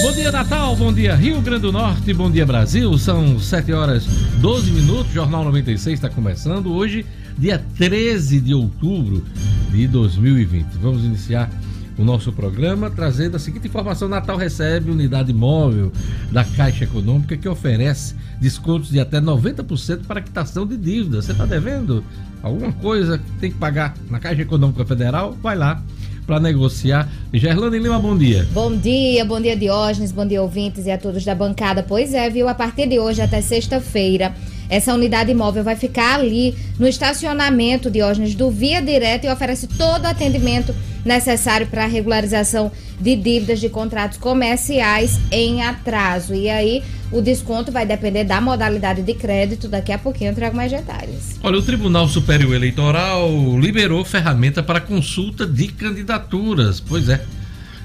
Bom 0.00 0.12
dia, 0.12 0.30
Natal. 0.30 0.76
Bom 0.76 0.92
dia, 0.92 1.16
Rio 1.16 1.40
Grande 1.40 1.62
do 1.62 1.72
Norte. 1.72 2.14
Bom 2.14 2.30
dia, 2.30 2.46
Brasil. 2.46 2.96
São 2.96 3.38
7 3.38 3.72
horas 3.72 4.06
12 4.40 4.70
minutos. 4.70 5.12
Jornal 5.12 5.44
96 5.44 5.94
está 5.94 6.08
começando 6.08 6.72
hoje, 6.72 7.04
dia 7.36 7.60
13 7.76 8.40
de 8.40 8.54
outubro 8.54 9.24
de 9.72 9.88
2020. 9.88 10.66
Vamos 10.80 11.04
iniciar 11.04 11.50
o 11.98 12.04
nosso 12.04 12.32
programa 12.32 12.88
trazendo 12.88 13.36
a 13.36 13.38
seguinte 13.40 13.66
informação: 13.66 14.08
Natal 14.08 14.36
recebe 14.36 14.88
unidade 14.88 15.32
móvel 15.32 15.90
da 16.30 16.44
Caixa 16.44 16.84
Econômica 16.84 17.36
que 17.36 17.48
oferece 17.48 18.14
descontos 18.40 18.90
de 18.90 19.00
até 19.00 19.20
90% 19.20 20.06
para 20.06 20.20
quitação 20.20 20.64
de 20.64 20.76
dívidas. 20.76 21.24
Você 21.24 21.32
está 21.32 21.44
devendo 21.44 22.04
alguma 22.40 22.72
coisa 22.72 23.18
que 23.18 23.30
tem 23.40 23.50
que 23.50 23.58
pagar 23.58 23.94
na 24.08 24.20
Caixa 24.20 24.42
Econômica 24.42 24.84
Federal? 24.84 25.36
Vai 25.42 25.56
lá 25.56 25.82
para 26.28 26.38
negociar. 26.38 27.08
Gerlane 27.32 27.78
Lima, 27.78 27.98
bom 27.98 28.14
dia. 28.14 28.46
Bom 28.52 28.76
dia, 28.76 29.24
bom 29.24 29.40
dia 29.40 29.56
Diógenes, 29.56 30.12
bom 30.12 30.26
dia 30.26 30.42
ouvintes 30.42 30.84
e 30.84 30.90
a 30.90 30.98
todos 30.98 31.24
da 31.24 31.34
bancada. 31.34 31.82
Pois 31.82 32.12
é, 32.12 32.28
viu? 32.28 32.46
A 32.50 32.54
partir 32.54 32.86
de 32.86 32.98
hoje 32.98 33.22
até 33.22 33.40
sexta-feira, 33.40 34.34
essa 34.68 34.92
unidade 34.92 35.32
móvel 35.32 35.64
vai 35.64 35.74
ficar 35.74 36.20
ali 36.20 36.54
no 36.78 36.86
estacionamento 36.86 37.90
Diógenes 37.90 38.34
do 38.34 38.50
Via 38.50 38.82
Direta 38.82 39.26
e 39.26 39.30
oferece 39.30 39.66
todo 39.66 40.04
o 40.04 40.06
atendimento 40.06 40.74
necessário 41.08 41.66
para 41.66 41.84
a 41.84 41.86
regularização 41.86 42.70
de 43.00 43.16
dívidas 43.16 43.58
de 43.58 43.68
contratos 43.68 44.18
comerciais 44.18 45.18
em 45.32 45.62
atraso. 45.62 46.34
E 46.34 46.48
aí 46.48 46.84
o 47.10 47.20
desconto 47.20 47.72
vai 47.72 47.86
depender 47.86 48.24
da 48.24 48.40
modalidade 48.40 49.02
de 49.02 49.14
crédito. 49.14 49.68
Daqui 49.68 49.90
a 49.90 49.98
pouquinho 49.98 50.30
eu 50.30 50.34
trago 50.34 50.54
mais 50.54 50.70
detalhes. 50.70 51.38
Olha, 51.42 51.58
o 51.58 51.62
Tribunal 51.62 52.06
Superior 52.08 52.54
Eleitoral 52.54 53.30
liberou 53.58 54.04
ferramenta 54.04 54.62
para 54.62 54.80
consulta 54.80 55.46
de 55.46 55.68
candidaturas. 55.68 56.78
Pois 56.78 57.08
é, 57.08 57.24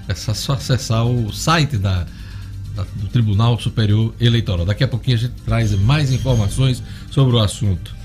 é 0.08 0.14
só 0.14 0.54
acessar 0.54 1.06
o 1.06 1.32
site 1.32 1.78
da, 1.78 2.06
do 2.96 3.08
Tribunal 3.08 3.60
Superior 3.60 4.14
Eleitoral. 4.20 4.66
Daqui 4.66 4.84
a 4.84 4.88
pouquinho 4.88 5.18
a 5.18 5.20
gente 5.20 5.34
traz 5.46 5.72
mais 5.72 6.12
informações 6.12 6.84
sobre 7.10 7.36
o 7.36 7.40
assunto. 7.40 8.03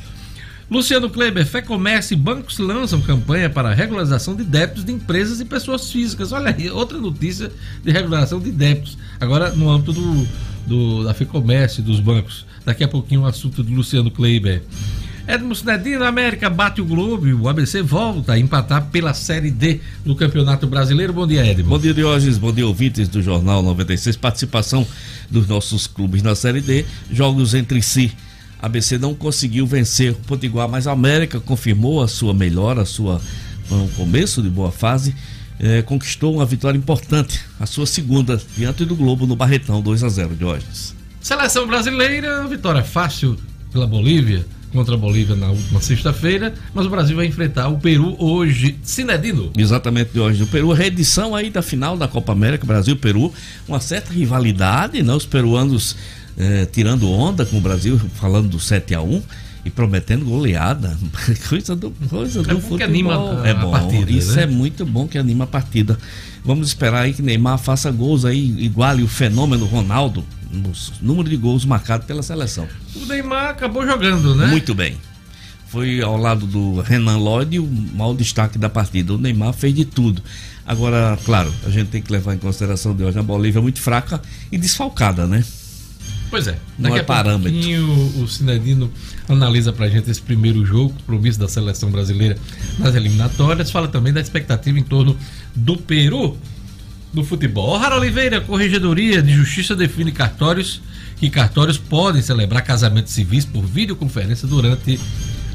Luciano 0.71 1.09
Kleber, 1.09 1.47
Fé 1.47 1.63
Comércio 1.63 2.13
e 2.13 2.17
bancos 2.17 2.59
lançam 2.59 3.01
campanha 3.01 3.49
para 3.49 3.73
regularização 3.73 4.37
de 4.37 4.45
débitos 4.45 4.85
de 4.85 4.93
empresas 4.93 5.41
e 5.41 5.45
pessoas 5.47 5.91
físicas. 5.91 6.31
Olha 6.31 6.55
aí, 6.55 6.69
outra 6.69 6.99
notícia 6.99 7.51
de 7.83 7.91
regularização 7.91 8.39
de 8.39 8.51
débitos. 8.51 8.99
Agora 9.19 9.51
no 9.51 9.71
âmbito 9.71 9.95
do, 9.95 10.29
do 10.67 11.05
da 11.05 11.15
FEComércio 11.15 11.81
e 11.81 11.83
dos 11.83 12.01
bancos. 12.01 12.45
Daqui 12.67 12.85
a 12.85 12.89
pouquinho 12.89 13.23
o 13.23 13.27
assunto 13.27 13.63
do 13.63 13.73
Luciano 13.73 14.11
Kleber. 14.11 14.63
Edmo 15.27 15.55
Cinedino, 15.55 16.05
América 16.05 16.51
bate 16.51 16.83
o 16.83 16.85
Globo 16.85 17.27
e 17.27 17.33
o 17.33 17.49
ABC 17.49 17.83
volta 17.83 18.33
a 18.33 18.39
empatar 18.39 18.89
pela 18.91 19.15
Série 19.15 19.51
D 19.51 19.81
do 20.05 20.15
Campeonato 20.15 20.67
Brasileiro. 20.67 21.15
Bom 21.15 21.27
dia, 21.27 21.47
Edmo. 21.47 21.71
Bom 21.71 21.79
dia, 21.79 21.95
Diógenes. 21.95 22.37
Bom 22.37 22.53
dia, 22.53 22.67
ouvintes 22.67 23.09
do 23.09 23.23
Jornal 23.23 23.63
96. 23.63 24.17
Participação 24.17 24.87
dos 25.31 25.47
nossos 25.47 25.87
clubes 25.87 26.23
na 26.23 26.35
Série 26.35 26.61
D. 26.61 26.85
Jogos 27.11 27.55
entre 27.55 27.81
si 27.81 28.13
ABC 28.61 28.99
não 28.99 29.15
conseguiu 29.15 29.67
vencer 29.67 30.13
o 30.13 30.17
Potiguar, 30.17 30.69
mas 30.69 30.87
a 30.87 30.93
América 30.93 31.41
confirmou 31.41 32.03
a 32.03 32.09
sua 32.09 32.35
melhora, 32.35 32.83
a 32.83 32.87
sua 32.87 33.21
um 33.71 33.89
começo 33.89 34.43
de 34.43 34.49
boa 34.49 34.73
fase, 34.73 35.15
eh, 35.61 35.83
conquistou 35.83 36.35
uma 36.35 36.47
vitória 36.47 36.79
importante, 36.79 37.41
a 37.61 37.67
sua 37.67 37.87
segunda 37.87 38.41
diante 38.57 38.85
do 38.85 38.97
Globo 38.97 39.27
no 39.27 39.37
Barretão 39.37 39.83
2 39.83 40.05
a 40.05 40.09
0 40.09 40.35
de 40.35 40.45
hoje. 40.45 40.65
Seleção 41.21 41.67
brasileira, 41.67 42.47
vitória 42.47 42.83
fácil 42.83 43.37
pela 43.71 43.87
Bolívia 43.87 44.47
contra 44.73 44.95
a 44.95 44.99
Bolívia 44.99 45.35
na 45.35 45.49
última 45.49 45.81
sexta-feira, 45.81 46.55
mas 46.75 46.87
o 46.87 46.91
Brasil 46.91 47.17
vai 47.17 47.27
enfrentar 47.27 47.69
o 47.69 47.79
Peru 47.79 48.17
hoje, 48.19 48.79
Cinedino. 48.83 49.51
Exatamente, 49.57 50.11
de 50.13 50.21
hoje. 50.21 50.43
O 50.43 50.47
Peru, 50.47 50.73
reedição 50.73 51.35
aí 51.35 51.51
da 51.51 51.63
final 51.63 51.97
da 51.97 52.07
Copa 52.07 52.33
América, 52.33 52.67
Brasil-Peru, 52.67 53.33
uma 53.67 53.81
certa 53.81 54.13
rivalidade, 54.13 55.03
né? 55.03 55.13
Os 55.15 55.27
peruanos 55.27 55.97
é, 56.39 56.65
tirando 56.67 57.11
onda 57.11 57.45
com 57.45 57.59
o 57.59 57.61
Brasil, 57.61 58.01
falando 58.15 58.49
do 58.49 58.61
7 58.61 58.95
a 58.95 59.03
1 59.03 59.23
e 59.65 59.71
prometendo 59.71 60.25
goleada. 60.25 60.97
coisa 61.51 61.75
do, 61.75 61.91
coisa 62.09 62.41
é 62.41 62.43
do 62.45 62.61
futebol. 62.61 62.79
Que 62.79 62.85
anima 62.85 63.43
a, 63.43 63.49
é 63.49 63.53
bom. 63.53 63.73
Partida, 63.73 64.11
Isso 64.11 64.37
né? 64.37 64.45
é 64.45 64.47
muito 64.47 64.87
bom 64.87 65.09
que 65.09 65.19
anima 65.19 65.45
a 65.45 65.47
partida. 65.47 65.99
Vamos 66.45 66.69
esperar 66.69 67.03
aí 67.03 67.13
que 67.13 67.21
Neymar 67.21 67.59
faça 67.59 67.91
gols 67.91 68.25
aí, 68.25 68.55
iguale 68.59 69.03
o 69.03 69.09
fenômeno 69.09 69.67
Ronaldo, 69.67 70.25
no 70.51 70.73
número 71.03 71.29
de 71.29 71.37
gols 71.37 71.65
marcados 71.65 72.07
pela 72.07 72.23
seleção. 72.23 72.69
O 72.95 73.05
Neymar 73.07 73.51
acabou 73.51 73.85
jogando, 73.85 74.35
né? 74.37 74.47
Muito 74.47 74.75
bem. 74.75 74.97
Foi 75.67 76.01
ao 76.01 76.17
lado 76.17 76.47
do 76.47 76.81
Renan 76.81 77.19
Lloyd 77.19 77.59
o 77.59 77.67
maior 77.67 78.15
destaque 78.15 78.57
da 78.57 78.71
partida. 78.71 79.13
O 79.13 79.19
Neymar 79.19 79.53
fez 79.53 79.75
de 79.75 79.85
tudo. 79.85 80.23
Agora, 80.65 81.19
claro, 81.25 81.53
a 81.67 81.71
gente 81.71 81.89
tem 81.89 82.01
que 82.01 82.13
levar 82.13 82.35
em 82.35 82.39
consideração 82.39 82.95
de 82.95 83.03
hoje 83.03 83.19
a 83.19 83.23
Bolívia 83.23 83.59
é 83.59 83.63
muito 83.63 83.81
fraca 83.81 84.21
e 84.51 84.57
desfalcada, 84.57 85.27
né? 85.27 85.45
Pois 86.31 86.47
é. 86.47 86.53
Daqui 86.53 86.63
Não 86.79 86.97
é 86.97 87.01
a 87.01 87.05
parâmetro. 87.05 87.53
pouquinho 87.53 88.23
o 88.23 88.29
Cinedino 88.29 88.91
analisa 89.29 89.73
pra 89.73 89.89
gente 89.89 90.11
esse 90.11 90.21
primeiro 90.21 90.65
jogo, 90.65 90.93
compromisso 90.95 91.39
da 91.39 91.49
seleção 91.49 91.91
brasileira 91.91 92.37
nas 92.79 92.95
eliminatórias. 92.95 93.71
Fala 93.71 93.89
também 93.89 94.13
da 94.13 94.21
expectativa 94.21 94.79
em 94.79 94.83
torno 94.83 95.17
do 95.55 95.77
Peru 95.77 96.37
do 97.13 97.25
futebol. 97.25 97.77
Rara 97.79 97.97
Oliveira, 97.97 98.41
Corregedoria 98.41 99.23
de 99.23 99.33
Justiça 99.33 99.75
define 99.75 100.13
cartórios 100.13 100.81
que 101.17 101.31
cartórios 101.31 101.79
podem 101.79 102.23
celebrar 102.23 102.63
casamentos 102.63 103.13
civis 103.13 103.45
por 103.45 103.65
videoconferência 103.65 104.47
durante 104.47 105.01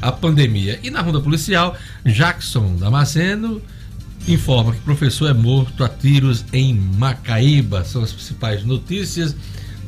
a 0.01 0.11
pandemia. 0.11 0.79
E 0.83 0.89
na 0.89 1.01
ronda 1.01 1.21
policial, 1.21 1.77
Jackson 2.05 2.75
Damasceno 2.75 3.61
informa 4.27 4.73
que 4.73 4.79
professor 4.81 5.29
é 5.29 5.33
morto 5.33 5.83
a 5.83 5.89
tiros 5.89 6.43
em 6.51 6.73
Macaíba. 6.73 7.83
São 7.85 8.03
as 8.03 8.11
principais 8.11 8.63
notícias 8.63 9.35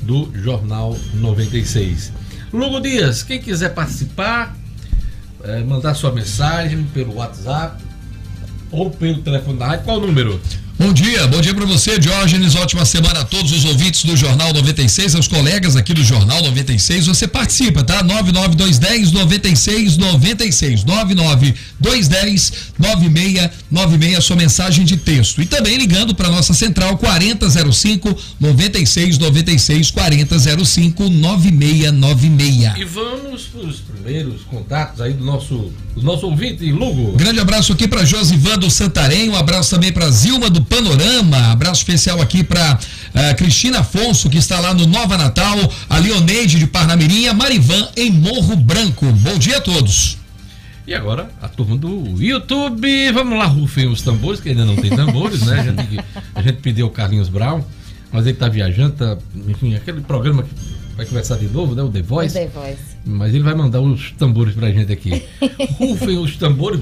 do 0.02 0.32
Jornal 0.34 0.98
96. 1.16 2.12
Lugo 2.54 2.80
Dias, 2.80 3.24
quem 3.24 3.42
quiser 3.42 3.74
participar, 3.74 4.56
é, 5.44 5.62
mandar 5.64 5.94
sua 5.94 6.12
mensagem 6.12 6.84
pelo 6.94 7.16
WhatsApp 7.16 7.84
ou 8.72 8.90
pelo 8.90 9.22
telefone 9.22 9.60
da 9.60 9.68
rádio, 9.68 9.86
qual 9.86 9.98
o 9.98 10.02
número? 10.08 10.40
Bom 10.78 10.92
dia, 10.92 11.26
bom 11.26 11.40
dia 11.40 11.56
para 11.56 11.66
você, 11.66 11.98
Diógenes. 11.98 12.54
Ótima 12.54 12.84
semana 12.84 13.22
a 13.22 13.24
todos 13.24 13.54
os 13.54 13.64
ouvintes 13.64 14.04
do 14.04 14.18
Jornal 14.18 14.52
96, 14.52 15.16
aos 15.16 15.26
colegas 15.26 15.78
aqui 15.78 15.94
do 15.94 16.04
Jornal 16.04 16.42
96. 16.44 17.08
Você 17.08 17.30
participa, 17.30 17.82
tá? 17.82 18.04
99210 18.04 19.14
9696. 19.14 20.84
99210 20.84 22.52
9696, 22.78 24.24
sua 24.26 24.36
mensagem 24.36 24.84
de 24.84 24.98
texto. 24.98 25.42
E 25.42 25.46
também 25.46 25.78
ligando 25.78 26.14
para 26.14 26.28
nossa 26.28 26.54
central 26.54 26.98
4005 26.98 28.14
9696 28.42 29.92
4005 29.92 31.10
9696. 31.10 32.78
E 32.78 32.84
vamos 32.84 33.44
para 33.44 33.62
os 33.62 33.78
primeiros 33.80 34.42
contatos 34.42 35.00
aí 35.00 35.14
do 35.14 35.24
nosso, 35.24 35.72
do 35.96 36.02
nosso 36.02 36.26
ouvinte, 36.26 36.70
Lugo. 36.70 37.14
Grande 37.14 37.40
abraço 37.40 37.72
aqui 37.72 37.88
para 37.88 38.04
Josivan 38.04 38.58
do 38.58 38.70
Santarém, 38.70 39.30
um 39.30 39.38
abraço 39.38 39.70
também 39.70 39.94
para 39.94 40.12
Zilma 40.12 40.50
do 40.50 40.65
Panorama. 40.66 41.52
Abraço 41.52 41.82
especial 41.82 42.22
aqui 42.22 42.44
para 42.44 42.74
uh, 42.74 43.18
eh, 43.18 43.34
Cristina 43.36 43.80
Afonso, 43.80 44.30
que 44.30 44.38
está 44.38 44.60
lá 44.60 44.74
no 44.74 44.86
Nova 44.86 45.18
Natal, 45.18 45.58
a 45.90 45.98
Leoneide 45.98 46.60
de 46.60 46.68
Parnamirim, 46.68 47.28
a 47.28 47.34
Marivan 47.34 47.88
em 47.96 48.12
Morro 48.12 48.56
Branco. 48.56 49.06
Bom 49.06 49.38
dia 49.38 49.58
a 49.58 49.62
todos. 49.62 50.18
E 50.88 50.94
agora, 50.94 51.32
a 51.42 51.48
turma 51.48 51.76
do 51.78 52.22
YouTube. 52.22 53.12
Vamos 53.12 53.40
lá, 53.40 53.46
rufem 53.46 53.88
os 53.88 54.02
tambores, 54.02 54.40
que 54.40 54.50
ainda 54.50 54.66
não 54.66 54.76
tem 54.76 54.92
tambores, 54.96 55.42
né? 55.42 55.60
A 55.60 55.64
gente, 55.64 56.06
a 56.36 56.42
gente 56.42 56.58
pediu 56.62 56.86
o 56.86 56.92
Carlinhos 56.92 57.28
Brown, 57.28 57.64
mas 58.12 58.26
ele 58.26 58.36
está 58.36 58.48
viajando, 58.48 58.94
tá, 58.94 59.18
enfim, 59.48 59.74
aquele 59.74 60.02
programa 60.02 60.44
que 60.44 60.54
vai 60.96 61.06
começar 61.08 61.38
de 61.38 61.48
novo, 61.48 61.74
né? 61.74 61.82
O 61.82 61.90
The 61.90 62.04
Voice. 62.04 62.38
O 62.38 62.40
The 62.40 62.48
Voice. 62.48 62.82
Mas 63.04 63.34
ele 63.34 63.44
vai 63.44 63.56
mandar 63.56 63.82
os 63.82 64.12
tambores 64.12 64.54
pra 64.54 64.70
gente 64.72 64.92
aqui. 64.92 65.24
Rufem 65.80 66.18
os 66.20 66.38
tambores. 66.38 66.80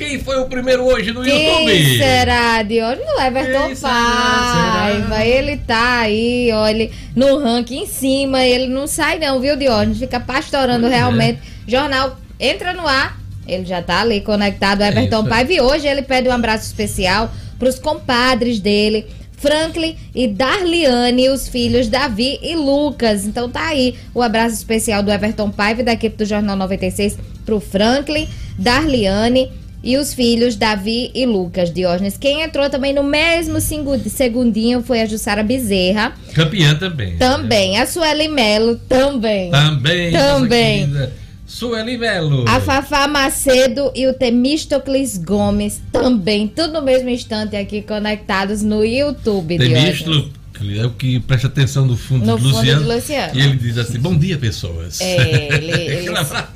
Quem 0.00 0.18
foi 0.18 0.38
o 0.38 0.46
primeiro 0.46 0.82
hoje 0.86 1.12
no 1.12 1.22
Quem 1.22 1.46
YouTube? 1.46 1.72
Quem 1.72 1.98
será, 1.98 2.62
Diogo? 2.62 3.02
O 3.02 3.20
Everton 3.20 3.76
Paiva. 3.78 5.22
Ele 5.22 5.58
tá 5.58 5.98
aí, 5.98 6.50
olha, 6.54 6.90
no 7.14 7.36
ranking 7.36 7.82
em 7.82 7.86
cima. 7.86 8.42
Ele 8.42 8.66
não 8.66 8.86
sai 8.86 9.18
não, 9.18 9.38
viu, 9.38 9.56
Diogo? 9.56 9.94
Fica 9.94 10.18
pastorando 10.18 10.84
pois 10.84 10.92
é. 10.94 10.96
realmente. 10.96 11.40
É. 11.66 11.70
Jornal 11.70 12.16
entra 12.40 12.72
no 12.72 12.88
ar. 12.88 13.20
Ele 13.46 13.66
já 13.66 13.82
tá 13.82 14.00
ali 14.00 14.22
conectado, 14.22 14.80
Everton 14.80 15.26
é 15.26 15.28
Paiva. 15.28 15.52
E 15.52 15.60
hoje 15.60 15.86
ele 15.86 16.00
pede 16.00 16.30
um 16.30 16.32
abraço 16.32 16.64
especial 16.64 17.30
pros 17.58 17.78
compadres 17.78 18.58
dele. 18.58 19.04
Franklin 19.36 19.98
e 20.14 20.26
Darliane, 20.26 21.28
os 21.28 21.46
filhos 21.46 21.88
Davi 21.88 22.38
e 22.42 22.56
Lucas. 22.56 23.26
Então 23.26 23.50
tá 23.50 23.66
aí 23.66 23.96
o 24.14 24.22
abraço 24.22 24.54
especial 24.54 25.02
do 25.02 25.10
Everton 25.10 25.50
Paiva 25.50 25.82
da 25.82 25.92
equipe 25.92 26.16
do 26.16 26.24
Jornal 26.24 26.56
96 26.56 27.18
pro 27.44 27.60
Franklin, 27.60 28.26
Darliane 28.58 29.59
e 29.82 29.96
os 29.96 30.12
filhos 30.12 30.56
Davi 30.56 31.10
e 31.14 31.24
Lucas 31.24 31.72
Diógenes. 31.72 32.16
Quem 32.16 32.42
entrou 32.42 32.68
também 32.68 32.92
no 32.92 33.02
mesmo 33.02 33.58
segundinho 33.60 34.82
foi 34.82 35.00
a 35.00 35.06
Jussara 35.06 35.42
Bezerra. 35.42 36.12
Campeã 36.34 36.74
também. 36.74 37.16
Também. 37.16 37.78
A 37.78 37.86
Sueli 37.86 38.28
Melo 38.28 38.76
também. 38.88 39.50
Também. 39.50 40.12
Também. 40.12 41.10
Sueli 41.46 41.98
Melo. 41.98 42.44
A 42.48 42.60
Fafá 42.60 43.08
Macedo 43.08 43.90
e 43.94 44.06
o 44.06 44.14
Temistocles 44.14 45.18
Gomes 45.18 45.80
também. 45.90 46.46
Tudo 46.46 46.74
no 46.74 46.82
mesmo 46.82 47.08
instante 47.08 47.56
aqui 47.56 47.82
conectados 47.82 48.62
no 48.62 48.84
YouTube. 48.84 49.58
Temistocles 49.58 50.40
é 50.78 50.84
o 50.84 50.90
que 50.90 51.18
presta 51.20 51.46
atenção 51.46 51.86
no 51.86 51.96
fundo, 51.96 52.26
no 52.26 52.36
do, 52.36 52.42
fundo 52.42 52.56
Luciano, 52.56 52.82
do 52.82 52.94
Luciano. 52.94 53.32
E 53.34 53.42
ele 53.42 53.56
diz 53.56 53.78
assim: 53.78 53.98
Bom 53.98 54.16
dia, 54.16 54.36
pessoas. 54.36 55.00
É, 55.00 55.56
ele. 55.56 55.72
ele... 55.72 56.10
um 56.10 56.16
abraço. 56.16 56.50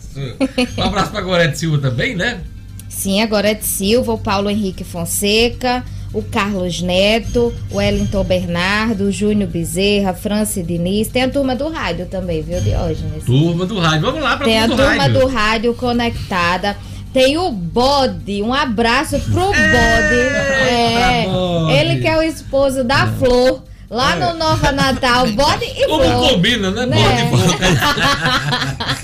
Um 0.76 0.82
abraço 0.82 1.10
para 1.10 1.22
Gorete 1.22 1.58
Silva 1.58 1.78
também, 1.78 2.14
né? 2.14 2.42
Sim, 2.94 3.20
a 3.22 3.26
Gorete 3.26 3.66
Silva, 3.66 4.12
o 4.12 4.18
Paulo 4.18 4.48
Henrique 4.48 4.84
Fonseca, 4.84 5.84
o 6.12 6.22
Carlos 6.22 6.80
Neto, 6.80 7.52
o 7.70 7.76
Wellington 7.76 8.22
Bernardo, 8.24 9.04
o 9.04 9.12
Júnior 9.12 9.50
Bezerra, 9.50 10.14
Franci 10.14 10.62
Diniz. 10.62 11.08
Tem 11.08 11.24
a 11.24 11.28
turma 11.28 11.56
do 11.56 11.68
rádio 11.68 12.06
também, 12.06 12.40
viu, 12.40 12.60
Diógenes? 12.60 13.24
Turma 13.26 13.66
do 13.66 13.78
rádio. 13.78 14.02
Vamos 14.02 14.22
lá 14.22 14.36
para 14.36 14.46
Tem 14.46 14.60
a 14.60 14.68
turma 14.68 14.84
rádio. 14.94 15.20
do 15.20 15.26
rádio 15.26 15.74
conectada. 15.74 16.76
Tem 17.12 17.36
o 17.36 17.50
Bode, 17.50 18.42
um 18.42 18.54
abraço 18.54 19.18
pro 19.20 19.46
Bode. 19.46 19.54
É, 19.54 21.26
ele 21.80 22.00
que 22.00 22.06
é 22.06 22.16
o 22.16 22.22
esposo 22.22 22.84
da 22.84 23.08
Flor. 23.08 23.62
Lá 23.90 24.16
no 24.16 24.34
Nova 24.38 24.72
Natal, 24.72 25.26
bode 25.28 25.66
e 25.66 25.86
Como 25.86 26.02
flor. 26.02 26.14
Como 26.16 26.28
combina, 26.30 26.70
né? 26.70 26.86
né? 26.86 27.30
Bode 27.30 27.44
e 27.44 27.56
flor. 27.56 29.03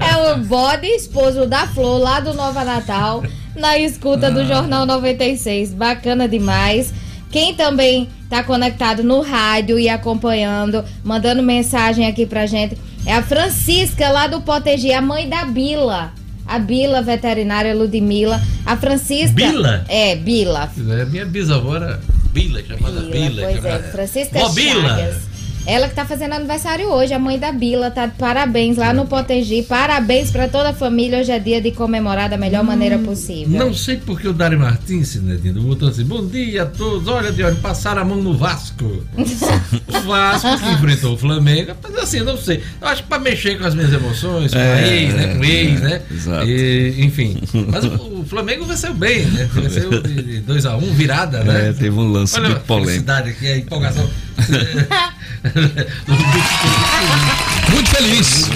é 0.00 0.32
o 0.32 0.38
bode 0.38 0.86
esposo 0.86 1.46
da 1.46 1.66
Flor, 1.66 1.98
lá 1.98 2.20
do 2.20 2.34
Nova 2.34 2.64
Natal, 2.64 3.22
na 3.54 3.78
escuta 3.78 4.30
do 4.30 4.40
ah. 4.40 4.44
Jornal 4.44 4.86
96. 4.86 5.74
Bacana 5.74 6.28
demais. 6.28 6.92
Quem 7.30 7.54
também 7.54 8.08
tá 8.30 8.42
conectado 8.42 9.02
no 9.02 9.20
rádio 9.20 9.78
e 9.78 9.88
acompanhando, 9.88 10.84
mandando 11.04 11.42
mensagem 11.42 12.06
aqui 12.06 12.24
pra 12.24 12.46
gente, 12.46 12.76
é 13.04 13.14
a 13.14 13.22
Francisca, 13.22 14.08
lá 14.08 14.26
do 14.26 14.40
Potegi, 14.40 14.92
a 14.92 15.02
mãe 15.02 15.28
da 15.28 15.44
Bila 15.44 16.12
a 16.46 16.58
Bila 16.58 17.02
veterinária 17.02 17.74
Ludmila, 17.74 18.40
a 18.64 18.76
Francisca. 18.76 19.34
Bila? 19.34 19.84
É, 19.88 20.14
Bila. 20.14 20.70
É 21.00 21.04
minha 21.06 21.26
bisavó 21.26 21.76
era 21.76 22.00
Bila, 22.32 22.62
chamada 22.62 23.00
Bila. 23.00 23.10
Bila 23.10 23.42
pois 23.42 23.56
chamada... 23.56 23.86
é, 23.86 23.90
Francisca 23.90 24.38
Chagas. 24.38 25.35
Ela 25.66 25.88
que 25.88 25.96
tá 25.96 26.06
fazendo 26.06 26.32
aniversário 26.32 26.88
hoje, 26.88 27.12
a 27.12 27.18
mãe 27.18 27.40
da 27.40 27.50
Bila, 27.50 27.90
tá 27.90 28.06
de 28.06 28.14
parabéns 28.14 28.76
lá 28.76 28.92
no 28.92 29.04
Potegi. 29.04 29.62
Parabéns 29.62 30.30
para 30.30 30.46
toda 30.46 30.70
a 30.70 30.72
família. 30.72 31.18
Hoje 31.18 31.32
é 31.32 31.40
dia 31.40 31.60
de 31.60 31.72
comemorar 31.72 32.30
da 32.30 32.36
melhor 32.36 32.62
hum, 32.62 32.66
maneira 32.66 32.96
possível. 32.98 33.58
Não 33.58 33.74
sei 33.74 33.96
porque 33.96 34.28
o 34.28 34.32
Dari 34.32 34.56
Martins, 34.56 35.08
Cidadino, 35.08 35.60
botou 35.62 35.88
assim: 35.88 36.04
bom 36.04 36.24
dia 36.24 36.62
a 36.62 36.66
todos. 36.66 37.08
Olha, 37.08 37.32
de 37.32 37.42
olho, 37.42 37.56
passaram 37.56 38.02
a 38.02 38.04
mão 38.04 38.22
no 38.22 38.36
Vasco. 38.36 38.84
o 38.84 40.00
Vasco 40.06 40.48
que 40.56 40.70
enfrentou 40.70 41.14
o 41.14 41.18
Flamengo. 41.18 41.72
Mas 41.82 41.98
assim, 41.98 42.20
não 42.20 42.36
sei. 42.36 42.62
Eu 42.80 42.86
acho 42.86 43.02
que 43.02 43.08
para 43.08 43.18
mexer 43.18 43.58
com 43.58 43.66
as 43.66 43.74
minhas 43.74 43.92
emoções, 43.92 44.52
com 44.52 44.58
é, 44.58 44.72
a 44.72 44.86
ex, 44.86 45.14
né? 45.14 45.34
Com 45.34 45.44
ex, 45.44 45.80
né? 45.80 46.02
Exato. 46.12 46.46
E, 46.46 46.94
enfim. 47.04 47.40
Mas 47.72 47.84
o, 47.84 48.20
o, 48.20 48.24
Flamengo 48.24 48.64
venceu 48.64 48.94
bem, 48.94 49.26
né? 49.26 49.48
Venceu 49.52 49.90
de 50.00 50.42
2x1, 50.42 50.76
um, 50.76 50.94
virada, 50.94 51.42
né? 51.42 51.70
É, 51.70 51.72
teve 51.72 51.90
um 51.90 52.12
lance 52.12 52.36
Olha, 52.36 52.50
muito 52.50 52.62
polêmico. 52.62 53.10
aqui, 53.10 53.48
a 53.48 53.56
empolgação. 53.58 54.08
Muito 57.70 57.90
feliz. 57.90 58.48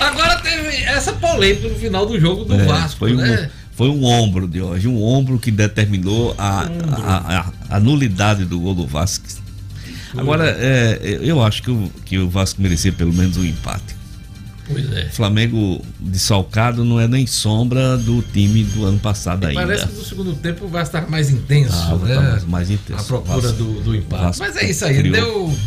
Agora 0.00 0.38
teve 0.38 0.76
essa 0.84 1.12
polêmica 1.12 1.68
no 1.68 1.76
final 1.76 2.06
do 2.06 2.18
jogo 2.20 2.44
do 2.44 2.54
é, 2.54 2.64
Vasco, 2.64 2.98
foi 2.98 3.14
né? 3.14 3.50
Um, 3.50 3.64
foi 3.76 3.88
um 3.88 4.04
ombro 4.04 4.46
de 4.46 4.62
hoje, 4.62 4.86
um 4.86 5.02
ombro 5.02 5.36
que 5.38 5.50
determinou 5.50 6.34
a, 6.38 6.68
a, 7.02 7.38
a, 7.38 7.46
a 7.76 7.80
nulidade 7.80 8.44
do 8.44 8.60
gol 8.60 8.74
do 8.74 8.86
Vasco. 8.86 9.24
Agora, 10.16 10.48
é, 10.48 11.18
eu 11.20 11.42
acho 11.42 11.62
que 11.62 11.70
o, 11.70 11.90
que 12.04 12.18
o 12.18 12.28
Vasco 12.28 12.62
merecia 12.62 12.92
pelo 12.92 13.12
menos 13.12 13.36
um 13.36 13.44
empate. 13.44 13.96
Pois 14.66 14.92
é. 14.92 15.08
Flamengo 15.10 15.84
desfalcado 16.00 16.84
não 16.84 16.98
é 16.98 17.06
nem 17.06 17.26
sombra 17.26 17.98
do 17.98 18.22
time 18.22 18.64
do 18.64 18.84
ano 18.84 18.98
passado 18.98 19.44
ainda. 19.46 19.60
Parece 19.60 19.86
que 19.86 19.94
no 19.94 20.04
segundo 20.04 20.34
tempo 20.36 20.64
o 20.64 20.68
Vasco 20.68 20.96
estava 20.96 21.10
mais 21.10 21.30
intenso, 21.30 21.74
ah, 21.74 21.96
né? 21.96 22.14
Mais, 22.14 22.44
mais 22.44 22.70
intenso. 22.70 23.00
A 23.00 23.04
procura 23.04 23.40
Vasco, 23.48 23.56
do, 23.58 23.80
do 23.80 23.94
empate. 23.94 24.38
Mas 24.38 24.56
é 24.56 24.70
isso 24.70 24.84
aí, 24.84 24.96
criou. 24.98 25.12
deu. 25.12 25.58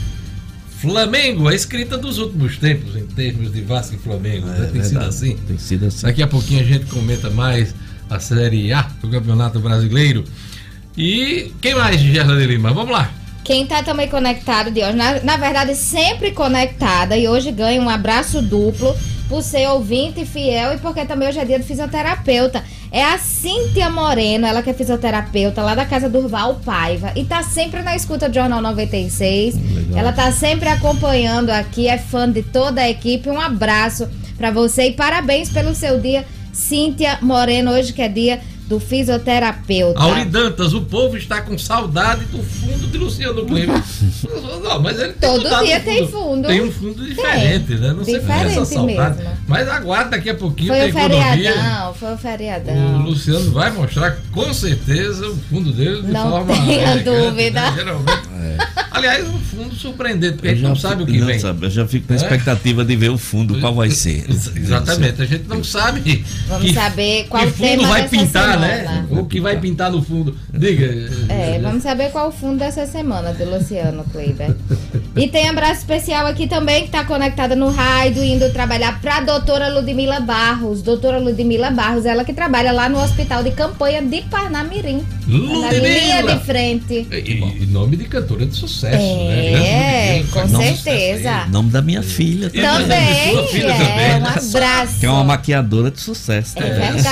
Flamengo, 0.80 1.48
a 1.48 1.56
escrita 1.56 1.98
dos 1.98 2.20
últimos 2.20 2.58
tempos, 2.58 2.96
em 2.96 3.06
termos 3.08 3.52
de 3.52 3.62
Vasco 3.62 3.96
e 3.96 3.98
Flamengo. 3.98 4.48
É, 4.48 4.52
né? 4.52 4.70
Tem 4.72 4.82
verdade. 4.82 4.88
sido 4.90 5.02
assim. 5.02 5.38
Tem 5.48 5.58
sido 5.58 5.86
assim. 5.88 6.06
Daqui 6.06 6.22
a 6.22 6.28
pouquinho 6.28 6.62
a 6.62 6.64
gente 6.64 6.86
comenta 6.86 7.30
mais 7.30 7.74
a 8.10 8.20
Série 8.20 8.72
A 8.72 8.84
do 9.02 9.10
Campeonato 9.10 9.60
Brasileiro. 9.60 10.24
E 10.96 11.52
quem 11.62 11.76
mais, 11.76 12.00
Gerla 12.00 12.38
de 12.38 12.46
Lima? 12.46 12.74
Vamos 12.74 12.92
lá. 12.92 13.12
Quem 13.48 13.66
tá 13.66 13.82
também 13.82 14.10
conectado 14.10 14.70
de 14.70 14.84
hoje, 14.84 14.98
na, 14.98 15.22
na 15.22 15.38
verdade, 15.38 15.74
sempre 15.74 16.32
conectada 16.32 17.16
e 17.16 17.30
hoje 17.30 17.50
ganha 17.50 17.82
um 17.82 17.88
abraço 17.88 18.42
duplo 18.42 18.94
por 19.30 19.42
ser 19.42 19.70
ouvinte 19.70 20.26
fiel 20.26 20.74
e 20.74 20.78
porque 20.80 21.06
também 21.06 21.30
hoje 21.30 21.40
é 21.40 21.46
dia 21.46 21.58
de 21.58 21.64
fisioterapeuta. 21.64 22.62
É 22.92 23.02
a 23.02 23.18
Cíntia 23.18 23.90
Moreno, 23.90 24.46
ela 24.46 24.62
que 24.62 24.70
é 24.70 24.74
fisioterapeuta 24.74 25.62
lá 25.62 25.76
da 25.76 25.86
casa 25.86 26.10
do 26.10 26.28
Val 26.28 26.56
Paiva 26.56 27.14
e 27.16 27.24
tá 27.24 27.42
sempre 27.42 27.82
na 27.82 27.96
escuta 27.96 28.28
do 28.28 28.36
Jornal 28.36 28.62
96. 28.62 29.56
Legal. 29.56 29.98
Ela 29.98 30.12
tá 30.12 30.30
sempre 30.30 30.68
acompanhando 30.68 31.50
aqui, 31.50 31.88
é 31.88 31.98
fã 31.98 32.30
de 32.30 32.44
toda 32.44 32.82
a 32.82 32.90
equipe. 32.90 33.30
Um 33.30 33.40
abraço 33.40 34.10
para 34.38 34.52
você 34.52 34.88
e 34.88 34.92
parabéns 34.92 35.50
pelo 35.50 35.74
seu 35.74 36.02
dia, 36.02 36.26
Cíntia 36.52 37.18
Moreno, 37.22 37.72
hoje 37.72 37.94
que 37.94 38.02
é 38.02 38.10
dia 38.10 38.42
do 38.68 38.80
fisioterapeuta. 38.80 40.00
Auridantas, 40.00 40.74
o 40.74 40.82
povo 40.82 41.18
está 41.18 41.42
com 41.42 41.58
saudade 41.58 42.26
do 42.26 42.44
fundo 42.44 42.88
de 42.88 42.98
Luciano 42.98 43.46
Kleber. 43.46 43.82
Não, 44.62 44.82
mas 44.82 45.00
ele 45.00 45.14
tem 45.14 45.30
Todo 45.30 45.64
dia 45.64 45.80
tem 45.80 46.08
fundo. 46.08 46.48
Tem 46.48 46.62
um 46.62 46.72
fundo 46.72 47.06
diferente, 47.06 47.76
né? 47.76 47.94
Não 47.94 48.04
sei 48.04 48.20
diferente 48.20 48.52
essa 48.52 48.66
saudade. 48.66 49.18
Mesmo. 49.18 49.38
Mas 49.48 49.68
aguarda 49.70 50.12
daqui 50.12 50.30
a 50.30 50.36
pouquinho 50.36 50.74
foi 50.74 50.90
o 50.90 50.94
feriadão, 50.94 51.94
foi 51.94 52.14
o 52.14 52.18
feriadão. 52.18 52.96
O 52.96 53.04
Luciano 53.04 53.52
vai 53.52 53.72
mostrar 53.72 54.18
com 54.32 54.54
certeza 54.54 55.28
o 55.28 55.38
fundo 55.50 55.72
dele 55.72 56.02
de 56.02 56.12
não 56.12 56.30
forma. 56.30 56.56
Não 56.56 56.66
tenha 56.66 56.96
né? 56.96 57.04
dúvida. 57.04 57.72
Geralmente. 57.76 58.30
É. 58.42 58.88
Aliás, 58.92 59.28
um 59.28 59.38
fundo 59.40 59.76
surpreendente, 59.76 60.34
porque 60.34 60.48
a 60.48 60.54
gente 60.56 60.64
não 60.64 60.76
sabe 60.76 61.04
o 61.04 61.06
que 61.06 61.20
vem. 61.20 61.40
Sabe, 61.40 61.68
eu 61.68 61.70
já 61.70 61.88
fico 61.88 62.08
na 62.10 62.16
é? 62.16 62.18
expectativa 62.18 62.84
de 62.84 62.96
ver 62.96 63.10
o 63.10 63.18
fundo, 63.18 63.60
qual 63.60 63.76
vai 63.76 63.90
ser. 63.92 64.26
Exatamente, 64.28 65.22
a 65.22 65.26
gente 65.26 65.48
não 65.48 65.64
sabe. 65.64 66.26
Vamos 66.48 66.68
que, 66.68 66.74
saber 66.74 67.28
qual 67.28 67.44
que 67.46 67.52
fundo 67.52 67.88
vai 67.88 68.10
pintar, 68.10 68.57
né? 68.60 68.84
né? 68.84 69.08
O 69.12 69.26
que 69.26 69.40
vai 69.40 69.60
pintar 69.60 69.92
no 69.92 70.02
fundo. 70.02 70.36
Diga. 70.54 71.10
É, 71.30 71.60
vamos 71.60 71.84
saber 71.84 72.12
qual 72.12 72.30
o 72.30 72.32
fundo 72.32 72.60
dessa 72.60 72.86
semana 72.86 73.34
do 73.34 73.50
Luciano 73.50 74.04
Kleiber. 74.06 74.56
E 75.16 75.28
tem 75.28 75.50
abraço 75.50 75.80
especial 75.82 76.28
aqui 76.28 76.48
também, 76.48 76.82
que 76.82 76.88
está 76.88 77.04
conectada 77.04 77.56
no 77.56 77.70
rádio, 77.70 78.24
indo 78.24 78.52
trabalhar 78.52 79.02
para 79.02 79.18
a 79.18 79.22
doutora 79.22 79.68
Ludmila 79.70 80.20
Barros. 80.20 80.82
Doutora 80.82 81.18
Ludmila 81.18 81.72
Barros, 81.72 82.06
ela 82.06 82.24
que 82.24 82.34
trabalha 82.34 82.72
lá 82.72 82.88
no 82.88 83.00
Hospital 83.00 83.44
de 83.44 83.52
Campanha 83.52 84.02
de 84.02 84.22
Parnamirim. 84.24 85.04
Ludmila! 85.28 85.62
Na 85.62 85.72
linha 85.72 86.24
de 86.24 86.46
frente. 86.46 87.08
E, 87.12 87.64
e 87.64 87.66
nome 87.66 87.98
de 87.98 88.06
cantora 88.06 88.46
de 88.46 88.56
sucesso, 88.56 88.96
é, 88.96 89.52
né? 89.52 90.20
É, 90.20 90.24
com 90.32 90.48
certeza. 90.48 91.46
Nome 91.48 91.70
da 91.70 91.82
minha 91.82 92.04
filha 92.04 92.50
também. 92.50 92.68
Também, 92.68 93.48
filha 93.48 93.72
é, 93.72 93.78
também. 93.78 94.22
um 94.22 94.26
abraço. 94.28 95.00
Que 95.00 95.06
é 95.06 95.10
uma 95.10 95.24
maquiadora 95.24 95.92
de 95.92 96.00
sucesso. 96.00 96.58
É 96.60 96.70
verdade. 96.70 97.08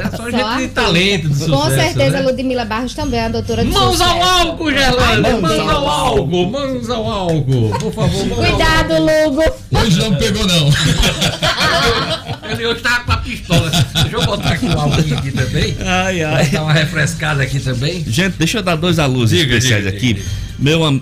Né? 0.04 0.10
Só, 0.10 0.16
Só 0.16 0.30
gente 0.30 0.58
de 0.58 0.68
talento, 0.68 1.28
de 1.28 1.34
sucesso. 1.34 1.52
Com 1.52 1.70
certeza, 1.70 2.10
né? 2.10 2.22
Ludmila 2.22 2.64
Barros 2.64 2.94
também 2.94 3.20
é 3.20 3.24
a 3.24 3.28
doutora 3.28 3.64
de 3.64 3.70
mãos 3.70 3.98
sucesso. 3.98 4.10
Ao 4.10 4.22
álcool, 4.22 4.70
Gelane, 4.70 5.40
mãos 5.40 5.58
ao 5.58 5.88
álcool, 5.88 6.50
mãos 6.50 6.90
ao 6.90 7.10
álcool. 7.10 7.70
Por 7.78 7.92
favor, 7.92 8.28
Cuidado, 8.28 8.94
Lugo. 9.00 9.42
Hoje 9.72 9.98
não 9.98 10.14
pegou, 10.16 10.46
não. 10.46 10.70
Ele 12.50 12.66
hoje 12.66 12.80
tava 12.80 13.04
com 13.04 13.12
a 13.12 13.16
pistola. 13.18 13.70
Deixa 13.70 14.16
eu 14.16 14.24
botar 14.24 14.50
aqui 14.50 14.66
o 14.66 14.78
álcool 14.78 15.14
aqui 15.16 15.30
também. 15.32 15.76
Ai, 15.84 16.22
ai. 16.22 16.46
Dar 16.46 16.62
uma 16.62 16.72
refrescada 16.72 17.42
aqui 17.42 17.58
também. 17.58 18.04
Gente, 18.06 18.36
deixa 18.38 18.58
eu 18.58 18.62
dar 18.62 18.76
dois 18.76 18.98
alôs 18.98 19.32
especiais 19.32 19.84
diga, 19.84 19.96
aqui. 19.96 20.14
Diga, 20.14 20.20
diga. 20.20 20.44
Meu 20.58 20.82
uh, 20.82 21.00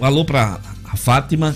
um 0.00 0.04
alô 0.04 0.24
pra 0.24 0.58
a 0.90 0.96
Fátima, 0.96 1.54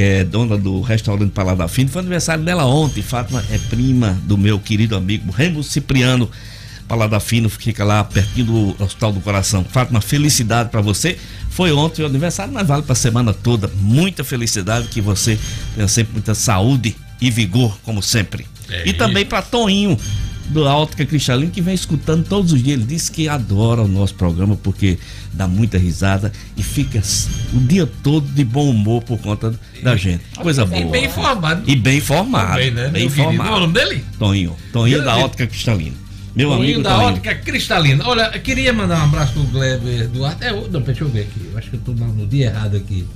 que 0.00 0.04
é 0.04 0.24
dona 0.24 0.56
do 0.56 0.80
restaurante 0.80 1.30
Paladar 1.32 1.68
Fino. 1.68 1.90
Foi 1.90 2.00
aniversário 2.00 2.42
dela 2.42 2.64
ontem. 2.64 3.02
Fátima 3.02 3.44
é 3.50 3.58
prima 3.58 4.18
do 4.24 4.38
meu 4.38 4.58
querido 4.58 4.96
amigo 4.96 5.30
Remo 5.30 5.62
Cipriano. 5.62 6.30
Paladar 6.88 7.20
Fino 7.20 7.50
fica 7.50 7.84
lá 7.84 8.02
pertinho 8.02 8.46
do 8.46 8.82
Hospital 8.82 9.12
do 9.12 9.20
Coração. 9.20 9.62
Fátima, 9.62 10.00
felicidade 10.00 10.70
para 10.70 10.80
você. 10.80 11.18
Foi 11.50 11.70
ontem 11.70 12.02
o 12.02 12.06
aniversário, 12.06 12.50
mas 12.50 12.66
vale 12.66 12.82
para 12.82 12.94
a 12.94 12.96
semana 12.96 13.34
toda. 13.34 13.70
Muita 13.76 14.24
felicidade, 14.24 14.88
que 14.88 15.02
você 15.02 15.38
tenha 15.74 15.86
sempre 15.86 16.14
muita 16.14 16.34
saúde 16.34 16.96
e 17.20 17.30
vigor, 17.30 17.78
como 17.82 18.02
sempre. 18.02 18.46
É 18.70 18.88
e 18.88 18.94
também 18.94 19.26
para 19.26 19.42
Toninho, 19.42 19.98
do 20.50 20.64
Ótica 20.64 21.06
Cristalino, 21.06 21.50
que 21.50 21.62
vem 21.62 21.74
escutando 21.74 22.26
todos 22.26 22.52
os 22.52 22.62
dias. 22.62 22.78
Ele 22.78 22.86
diz 22.86 23.08
que 23.08 23.28
adora 23.28 23.82
o 23.82 23.88
nosso 23.88 24.14
programa 24.14 24.56
porque 24.56 24.98
dá 25.32 25.46
muita 25.46 25.78
risada 25.78 26.32
e 26.56 26.62
fica 26.62 27.00
o 27.54 27.60
dia 27.60 27.88
todo 28.02 28.26
de 28.26 28.44
bom 28.44 28.68
humor 28.68 29.02
por 29.02 29.18
conta 29.18 29.54
da 29.82 29.96
gente. 29.96 30.22
Coisa 30.36 30.64
boa. 30.66 30.80
E 30.80 30.84
bem 30.84 31.04
informado. 31.06 31.62
E 31.70 31.76
bem 31.76 31.98
informado. 31.98 32.56
Bem, 32.56 32.70
né? 32.70 32.88
Bem 32.88 33.06
informado. 33.06 33.36
Qual 33.36 33.48
é 33.48 33.56
o 33.56 33.60
nome 33.60 33.72
dele? 33.72 34.04
Toninho. 34.18 34.56
Toninho 34.72 35.04
da 35.04 35.16
Ótica 35.18 35.46
Cristalina. 35.46 35.96
Meu 36.34 36.50
Toninho 36.50 36.64
amigo 36.64 36.82
da 36.82 36.94
Toninho. 36.94 37.08
Ótica 37.10 37.34
Cristalina. 37.36 38.04
Olha, 38.06 38.30
eu 38.34 38.40
queria 38.40 38.72
mandar 38.72 39.00
um 39.00 39.04
abraço 39.04 39.32
pro 39.32 39.42
Gleber 39.44 40.08
Duarte. 40.08 40.44
É, 40.44 40.52
não, 40.52 40.80
deixa 40.80 41.04
eu 41.04 41.08
ver 41.08 41.22
aqui. 41.22 41.48
Eu 41.50 41.58
acho 41.58 41.70
que 41.70 41.76
eu 41.76 41.80
tô 41.80 41.92
no 41.92 42.26
dia 42.26 42.46
errado 42.46 42.76
aqui. 42.76 43.06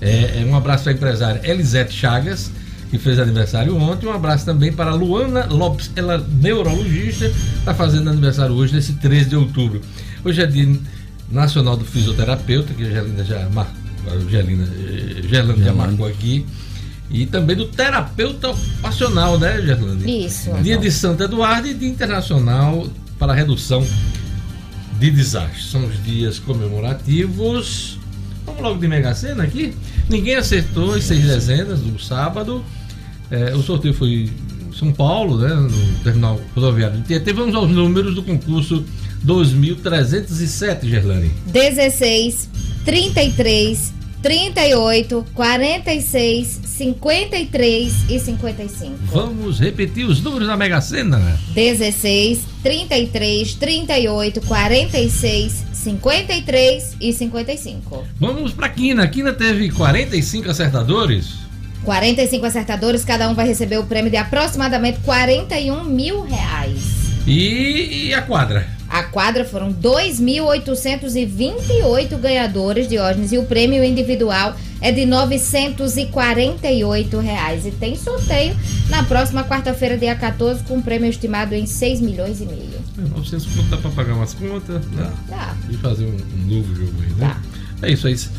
É, 0.00 0.42
é 0.42 0.44
um 0.44 0.56
abraço 0.56 0.82
para 0.82 0.92
a 0.92 0.96
empresária 0.96 1.40
Elisete 1.44 1.94
Chagas 1.94 2.50
que 2.92 2.98
fez 2.98 3.18
aniversário 3.18 3.74
ontem. 3.74 4.06
Um 4.06 4.12
abraço 4.12 4.44
também 4.44 4.70
para 4.70 4.94
Luana 4.94 5.46
Lopes, 5.46 5.90
ela 5.96 6.16
é 6.16 6.22
neurologista, 6.42 7.24
está 7.58 7.72
fazendo 7.72 8.10
aniversário 8.10 8.54
hoje, 8.54 8.74
nesse 8.74 8.92
13 8.92 9.30
de 9.30 9.36
outubro. 9.36 9.80
Hoje 10.22 10.42
é 10.42 10.46
dia 10.46 10.78
Nacional 11.30 11.74
do 11.74 11.86
Fisioterapeuta, 11.86 12.74
que 12.74 12.84
a 12.84 12.90
Gelina 12.90 13.24
já 13.24 13.48
marcou, 13.48 13.74
a 14.08 14.30
Gelina, 14.30 14.64
eh, 14.64 15.22
Gelina 15.26 15.64
já 15.64 15.72
marcou 15.72 16.06
aqui. 16.06 16.44
E 17.10 17.24
também 17.24 17.56
do 17.56 17.64
terapeuta 17.64 18.50
ocupacional, 18.50 19.38
né, 19.38 19.62
Gerlane? 19.62 20.26
Isso. 20.26 20.50
Dia 20.62 20.76
de 20.76 20.90
Santo 20.90 21.22
Eduardo 21.22 21.68
e 21.68 21.72
Dia 21.74 21.88
Internacional 21.88 22.86
para 23.18 23.32
a 23.32 23.34
Redução 23.34 23.86
de 24.98 25.10
Desastres. 25.10 25.70
São 25.70 25.86
os 25.86 26.04
dias 26.04 26.38
comemorativos. 26.38 27.98
Vamos 28.44 28.60
logo 28.60 28.78
de 28.78 28.86
Mega 28.86 29.14
Sena 29.14 29.44
aqui. 29.44 29.74
Ninguém 30.10 30.36
acertou 30.36 30.92
as 30.92 31.04
seis 31.04 31.24
dezenas 31.24 31.80
do 31.80 31.98
sábado. 31.98 32.62
É, 33.32 33.54
o 33.54 33.62
sorteio 33.62 33.94
foi 33.94 34.28
em 34.68 34.72
São 34.74 34.92
Paulo, 34.92 35.38
né, 35.38 35.54
no 35.54 36.04
terminal 36.04 36.38
rodoviário 36.54 36.98
de 36.98 37.04
Tietê. 37.04 37.32
Vamos 37.32 37.54
aos 37.54 37.70
números 37.70 38.14
do 38.14 38.22
concurso 38.22 38.84
2307, 39.22 40.86
Gerlane. 40.86 41.30
16, 41.46 42.50
33, 42.84 43.94
38, 44.20 45.24
46, 45.32 46.60
53 46.62 48.10
e 48.10 48.18
55. 48.20 48.98
Vamos 49.06 49.58
repetir 49.58 50.04
os 50.04 50.20
números 50.20 50.46
da 50.46 50.56
Mega 50.56 50.82
Sena. 50.82 51.40
16, 51.54 52.40
33, 52.62 53.54
38, 53.54 54.40
46, 54.42 55.64
53 55.72 56.96
e 57.00 57.12
55. 57.14 58.04
Vamos 58.20 58.52
para 58.52 58.68
Quina. 58.68 59.04
A 59.04 59.08
Quina 59.08 59.32
teve 59.32 59.70
45 59.70 60.50
acertadores. 60.50 61.41
45 61.84 62.46
acertadores, 62.46 63.04
cada 63.04 63.28
um 63.28 63.34
vai 63.34 63.46
receber 63.46 63.76
o 63.78 63.84
prêmio 63.84 64.10
de 64.10 64.16
aproximadamente 64.16 65.00
41 65.00 65.84
mil 65.84 66.22
reais. 66.22 66.80
E, 67.26 68.06
e 68.08 68.14
a 68.14 68.22
quadra? 68.22 68.66
A 68.88 69.02
quadra 69.04 69.44
foram 69.44 69.72
2.828 69.72 72.16
ganhadores, 72.18 72.86
Diógenes, 72.86 73.32
e 73.32 73.38
o 73.38 73.44
prêmio 73.44 73.82
individual 73.82 74.54
é 74.82 74.92
de 74.92 75.06
948 75.06 77.18
reais. 77.18 77.64
E 77.64 77.70
tem 77.70 77.96
sorteio 77.96 78.54
na 78.90 79.02
próxima 79.04 79.42
quarta-feira, 79.44 79.96
dia 79.96 80.14
14, 80.14 80.62
com 80.64 80.76
um 80.76 80.82
prêmio 80.82 81.08
estimado 81.08 81.54
em 81.54 81.64
6 81.64 82.02
milhões 82.02 82.42
e 82.42 82.44
meio. 82.44 82.82
É, 82.98 83.02
900 83.16 83.46
conto 83.46 83.70
dá 83.70 83.78
para 83.78 83.90
pagar 83.92 84.12
umas 84.14 84.34
contas, 84.34 84.84
né? 84.88 85.10
Dá. 85.26 85.56
E 85.70 85.76
fazer 85.78 86.04
um, 86.04 86.16
um, 86.16 86.46
novo 86.56 86.74
jogo 86.74 86.92
aí, 87.00 87.08
né? 87.14 87.34
Dá. 87.80 87.88
É 87.88 87.92
isso, 87.92 88.06
é 88.08 88.10
isso. 88.10 88.30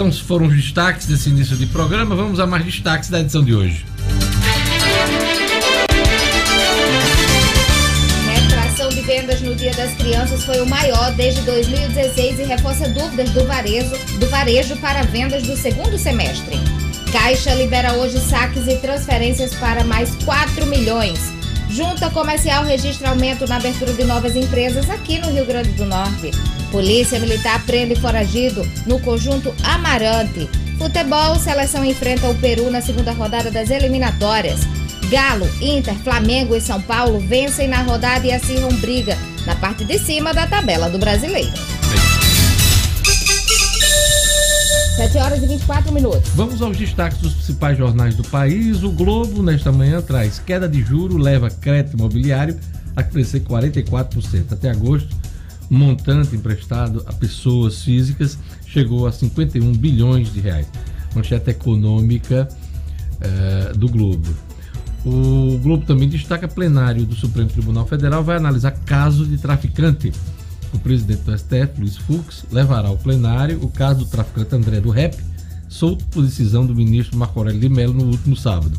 Então, 0.00 0.10
foram 0.10 0.46
os 0.46 0.56
destaques 0.56 1.06
desse 1.06 1.28
início 1.28 1.54
de 1.58 1.66
programa. 1.66 2.16
Vamos 2.16 2.40
a 2.40 2.46
mais 2.46 2.64
destaques 2.64 3.10
da 3.10 3.20
edição 3.20 3.44
de 3.44 3.54
hoje. 3.54 3.84
de 8.88 9.02
vendas 9.02 9.40
no 9.40 9.54
Dia 9.54 9.72
das 9.74 9.92
Crianças 9.94 10.42
foi 10.44 10.60
o 10.60 10.66
maior 10.66 11.12
desde 11.12 11.42
2016 11.42 12.40
e 12.40 12.42
reforça 12.42 12.88
dúvidas 12.88 13.30
do 13.30 13.44
varejo, 13.44 13.90
do 14.18 14.26
varejo 14.28 14.74
para 14.78 15.02
vendas 15.02 15.44
do 15.44 15.54
segundo 15.56 15.96
semestre. 15.96 16.56
Caixa 17.12 17.54
libera 17.54 17.92
hoje 17.92 18.18
saques 18.18 18.66
e 18.66 18.76
transferências 18.78 19.54
para 19.54 19.84
mais 19.84 20.12
4 20.24 20.66
milhões. 20.66 21.39
Junta 21.70 22.10
comercial 22.10 22.64
registra 22.64 23.10
aumento 23.10 23.46
na 23.46 23.56
abertura 23.56 23.92
de 23.92 24.02
novas 24.02 24.34
empresas 24.34 24.90
aqui 24.90 25.18
no 25.18 25.30
Rio 25.30 25.46
Grande 25.46 25.70
do 25.70 25.84
Norte. 25.84 26.32
Polícia 26.72 27.18
Militar 27.20 27.64
prende 27.64 27.94
foragido 27.94 28.66
no 28.86 28.98
conjunto 29.00 29.54
Amarante. 29.62 30.48
Futebol, 30.78 31.36
seleção 31.36 31.84
enfrenta 31.84 32.28
o 32.28 32.34
Peru 32.34 32.70
na 32.70 32.80
segunda 32.80 33.12
rodada 33.12 33.52
das 33.52 33.70
eliminatórias. 33.70 34.60
Galo, 35.10 35.48
Inter, 35.60 35.94
Flamengo 35.94 36.56
e 36.56 36.60
São 36.60 36.80
Paulo 36.82 37.20
vencem 37.20 37.68
na 37.68 37.82
rodada 37.82 38.26
e 38.26 38.32
acirram 38.32 38.70
briga 38.76 39.16
na 39.46 39.54
parte 39.54 39.84
de 39.84 39.98
cima 39.98 40.34
da 40.34 40.48
tabela 40.48 40.90
do 40.90 40.98
brasileiro. 40.98 41.52
7 45.00 45.16
horas 45.16 45.42
e 45.42 45.46
24 45.46 45.92
minutos. 45.94 46.30
Vamos 46.34 46.60
aos 46.60 46.76
destaques 46.76 47.16
dos 47.20 47.32
principais 47.32 47.78
jornais 47.78 48.14
do 48.14 48.22
país. 48.24 48.82
O 48.82 48.90
Globo, 48.90 49.42
nesta 49.42 49.72
manhã, 49.72 50.02
traz 50.02 50.38
queda 50.38 50.68
de 50.68 50.82
juro, 50.82 51.16
leva 51.16 51.48
crédito 51.48 51.96
imobiliário 51.96 52.54
a 52.94 53.02
crescer 53.02 53.40
44%. 53.40 54.52
Até 54.52 54.68
agosto, 54.68 55.16
o 55.70 55.74
montante 55.74 56.36
emprestado 56.36 57.02
a 57.06 57.14
pessoas 57.14 57.82
físicas 57.82 58.36
chegou 58.66 59.06
a 59.06 59.12
51 59.12 59.72
bilhões 59.72 60.30
de 60.34 60.40
reais. 60.40 60.66
Manchete 61.14 61.48
econômica 61.48 62.46
eh, 63.22 63.72
do 63.74 63.88
Globo. 63.88 64.28
O 65.06 65.58
Globo 65.62 65.86
também 65.86 66.10
destaca 66.10 66.46
plenário 66.46 67.06
do 67.06 67.14
Supremo 67.14 67.48
Tribunal 67.48 67.86
Federal 67.86 68.22
vai 68.22 68.36
analisar 68.36 68.72
caso 68.72 69.24
de 69.24 69.38
traficante. 69.38 70.12
O 70.72 70.78
presidente 70.78 71.22
do 71.22 71.36
STF, 71.36 71.78
Luiz 71.78 71.96
Fux, 71.96 72.44
levará 72.50 72.88
ao 72.88 72.96
plenário 72.96 73.62
o 73.62 73.68
caso 73.68 74.00
do 74.00 74.06
traficante 74.06 74.54
André 74.54 74.80
do 74.80 74.90
Rep, 74.90 75.16
solto 75.68 76.04
por 76.06 76.22
decisão 76.22 76.64
do 76.64 76.74
ministro 76.74 77.18
Marco 77.18 77.38
Aurélio 77.38 77.60
de 77.60 77.68
Mello 77.68 77.92
no 77.92 78.04
último 78.04 78.36
sábado. 78.36 78.78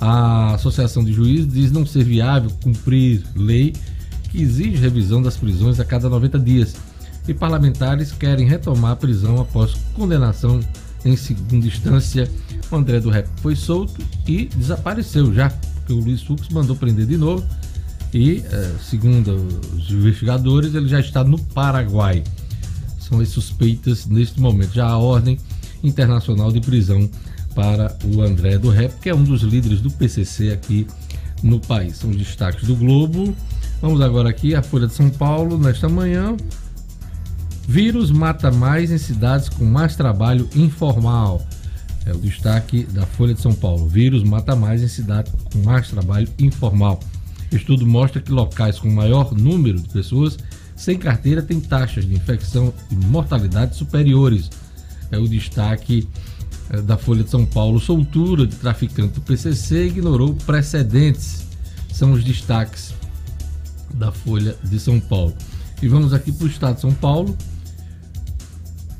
A 0.00 0.54
Associação 0.54 1.04
de 1.04 1.12
Juízes 1.12 1.52
diz 1.52 1.72
não 1.72 1.86
ser 1.86 2.04
viável 2.04 2.50
cumprir 2.62 3.24
lei 3.34 3.72
que 4.30 4.42
exige 4.42 4.76
revisão 4.76 5.22
das 5.22 5.36
prisões 5.36 5.78
a 5.78 5.84
cada 5.84 6.08
90 6.08 6.38
dias. 6.38 6.74
E 7.28 7.32
parlamentares 7.32 8.12
querem 8.12 8.46
retomar 8.46 8.92
a 8.92 8.96
prisão 8.96 9.40
após 9.40 9.74
condenação 9.94 10.60
em 11.04 11.16
segunda 11.16 11.66
instância 11.66 12.28
o 12.72 12.76
André 12.76 13.00
do 13.00 13.10
Rep 13.10 13.28
foi 13.36 13.54
solto 13.54 14.02
e 14.26 14.46
desapareceu 14.46 15.32
já, 15.32 15.50
porque 15.50 15.92
o 15.92 16.00
Luiz 16.00 16.22
Fux 16.22 16.48
mandou 16.48 16.74
prender 16.74 17.06
de 17.06 17.18
novo. 17.18 17.46
E, 18.12 18.44
eh, 18.50 18.74
segundo 18.82 19.34
os 19.74 19.90
investigadores, 19.90 20.74
ele 20.74 20.88
já 20.88 21.00
está 21.00 21.24
no 21.24 21.38
Paraguai. 21.38 22.22
São 22.98 23.20
as 23.20 23.30
suspeitas 23.30 24.06
neste 24.06 24.40
momento. 24.40 24.74
Já 24.74 24.86
a 24.86 24.98
ordem 24.98 25.38
internacional 25.82 26.52
de 26.52 26.60
prisão 26.60 27.08
para 27.54 27.96
o 28.04 28.22
André 28.22 28.58
do 28.58 28.70
Rep, 28.70 28.92
que 29.00 29.08
é 29.08 29.14
um 29.14 29.24
dos 29.24 29.42
líderes 29.42 29.80
do 29.80 29.90
PCC 29.90 30.50
aqui 30.50 30.86
no 31.42 31.58
país. 31.58 31.96
São 31.96 32.10
os 32.10 32.16
destaques 32.16 32.66
do 32.66 32.76
Globo. 32.76 33.34
Vamos 33.80 34.00
agora 34.00 34.28
aqui 34.28 34.54
à 34.54 34.62
Folha 34.62 34.86
de 34.86 34.94
São 34.94 35.10
Paulo, 35.10 35.58
nesta 35.58 35.88
manhã. 35.88 36.36
Vírus 37.66 38.10
mata 38.10 38.50
mais 38.50 38.90
em 38.90 38.98
cidades 38.98 39.48
com 39.48 39.64
mais 39.64 39.96
trabalho 39.96 40.48
informal. 40.54 41.44
É 42.04 42.12
o 42.12 42.18
destaque 42.18 42.84
da 42.84 43.06
Folha 43.06 43.34
de 43.34 43.40
São 43.40 43.52
Paulo. 43.52 43.86
Vírus 43.86 44.22
mata 44.22 44.56
mais 44.56 44.82
em 44.82 44.88
cidades 44.88 45.32
com 45.52 45.58
mais 45.62 45.88
trabalho 45.88 46.28
informal. 46.38 47.00
Estudo 47.56 47.86
mostra 47.86 48.20
que 48.20 48.32
locais 48.32 48.78
com 48.78 48.90
maior 48.90 49.32
número 49.32 49.80
de 49.80 49.88
pessoas 49.88 50.38
sem 50.74 50.98
carteira 50.98 51.42
têm 51.42 51.60
taxas 51.60 52.06
de 52.06 52.14
infecção 52.14 52.72
e 52.90 52.94
mortalidade 52.94 53.76
superiores. 53.76 54.50
É 55.10 55.18
o 55.18 55.28
destaque 55.28 56.08
é, 56.70 56.80
da 56.80 56.96
Folha 56.96 57.22
de 57.22 57.30
São 57.30 57.44
Paulo. 57.44 57.78
Soltura 57.78 58.46
de 58.46 58.56
traficante 58.56 59.14
do 59.14 59.20
PCC 59.20 59.86
ignorou 59.86 60.34
precedentes. 60.46 61.46
São 61.92 62.12
os 62.12 62.24
destaques 62.24 62.94
da 63.94 64.10
Folha 64.10 64.56
de 64.64 64.80
São 64.80 64.98
Paulo. 64.98 65.34
E 65.82 65.88
vamos 65.88 66.12
aqui 66.12 66.32
para 66.32 66.44
o 66.46 66.48
estado 66.48 66.76
de 66.76 66.80
São 66.80 66.92
Paulo 66.94 67.36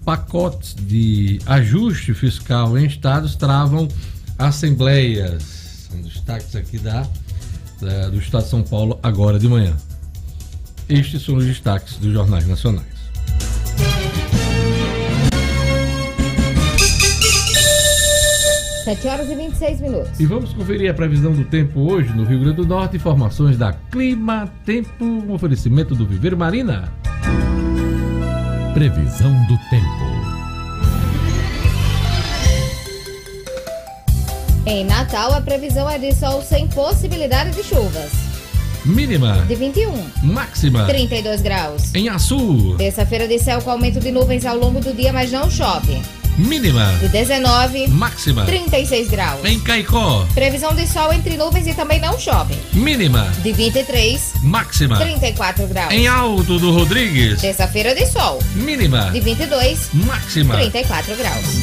pacotes 0.04 0.75
de 0.75 1.40
ajuste 1.47 2.12
fiscal 2.12 2.76
em 2.76 2.87
estados 2.87 3.37
travam 3.37 3.88
assembleias. 4.38 5.88
São 5.90 6.00
destaques 6.00 6.56
aqui 6.56 6.78
da, 6.78 7.06
do 8.11 8.19
Estado 8.19 8.45
de 8.45 8.51
São 8.51 8.62
Paulo 8.62 8.99
agora 9.03 9.39
de 9.39 9.49
manhã. 9.49 9.77
Estes 10.89 11.23
são 11.23 11.37
os 11.37 11.45
destaques 11.45 11.97
dos 11.97 12.12
jornais 12.12 12.47
nacionais. 12.47 12.93
Sete 18.85 19.07
horas 19.07 19.31
e 19.31 19.35
26 19.37 19.81
minutos. 19.81 20.21
E 20.21 20.27
vamos 20.27 20.53
conferir 20.53 20.91
a 20.91 20.95
previsão 20.95 21.33
do 21.33 21.45
tempo 21.45 21.81
hoje 21.81 22.12
no 22.12 22.25
Rio 22.25 22.41
Grande 22.41 22.57
do 22.57 22.67
Norte. 22.67 22.97
Informações 22.97 23.57
da 23.57 23.73
Clima 23.73 24.53
Tempo, 24.65 25.05
um 25.05 25.33
oferecimento 25.33 25.95
do 25.95 26.05
Viver 26.05 26.35
Marina. 26.35 26.93
Previsão 28.75 29.33
do 29.47 29.57
tempo. 29.71 30.12
Em 34.64 34.85
Natal, 34.85 35.35
a 35.35 35.40
previsão 35.40 35.90
é 35.90 35.99
de 35.99 36.14
sol 36.14 36.40
sem 36.40 36.69
possibilidade 36.69 37.50
de 37.50 37.64
chuvas. 37.64 38.12
Mínima 38.85 39.45
de 39.49 39.57
21. 39.57 39.92
Máxima 40.23 40.85
32 40.87 41.42
graus. 41.42 41.92
Em 41.95 42.09
Açu. 42.09 42.76
Terça-feira 42.78 43.26
de 43.26 43.40
céu 43.40 43.61
com 43.61 43.73
aumento 43.73 43.99
de 43.99 44.12
nuvens 44.12 44.47
ao 44.47 44.57
longo 44.57 44.81
do 44.81 44.92
dia, 44.95 45.12
mas 45.12 45.33
não 45.33 45.50
chove. 45.50 46.00
Mínima 46.38 46.95
de 47.00 47.09
19. 47.09 47.88
Máxima 47.88 48.45
36 48.45 49.11
graus. 49.11 49.45
Em 49.45 49.59
Caicó. 49.59 50.26
Previsão 50.33 50.75
de 50.75 50.87
sol 50.87 51.12
entre 51.12 51.37
nuvens 51.37 51.66
e 51.66 51.75
também 51.75 52.00
não 52.00 52.19
chove. 52.19 52.54
Mínima 52.73 53.33
de 53.42 53.52
23. 53.52 54.35
Máxima 54.42 54.97
34 54.97 55.66
graus. 55.66 55.92
Em 55.92 56.07
Alto 56.07 56.59
do 56.61 56.73
Rodrigues. 56.73 57.40
Terça-feira 57.40 57.95
de 57.97 58.07
sol. 58.07 58.38
Mínima 58.54 59.11
de 59.11 59.21
22. 59.21 59.90
Máxima 59.92 60.54
34 60.54 61.16
graus. 61.16 61.61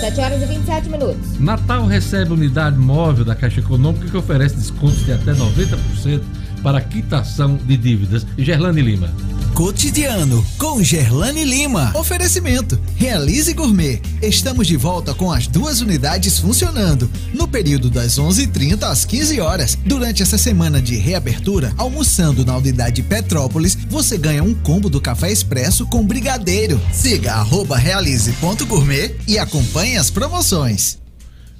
7 0.00 0.20
horas 0.20 0.42
e 0.42 0.46
27 0.46 0.88
minutos. 0.90 1.40
Natal 1.40 1.86
recebe 1.86 2.32
unidade 2.32 2.76
móvel 2.76 3.24
da 3.24 3.34
Caixa 3.34 3.60
Econômica 3.60 4.06
que 4.08 4.16
oferece 4.16 4.56
descontos 4.56 5.04
de 5.04 5.12
até 5.12 5.32
90% 5.32 6.20
para 6.62 6.80
quitação 6.80 7.56
de 7.56 7.76
dívidas. 7.76 8.26
Gerlane 8.36 8.82
Lima. 8.82 9.08
Cotidiano 9.56 10.46
com 10.58 10.82
Gerlane 10.82 11.42
Lima. 11.42 11.90
Oferecimento. 11.94 12.78
Realize 12.94 13.54
Gourmet. 13.54 14.02
Estamos 14.20 14.66
de 14.66 14.76
volta 14.76 15.14
com 15.14 15.32
as 15.32 15.46
duas 15.46 15.80
unidades 15.80 16.38
funcionando 16.38 17.10
no 17.32 17.48
período 17.48 17.88
das 17.88 18.18
11:30 18.18 18.86
às 18.86 19.06
15 19.06 19.40
horas. 19.40 19.78
Durante 19.82 20.22
essa 20.22 20.36
semana 20.36 20.82
de 20.82 20.96
reabertura, 20.96 21.72
almoçando 21.78 22.44
na 22.44 22.54
unidade 22.54 23.02
Petrópolis, 23.02 23.78
você 23.88 24.18
ganha 24.18 24.44
um 24.44 24.52
combo 24.52 24.90
do 24.90 25.00
café 25.00 25.32
expresso 25.32 25.86
com 25.86 26.06
brigadeiro. 26.06 26.78
Siga 26.92 27.42
realize.gourmet 27.42 29.16
e 29.26 29.38
acompanhe 29.38 29.96
as 29.96 30.10
promoções. 30.10 30.98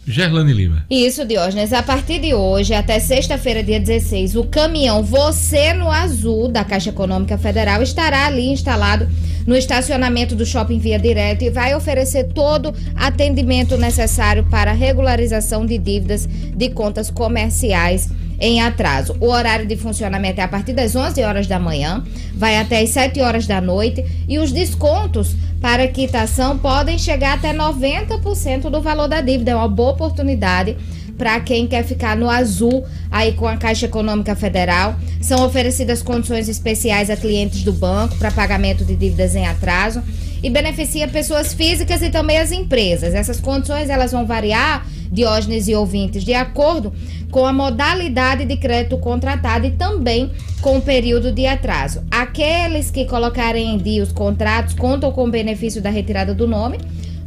Gerlane 0.06 0.52
Lima. 0.52 0.86
Isso, 0.88 1.24
Diógenes. 1.24 1.72
A 1.72 1.82
partir 1.82 2.20
de 2.20 2.32
hoje, 2.32 2.72
até 2.72 3.00
sexta-feira, 3.00 3.62
dia 3.62 3.80
16, 3.80 4.36
o 4.36 4.44
caminhão 4.44 5.02
Você 5.02 5.72
no 5.72 5.90
Azul 5.90 6.46
da 6.46 6.64
Caixa 6.64 6.90
Econômica 6.90 7.36
Federal 7.36 7.82
estará 7.82 8.26
ali 8.26 8.46
instalado 8.46 9.08
no 9.46 9.56
estacionamento 9.56 10.36
do 10.36 10.46
Shopping 10.46 10.78
Via 10.78 10.98
Direto 10.98 11.42
e 11.42 11.50
vai 11.50 11.74
oferecer 11.74 12.24
todo 12.32 12.72
atendimento 12.94 13.76
necessário 13.76 14.44
para 14.44 14.72
regularização 14.72 15.66
de 15.66 15.76
dívidas 15.76 16.26
de 16.26 16.68
contas 16.70 17.10
comerciais 17.10 18.08
em 18.40 18.60
atraso. 18.60 19.16
O 19.20 19.28
horário 19.28 19.66
de 19.66 19.76
funcionamento 19.76 20.40
é 20.40 20.44
a 20.44 20.48
partir 20.48 20.72
das 20.72 20.94
11 20.94 21.22
horas 21.22 21.46
da 21.46 21.58
manhã, 21.58 22.04
vai 22.34 22.58
até 22.58 22.80
as 22.80 22.90
7 22.90 23.20
horas 23.20 23.46
da 23.46 23.60
noite 23.60 24.04
e 24.28 24.38
os 24.38 24.52
descontos 24.52 25.34
para 25.60 25.88
quitação 25.88 26.58
podem 26.58 26.98
chegar 26.98 27.34
até 27.34 27.52
90% 27.52 28.70
do 28.70 28.80
valor 28.80 29.08
da 29.08 29.20
dívida. 29.20 29.52
É 29.52 29.54
uma 29.54 29.68
boa 29.68 29.92
oportunidade 29.92 30.76
para 31.16 31.40
quem 31.40 31.66
quer 31.66 31.82
ficar 31.82 32.16
no 32.16 32.28
azul 32.28 32.84
aí 33.10 33.32
com 33.32 33.48
a 33.48 33.56
Caixa 33.56 33.86
Econômica 33.86 34.36
Federal. 34.36 34.96
São 35.20 35.44
oferecidas 35.44 36.02
condições 36.02 36.48
especiais 36.48 37.10
a 37.10 37.16
clientes 37.16 37.62
do 37.62 37.72
banco 37.72 38.16
para 38.16 38.30
pagamento 38.30 38.84
de 38.84 38.94
dívidas 38.94 39.34
em 39.34 39.46
atraso 39.46 40.02
e 40.42 40.50
beneficia 40.50 41.08
pessoas 41.08 41.52
físicas 41.52 42.02
e 42.02 42.10
também 42.10 42.38
as 42.38 42.52
empresas. 42.52 43.14
Essas 43.14 43.40
condições 43.40 43.90
elas 43.90 44.12
vão 44.12 44.26
variar, 44.26 44.86
Diógenes 45.10 45.68
e 45.68 45.74
ouvintes, 45.74 46.24
de 46.24 46.34
acordo 46.34 46.92
com 47.30 47.46
a 47.46 47.52
modalidade 47.52 48.44
de 48.44 48.56
crédito 48.56 48.98
contratado 48.98 49.66
e 49.66 49.70
também 49.70 50.30
com 50.60 50.78
o 50.78 50.82
período 50.82 51.30
de 51.30 51.46
atraso. 51.46 52.02
Aqueles 52.10 52.90
que 52.90 53.04
colocarem 53.04 53.74
em 53.74 53.78
dia 53.78 54.02
os 54.02 54.12
contratos 54.12 54.74
contam 54.74 55.12
com 55.12 55.24
o 55.24 55.30
benefício 55.30 55.80
da 55.80 55.90
retirada 55.90 56.34
do 56.34 56.46
nome 56.46 56.78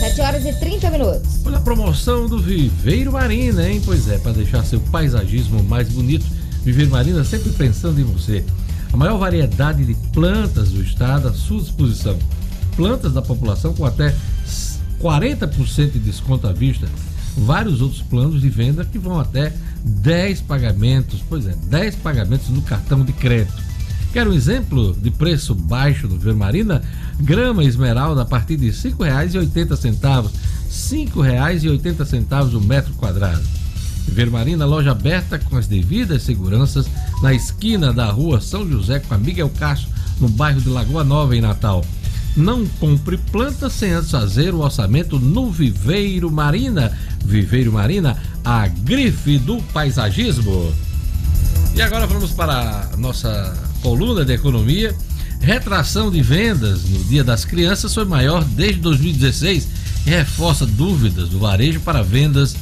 7 0.00 0.20
horas 0.22 0.44
e 0.46 0.52
30 0.54 0.90
minutos. 0.90 1.46
Olha 1.46 1.58
a 1.58 1.60
promoção 1.60 2.26
do 2.26 2.40
Viveiro 2.40 3.12
Marina, 3.12 3.68
hein? 3.68 3.80
Pois 3.84 4.08
é, 4.08 4.18
para 4.18 4.32
deixar 4.32 4.64
seu 4.64 4.80
paisagismo 4.80 5.62
mais 5.62 5.88
bonito, 5.90 6.26
Viveiro 6.64 6.90
Marina 6.90 7.22
sempre 7.22 7.50
pensando 7.50 8.00
em 8.00 8.04
você 8.04 8.44
a 8.92 8.96
maior 8.96 9.18
variedade 9.18 9.84
de 9.84 9.94
plantas 10.12 10.70
do 10.70 10.82
estado 10.82 11.28
à 11.28 11.32
sua 11.32 11.60
disposição. 11.60 12.18
Plantas 12.76 13.12
da 13.12 13.22
população 13.22 13.74
com 13.74 13.84
até 13.84 14.14
40% 15.00 15.92
de 15.92 15.98
desconto 15.98 16.46
à 16.46 16.52
vista. 16.52 16.86
Vários 17.36 17.80
outros 17.80 18.02
planos 18.02 18.40
de 18.40 18.48
venda 18.48 18.84
que 18.84 18.98
vão 18.98 19.18
até 19.20 19.52
10 19.84 20.40
pagamentos, 20.42 21.22
pois 21.28 21.46
é, 21.46 21.54
10 21.66 21.96
pagamentos 21.96 22.48
no 22.48 22.62
cartão 22.62 23.04
de 23.04 23.12
crédito. 23.12 23.70
Quer 24.12 24.26
um 24.26 24.32
exemplo 24.32 24.92
de 25.00 25.10
preço 25.10 25.54
baixo 25.54 26.08
do 26.08 26.18
Vermarina? 26.18 26.82
Grama 27.20 27.62
esmeralda 27.62 28.22
a 28.22 28.26
partir 28.26 28.56
de 28.56 28.66
R$ 28.66 28.72
5,80, 28.72 30.24
R$ 30.24 30.30
5,80 30.68 32.54
o 32.54 32.60
metro 32.60 32.92
quadrado. 32.94 33.59
Vermarina, 34.08 34.66
loja 34.66 34.90
aberta 34.90 35.38
com 35.38 35.56
as 35.56 35.66
devidas 35.66 36.22
seguranças 36.22 36.86
na 37.22 37.32
esquina 37.32 37.92
da 37.92 38.10
rua 38.10 38.40
São 38.40 38.68
José 38.68 38.98
com 39.00 39.14
a 39.14 39.18
Miguel 39.18 39.50
Castro, 39.50 39.90
no 40.20 40.28
bairro 40.28 40.60
de 40.60 40.68
Lagoa 40.68 41.04
Nova, 41.04 41.36
em 41.36 41.40
Natal. 41.40 41.84
Não 42.36 42.64
compre 42.78 43.16
planta 43.16 43.68
sem 43.68 43.92
antes 43.92 44.10
fazer 44.10 44.54
o 44.54 44.60
orçamento 44.60 45.18
no 45.18 45.50
Viveiro 45.50 46.30
Marina. 46.30 46.96
Viveiro 47.24 47.72
Marina, 47.72 48.16
a 48.44 48.68
grife 48.68 49.38
do 49.38 49.60
paisagismo. 49.72 50.72
E 51.74 51.82
agora 51.82 52.06
vamos 52.06 52.32
para 52.32 52.88
a 52.92 52.96
nossa 52.96 53.56
coluna 53.82 54.24
de 54.24 54.32
economia. 54.32 54.94
Retração 55.40 56.10
de 56.10 56.22
vendas 56.22 56.84
no 56.84 57.02
Dia 57.04 57.24
das 57.24 57.44
Crianças 57.44 57.94
foi 57.94 58.04
maior 58.04 58.44
desde 58.44 58.80
2016 58.80 59.68
e 60.06 60.10
reforça 60.10 60.66
dúvidas 60.66 61.30
do 61.30 61.38
varejo 61.38 61.80
para 61.80 62.02
vendas 62.02 62.54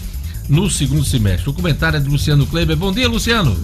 no 0.48 0.70
segundo 0.70 1.04
semestre. 1.04 1.50
O 1.50 1.52
comentário 1.52 1.98
é 1.98 2.00
de 2.00 2.08
Luciano 2.08 2.46
Kleber. 2.46 2.76
Bom 2.76 2.92
dia, 2.92 3.08
Luciano. 3.08 3.54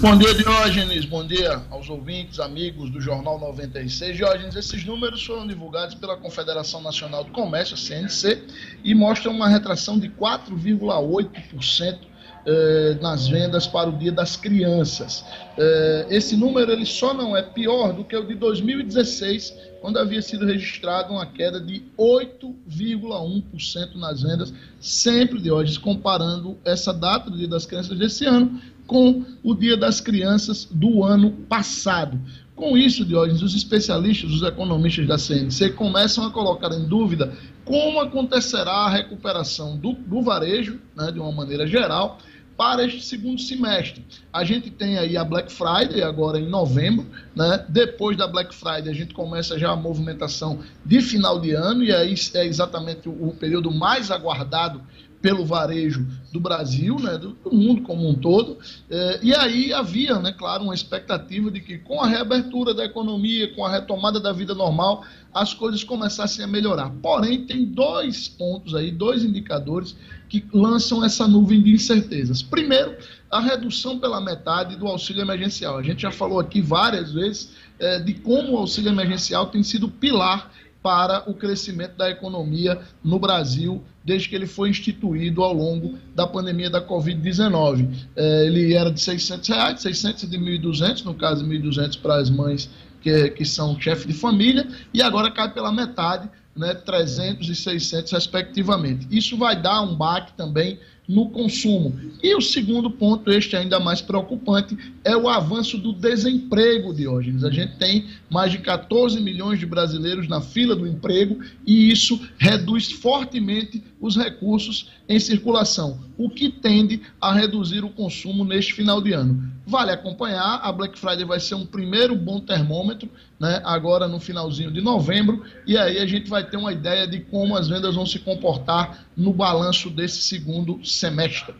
Bom 0.00 0.18
dia, 0.18 0.34
Diógenes. 0.34 1.04
Bom 1.04 1.26
dia 1.26 1.62
aos 1.70 1.88
ouvintes, 1.88 2.38
amigos 2.38 2.90
do 2.90 3.00
Jornal 3.00 3.38
96. 3.38 4.16
Diógenes, 4.16 4.54
esses 4.54 4.84
números 4.84 5.24
foram 5.24 5.46
divulgados 5.46 5.94
pela 5.94 6.16
Confederação 6.16 6.82
Nacional 6.82 7.24
do 7.24 7.30
Comércio, 7.30 7.76
CNC, 7.76 8.42
e 8.84 8.94
mostram 8.94 9.32
uma 9.32 9.48
retração 9.48 9.98
de 9.98 10.08
4,8% 10.08 11.98
eh, 12.46 12.96
nas 13.00 13.26
vendas 13.26 13.66
para 13.66 13.90
o 13.90 13.98
Dia 13.98 14.12
das 14.12 14.36
Crianças. 14.36 15.24
Eh, 15.58 16.06
esse 16.10 16.36
número 16.36 16.70
ele 16.70 16.86
só 16.86 17.12
não 17.12 17.36
é 17.36 17.42
pior 17.42 17.92
do 17.92 18.04
que 18.04 18.16
o 18.16 18.24
de 18.24 18.36
2016, 18.36 19.52
quando 19.80 19.98
havia 19.98 20.22
sido 20.22 20.46
registrado 20.46 21.12
uma 21.12 21.26
queda 21.26 21.60
de 21.60 21.82
8,1% 21.98 23.96
nas 23.96 24.22
vendas, 24.22 24.54
sempre 24.80 25.40
de 25.40 25.50
hoje, 25.50 25.80
comparando 25.80 26.56
essa 26.64 26.94
data 26.94 27.28
do 27.28 27.36
Dia 27.36 27.48
das 27.48 27.66
Crianças 27.66 27.98
desse 27.98 28.24
ano 28.24 28.60
com 28.86 29.24
o 29.42 29.54
Dia 29.54 29.76
das 29.76 30.00
Crianças 30.00 30.68
do 30.70 31.02
ano 31.02 31.32
passado. 31.48 32.20
Com 32.54 32.78
isso, 32.78 33.04
Diógenes, 33.04 33.42
os 33.42 33.54
especialistas, 33.54 34.30
os 34.30 34.42
economistas 34.42 35.06
da 35.06 35.18
CNC 35.18 35.70
começam 35.70 36.24
a 36.24 36.30
colocar 36.30 36.72
em 36.72 36.84
dúvida 36.84 37.32
como 37.64 38.00
acontecerá 38.00 38.72
a 38.72 38.88
recuperação 38.88 39.76
do, 39.76 39.92
do 39.92 40.22
varejo, 40.22 40.78
né, 40.96 41.10
de 41.10 41.18
uma 41.18 41.32
maneira 41.32 41.66
geral, 41.66 42.18
para 42.56 42.84
este 42.84 43.02
segundo 43.02 43.40
semestre. 43.40 44.04
A 44.32 44.44
gente 44.44 44.70
tem 44.70 44.98
aí 44.98 45.16
a 45.16 45.24
Black 45.24 45.52
Friday 45.52 46.02
agora 46.02 46.38
em 46.38 46.48
novembro, 46.48 47.06
né? 47.34 47.64
Depois 47.68 48.16
da 48.16 48.26
Black 48.26 48.54
Friday 48.54 48.88
a 48.88 48.94
gente 48.94 49.12
começa 49.12 49.58
já 49.58 49.70
a 49.70 49.76
movimentação 49.76 50.60
de 50.84 51.00
final 51.00 51.38
de 51.38 51.52
ano 51.52 51.84
e 51.84 51.92
aí 51.92 52.14
é 52.34 52.46
exatamente 52.46 53.08
o 53.08 53.34
período 53.38 53.70
mais 53.70 54.10
aguardado 54.10 54.80
pelo 55.20 55.44
varejo 55.44 56.06
do 56.32 56.38
Brasil, 56.38 56.96
né, 57.00 57.18
do, 57.18 57.30
do 57.30 57.52
mundo 57.52 57.82
como 57.82 58.08
um 58.08 58.14
todo. 58.14 58.58
É, 58.88 59.18
e 59.22 59.34
aí 59.34 59.72
havia, 59.72 60.20
né, 60.20 60.32
claro, 60.32 60.64
uma 60.64 60.74
expectativa 60.74 61.50
de 61.50 61.60
que 61.60 61.78
com 61.78 62.00
a 62.00 62.06
reabertura 62.06 62.72
da 62.72 62.84
economia, 62.84 63.52
com 63.54 63.64
a 63.64 63.70
retomada 63.70 64.20
da 64.20 64.32
vida 64.32 64.54
normal, 64.54 65.04
as 65.34 65.52
coisas 65.52 65.82
começassem 65.82 66.44
a 66.44 66.48
melhorar. 66.48 66.90
Porém, 67.02 67.44
tem 67.44 67.64
dois 67.64 68.28
pontos 68.28 68.74
aí, 68.74 68.90
dois 68.90 69.24
indicadores 69.24 69.96
que 70.40 70.56
lançam 70.56 71.04
essa 71.04 71.26
nuvem 71.26 71.62
de 71.62 71.72
incertezas. 71.72 72.42
Primeiro, 72.42 72.96
a 73.30 73.40
redução 73.40 73.98
pela 73.98 74.20
metade 74.20 74.76
do 74.76 74.86
auxílio 74.86 75.22
emergencial. 75.22 75.78
A 75.78 75.82
gente 75.82 76.02
já 76.02 76.10
falou 76.10 76.38
aqui 76.38 76.60
várias 76.60 77.12
vezes 77.12 77.50
é, 77.78 77.98
de 77.98 78.14
como 78.14 78.52
o 78.52 78.56
auxílio 78.56 78.90
emergencial 78.90 79.46
tem 79.46 79.62
sido 79.62 79.88
pilar 79.88 80.50
para 80.82 81.28
o 81.28 81.34
crescimento 81.34 81.96
da 81.96 82.08
economia 82.08 82.80
no 83.02 83.18
Brasil 83.18 83.82
desde 84.04 84.28
que 84.28 84.36
ele 84.36 84.46
foi 84.46 84.70
instituído 84.70 85.42
ao 85.42 85.52
longo 85.52 85.98
da 86.14 86.28
pandemia 86.28 86.70
da 86.70 86.80
Covid-19. 86.80 88.06
É, 88.14 88.46
ele 88.46 88.72
era 88.72 88.92
de 88.92 89.00
600 89.00 89.48
reais, 89.48 89.80
600 89.80 90.30
de 90.30 90.38
1.200, 90.38 91.04
no 91.04 91.12
caso 91.12 91.44
1.200 91.44 92.00
para 92.00 92.18
as 92.18 92.30
mães 92.30 92.70
que, 93.02 93.30
que 93.30 93.44
são 93.44 93.78
chefe 93.80 94.06
de 94.06 94.14
família, 94.14 94.68
e 94.94 95.02
agora 95.02 95.28
cai 95.30 95.52
pela 95.52 95.72
metade, 95.72 96.30
né, 96.56 96.74
300 96.74 97.48
e 97.48 97.54
600 97.54 98.12
respectivamente. 98.12 99.06
Isso 99.10 99.36
vai 99.36 99.60
dar 99.60 99.82
um 99.82 99.94
baque 99.94 100.32
também 100.36 100.78
no 101.08 101.30
consumo. 101.30 101.94
E 102.22 102.34
o 102.34 102.40
segundo 102.40 102.90
ponto, 102.90 103.30
este 103.30 103.56
ainda 103.56 103.78
mais 103.78 104.00
preocupante, 104.00 104.76
é 105.04 105.16
o 105.16 105.28
avanço 105.28 105.78
do 105.78 105.92
desemprego, 105.92 106.92
Diógenes. 106.92 107.44
A 107.44 107.50
gente 107.50 107.76
tem 107.76 108.06
mais 108.28 108.50
de 108.50 108.58
14 108.58 109.20
milhões 109.20 109.58
de 109.58 109.66
brasileiros 109.66 110.26
na 110.28 110.40
fila 110.40 110.74
do 110.74 110.86
emprego 110.86 111.38
e 111.64 111.90
isso 111.90 112.20
reduz 112.38 112.90
fortemente 112.90 113.82
os 114.00 114.16
recursos 114.16 114.90
em 115.08 115.18
circulação, 115.18 116.00
o 116.18 116.28
que 116.28 116.50
tende 116.50 117.00
a 117.20 117.32
reduzir 117.32 117.84
o 117.84 117.90
consumo 117.90 118.44
neste 118.44 118.74
final 118.74 119.00
de 119.00 119.12
ano. 119.12 119.50
Vale 119.66 119.92
acompanhar, 119.92 120.60
a 120.62 120.72
Black 120.72 120.98
Friday 120.98 121.24
vai 121.24 121.40
ser 121.40 121.54
um 121.54 121.66
primeiro 121.66 122.14
bom 122.16 122.40
termômetro, 122.40 123.08
né, 123.38 123.60
agora 123.64 124.08
no 124.08 124.18
finalzinho 124.18 124.70
de 124.70 124.80
novembro, 124.80 125.42
e 125.66 125.76
aí 125.76 125.98
a 125.98 126.06
gente 126.06 126.28
vai 126.28 126.44
ter 126.44 126.56
uma 126.56 126.72
ideia 126.72 127.06
de 127.06 127.20
como 127.20 127.56
as 127.56 127.68
vendas 127.68 127.94
vão 127.94 128.06
se 128.06 128.18
comportar 128.18 129.06
no 129.16 129.32
balanço 129.32 129.90
desse 129.90 130.22
segundo 130.22 130.80
semestre. 130.84 131.54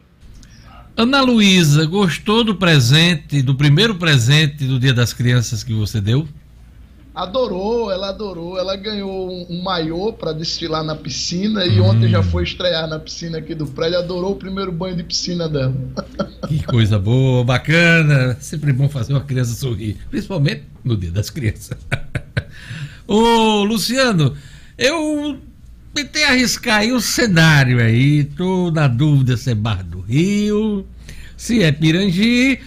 Ana 0.97 1.21
Luísa, 1.21 1.85
gostou 1.85 2.43
do 2.43 2.55
presente, 2.55 3.43
do 3.43 3.55
primeiro 3.55 3.97
presente 3.97 4.65
do 4.65 4.79
Dia 4.79 4.95
das 4.95 5.13
Crianças 5.13 5.63
que 5.63 5.75
você 5.75 6.01
deu? 6.01 6.27
Adorou, 7.17 7.91
ela 7.91 8.11
adorou. 8.11 8.59
Ela 8.59 8.77
ganhou 8.77 9.31
um, 9.31 9.47
um 9.49 9.63
maiô 9.63 10.13
para 10.13 10.33
desfilar 10.33 10.85
na 10.85 10.95
piscina 10.95 11.65
e 11.65 11.81
hum. 11.81 11.87
ontem 11.87 12.11
já 12.11 12.23
foi 12.23 12.45
estrear 12.45 12.87
na 12.87 12.99
piscina 12.99 13.39
aqui 13.39 13.55
do 13.55 13.67
prédio. 13.67 13.99
Adorou 13.99 14.33
o 14.33 14.37
primeiro 14.37 14.71
banho 14.71 14.95
de 14.95 15.03
piscina 15.03 15.49
dela. 15.49 15.75
Que 16.47 16.63
coisa 16.63 16.97
boa, 16.97 17.43
bacana. 17.43 18.37
Sempre 18.39 18.73
bom 18.73 18.89
fazer 18.89 19.13
uma 19.13 19.23
criança 19.23 19.53
sorrir, 19.55 19.97
principalmente 20.09 20.63
no 20.85 20.97
Dia 20.97 21.11
das 21.11 21.29
Crianças. 21.29 21.77
Ô, 23.09 23.65
Luciano, 23.65 24.33
eu 24.79 25.37
tentei 25.93 26.23
arriscar 26.23 26.81
aí 26.81 26.93
o 26.93 27.01
cenário 27.01 27.81
aí. 27.81 28.23
Tô 28.23 28.71
na 28.71 28.87
dúvida 28.87 29.37
se 29.37 29.51
é 29.51 29.55
Bar 29.57 29.83
do 29.83 30.01
Rio, 30.03 30.87
se 31.37 31.65
é 31.65 31.73
Pirangi 31.73 32.61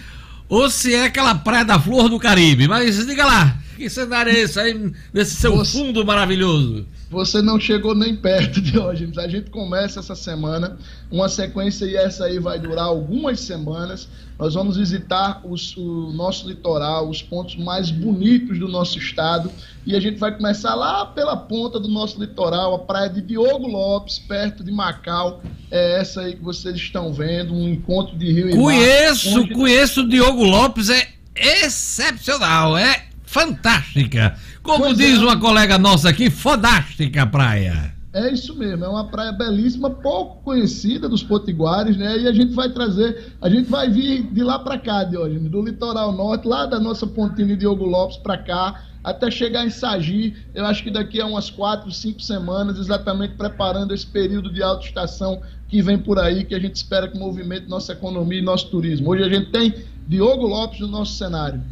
ou 0.46 0.68
se 0.68 0.94
é 0.94 1.06
aquela 1.06 1.34
praia 1.34 1.64
da 1.64 1.80
Flor 1.80 2.10
do 2.10 2.18
Caribe. 2.18 2.68
Mas 2.68 3.06
diga 3.06 3.24
lá, 3.24 3.56
que 3.80 3.88
cenário 3.88 4.30
é 4.30 4.40
esse 4.40 4.60
aí, 4.60 4.92
nesse 5.10 5.36
seu 5.36 5.56
você, 5.56 5.78
fundo 5.78 6.04
maravilhoso? 6.04 6.86
Você 7.08 7.40
não 7.40 7.58
chegou 7.58 7.94
nem 7.94 8.14
perto 8.14 8.60
de 8.60 8.78
hoje. 8.78 9.10
A 9.16 9.26
gente 9.26 9.48
começa 9.48 10.00
essa 10.00 10.14
semana, 10.14 10.76
uma 11.10 11.30
sequência 11.30 11.86
e 11.86 11.96
essa 11.96 12.26
aí 12.26 12.38
vai 12.38 12.58
durar 12.58 12.84
algumas 12.84 13.40
semanas. 13.40 14.06
Nós 14.38 14.52
vamos 14.52 14.76
visitar 14.76 15.40
os, 15.44 15.74
o 15.78 16.12
nosso 16.12 16.46
litoral, 16.46 17.08
os 17.08 17.22
pontos 17.22 17.56
mais 17.56 17.90
bonitos 17.90 18.58
do 18.58 18.68
nosso 18.68 18.98
estado. 18.98 19.50
E 19.86 19.96
a 19.96 20.00
gente 20.00 20.18
vai 20.18 20.36
começar 20.36 20.74
lá 20.74 21.06
pela 21.06 21.36
ponta 21.36 21.80
do 21.80 21.88
nosso 21.88 22.20
litoral, 22.20 22.74
a 22.74 22.78
praia 22.80 23.08
de 23.08 23.22
Diogo 23.22 23.66
Lopes, 23.66 24.18
perto 24.18 24.62
de 24.62 24.70
Macau. 24.70 25.42
É 25.70 26.00
essa 26.00 26.20
aí 26.20 26.36
que 26.36 26.44
vocês 26.44 26.76
estão 26.76 27.14
vendo, 27.14 27.54
um 27.54 27.66
encontro 27.66 28.14
de 28.16 28.30
rio 28.30 28.50
conheço, 28.50 29.28
e 29.28 29.30
mar. 29.30 29.40
Conheço, 29.40 29.54
conheço 29.54 30.00
o 30.02 30.08
Diogo 30.08 30.44
Lopes, 30.44 30.90
é 30.90 31.08
excepcional, 31.34 32.76
é 32.76 33.09
fantástica. 33.30 34.36
Como 34.60 34.84
pois 34.84 34.98
diz 34.98 35.18
é. 35.18 35.22
uma 35.22 35.38
colega 35.38 35.78
nossa 35.78 36.08
aqui, 36.08 36.28
fodástica 36.28 37.24
praia. 37.24 37.94
É 38.12 38.28
isso 38.32 38.56
mesmo, 38.56 38.84
é 38.84 38.88
uma 38.88 39.04
praia 39.04 39.30
belíssima, 39.30 39.88
pouco 39.88 40.42
conhecida 40.42 41.08
dos 41.08 41.22
potiguares, 41.22 41.96
né? 41.96 42.18
E 42.18 42.26
a 42.26 42.32
gente 42.32 42.52
vai 42.54 42.68
trazer, 42.68 43.34
a 43.40 43.48
gente 43.48 43.70
vai 43.70 43.88
vir 43.88 44.24
de 44.32 44.42
lá 44.42 44.58
para 44.58 44.76
cá, 44.76 45.04
de 45.04 45.16
hoje, 45.16 45.38
do 45.38 45.62
litoral 45.62 46.12
norte, 46.12 46.48
lá 46.48 46.66
da 46.66 46.80
nossa 46.80 47.06
pontinha 47.06 47.46
de 47.46 47.58
Diogo 47.58 47.84
Lopes 47.84 48.16
para 48.16 48.36
cá, 48.36 48.82
até 49.04 49.30
chegar 49.30 49.64
em 49.64 49.70
Sagi, 49.70 50.34
eu 50.52 50.66
acho 50.66 50.82
que 50.82 50.90
daqui 50.90 51.20
a 51.20 51.26
umas 51.26 51.48
quatro, 51.50 51.88
cinco 51.92 52.20
semanas, 52.20 52.80
exatamente 52.80 53.34
preparando 53.34 53.94
esse 53.94 54.06
período 54.06 54.52
de 54.52 54.60
alta 54.60 54.84
estação 54.84 55.40
que 55.68 55.80
vem 55.80 55.96
por 55.96 56.18
aí, 56.18 56.44
que 56.44 56.54
a 56.54 56.58
gente 56.58 56.74
espera 56.74 57.06
que 57.06 57.16
movimente 57.16 57.68
nossa 57.68 57.92
economia 57.92 58.40
e 58.40 58.42
nosso 58.42 58.68
turismo. 58.70 59.10
Hoje 59.10 59.22
a 59.22 59.28
gente 59.28 59.52
tem 59.52 59.72
Diogo 60.08 60.48
Lopes 60.48 60.80
no 60.80 60.88
nosso 60.88 61.14
cenário. 61.14 61.62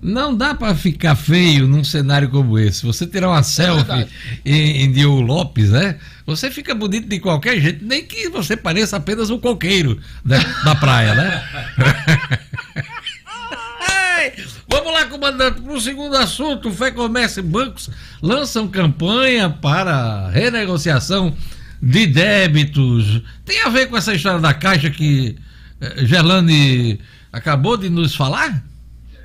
Não 0.00 0.34
dá 0.34 0.54
para 0.54 0.74
ficar 0.76 1.16
feio 1.16 1.66
num 1.66 1.82
cenário 1.82 2.28
como 2.28 2.56
esse. 2.58 2.86
Você 2.86 3.04
tirar 3.06 3.28
uma 3.28 3.42
selfie 3.42 3.90
é 3.92 4.08
em, 4.44 4.84
em 4.84 4.92
Diogo 4.92 5.20
Lopes, 5.20 5.70
né? 5.70 5.96
Você 6.24 6.50
fica 6.50 6.74
bonito 6.74 7.08
de 7.08 7.18
qualquer 7.18 7.60
jeito, 7.60 7.84
nem 7.84 8.04
que 8.04 8.28
você 8.28 8.56
pareça 8.56 8.96
apenas 8.96 9.28
um 9.28 9.38
coqueiro 9.38 9.98
da, 10.24 10.38
da 10.64 10.74
praia, 10.76 11.14
né? 11.14 11.42
Vamos 14.68 14.92
lá, 14.92 15.06
comandante, 15.06 15.60
para 15.62 15.72
o 15.72 15.80
segundo 15.80 16.16
assunto. 16.16 16.70
Fé 16.70 16.90
Comércio 16.90 17.40
e 17.40 17.42
bancos 17.42 17.90
lançam 18.22 18.68
campanha 18.68 19.48
para 19.48 20.28
renegociação 20.28 21.34
de 21.82 22.06
débitos. 22.06 23.22
Tem 23.44 23.62
a 23.62 23.68
ver 23.68 23.86
com 23.86 23.96
essa 23.96 24.14
história 24.14 24.38
da 24.38 24.52
Caixa 24.52 24.90
que 24.90 25.36
eh, 25.80 26.04
Gelane 26.04 27.00
acabou 27.32 27.76
de 27.76 27.88
nos 27.88 28.14
falar? 28.14 28.62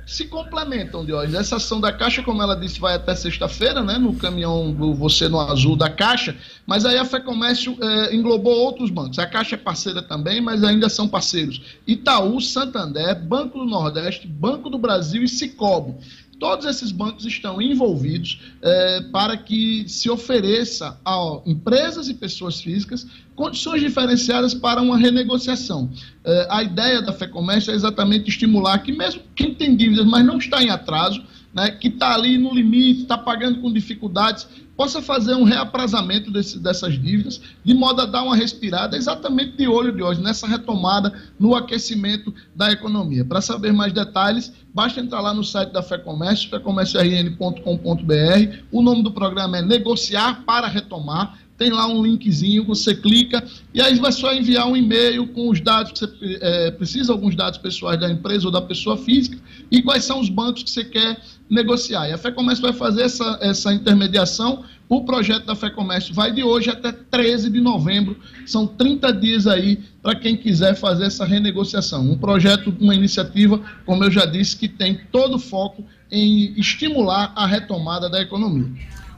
Se 0.06 0.26
complementam, 0.26 1.04
Diógenes. 1.04 1.34
Essa 1.34 1.56
ação 1.56 1.80
da 1.80 1.92
Caixa, 1.92 2.22
como 2.22 2.42
ela 2.42 2.54
disse, 2.54 2.78
vai 2.78 2.94
até 2.94 3.14
sexta-feira, 3.14 3.82
né, 3.82 3.98
no 3.98 4.14
caminhão 4.14 4.72
do 4.72 4.94
Você 4.94 5.28
no 5.28 5.40
Azul 5.40 5.76
da 5.76 5.88
Caixa, 5.88 6.36
mas 6.66 6.84
aí 6.84 6.98
a 6.98 7.04
FEComércio 7.04 7.76
é, 7.80 8.14
englobou 8.14 8.52
outros 8.52 8.90
bancos. 8.90 9.18
A 9.18 9.26
Caixa 9.26 9.54
é 9.54 9.58
parceira 9.58 10.02
também, 10.02 10.40
mas 10.40 10.62
ainda 10.62 10.88
são 10.88 11.08
parceiros. 11.08 11.60
Itaú, 11.86 12.40
Santander, 12.40 13.18
Banco 13.20 13.58
do 13.58 13.64
Nordeste, 13.64 14.26
Banco 14.26 14.68
do 14.68 14.78
Brasil 14.78 15.22
e 15.22 15.28
Cicobi. 15.28 15.94
Todos 16.38 16.66
esses 16.66 16.90
bancos 16.90 17.24
estão 17.24 17.60
envolvidos 17.60 18.40
é, 18.62 19.00
para 19.12 19.36
que 19.36 19.84
se 19.88 20.10
ofereça 20.10 20.98
a 21.04 21.40
empresas 21.46 22.08
e 22.08 22.14
pessoas 22.14 22.60
físicas 22.60 23.06
condições 23.34 23.80
diferenciadas 23.80 24.54
para 24.54 24.80
uma 24.80 24.96
renegociação. 24.96 25.90
É, 26.24 26.46
a 26.50 26.62
ideia 26.62 27.02
da 27.02 27.12
FEComércio 27.12 27.72
é 27.72 27.74
exatamente 27.74 28.28
estimular 28.28 28.78
que 28.78 28.92
mesmo 28.92 29.22
quem 29.34 29.54
tem 29.54 29.76
dívidas, 29.76 30.06
mas 30.06 30.24
não 30.24 30.38
está 30.38 30.62
em 30.62 30.70
atraso, 30.70 31.22
né, 31.54 31.70
que 31.70 31.88
está 31.88 32.14
ali 32.14 32.36
no 32.36 32.52
limite, 32.52 33.02
está 33.02 33.16
pagando 33.16 33.60
com 33.60 33.72
dificuldades, 33.72 34.46
possa 34.76 35.00
fazer 35.00 35.34
um 35.34 35.44
reaprazamento 35.44 36.30
desse, 36.30 36.58
dessas 36.58 37.00
dívidas, 37.00 37.40
de 37.64 37.72
modo 37.72 38.02
a 38.02 38.06
dar 38.06 38.24
uma 38.24 38.34
respirada 38.34 38.96
exatamente 38.96 39.56
de 39.56 39.68
olho 39.68 39.94
de 39.94 40.02
hoje, 40.02 40.20
nessa 40.20 40.48
retomada 40.48 41.14
no 41.38 41.54
aquecimento 41.54 42.34
da 42.56 42.72
economia. 42.72 43.24
Para 43.24 43.40
saber 43.40 43.72
mais 43.72 43.92
detalhes, 43.92 44.52
basta 44.74 45.00
entrar 45.00 45.20
lá 45.20 45.32
no 45.32 45.44
site 45.44 45.70
da 45.70 45.82
FEComércio, 45.82 46.50
fecomérciorn.com.br. 46.50 48.58
O 48.72 48.82
nome 48.82 49.04
do 49.04 49.12
programa 49.12 49.58
é 49.58 49.62
Negociar 49.62 50.42
para 50.44 50.66
Retomar 50.66 51.38
tem 51.56 51.70
lá 51.70 51.86
um 51.86 52.02
linkzinho, 52.02 52.64
você 52.64 52.94
clica 52.94 53.44
e 53.72 53.80
aí 53.80 53.98
vai 53.98 54.10
só 54.10 54.32
enviar 54.32 54.66
um 54.66 54.76
e-mail 54.76 55.26
com 55.28 55.48
os 55.48 55.60
dados 55.60 55.92
que 55.92 56.00
você 56.00 56.38
é, 56.40 56.70
precisa, 56.72 57.12
alguns 57.12 57.36
dados 57.36 57.58
pessoais 57.58 57.98
da 57.98 58.10
empresa 58.10 58.46
ou 58.46 58.52
da 58.52 58.60
pessoa 58.60 58.96
física 58.96 59.38
e 59.70 59.80
quais 59.80 60.04
são 60.04 60.20
os 60.20 60.28
bancos 60.28 60.64
que 60.64 60.70
você 60.70 60.84
quer 60.84 61.20
negociar. 61.48 62.08
E 62.08 62.12
a 62.12 62.18
FEComércio 62.18 62.62
vai 62.62 62.72
fazer 62.72 63.02
essa, 63.02 63.38
essa 63.40 63.72
intermediação. 63.72 64.64
O 64.88 65.04
projeto 65.04 65.46
da 65.46 65.54
FEComércio 65.54 66.14
vai 66.14 66.32
de 66.32 66.42
hoje 66.42 66.70
até 66.70 66.92
13 66.92 67.50
de 67.50 67.60
novembro. 67.60 68.16
São 68.46 68.66
30 68.66 69.12
dias 69.12 69.46
aí 69.46 69.82
para 70.02 70.14
quem 70.14 70.36
quiser 70.36 70.74
fazer 70.74 71.06
essa 71.06 71.24
renegociação. 71.24 72.10
Um 72.10 72.18
projeto, 72.18 72.74
uma 72.80 72.94
iniciativa, 72.94 73.60
como 73.86 74.04
eu 74.04 74.10
já 74.10 74.26
disse, 74.26 74.56
que 74.56 74.68
tem 74.68 75.00
todo 75.10 75.36
o 75.36 75.38
foco 75.38 75.84
em 76.10 76.58
estimular 76.58 77.32
a 77.34 77.46
retomada 77.46 78.08
da 78.08 78.20
economia. 78.20 78.70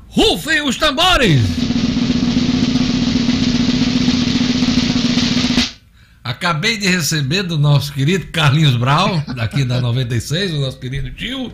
Rufem 0.09 0.62
os 0.62 0.77
tambores! 0.77 1.41
Acabei 6.27 6.77
de 6.77 6.89
receber 6.89 7.45
do 7.45 7.57
nosso 7.57 7.93
querido 7.93 8.27
Carlinhos 8.33 8.75
Brau, 8.77 9.23
daqui 9.37 9.65
da 9.65 9.81
96, 9.81 10.55
o 10.55 10.61
nosso 10.61 10.77
querido 10.79 11.09
tio, 11.12 11.53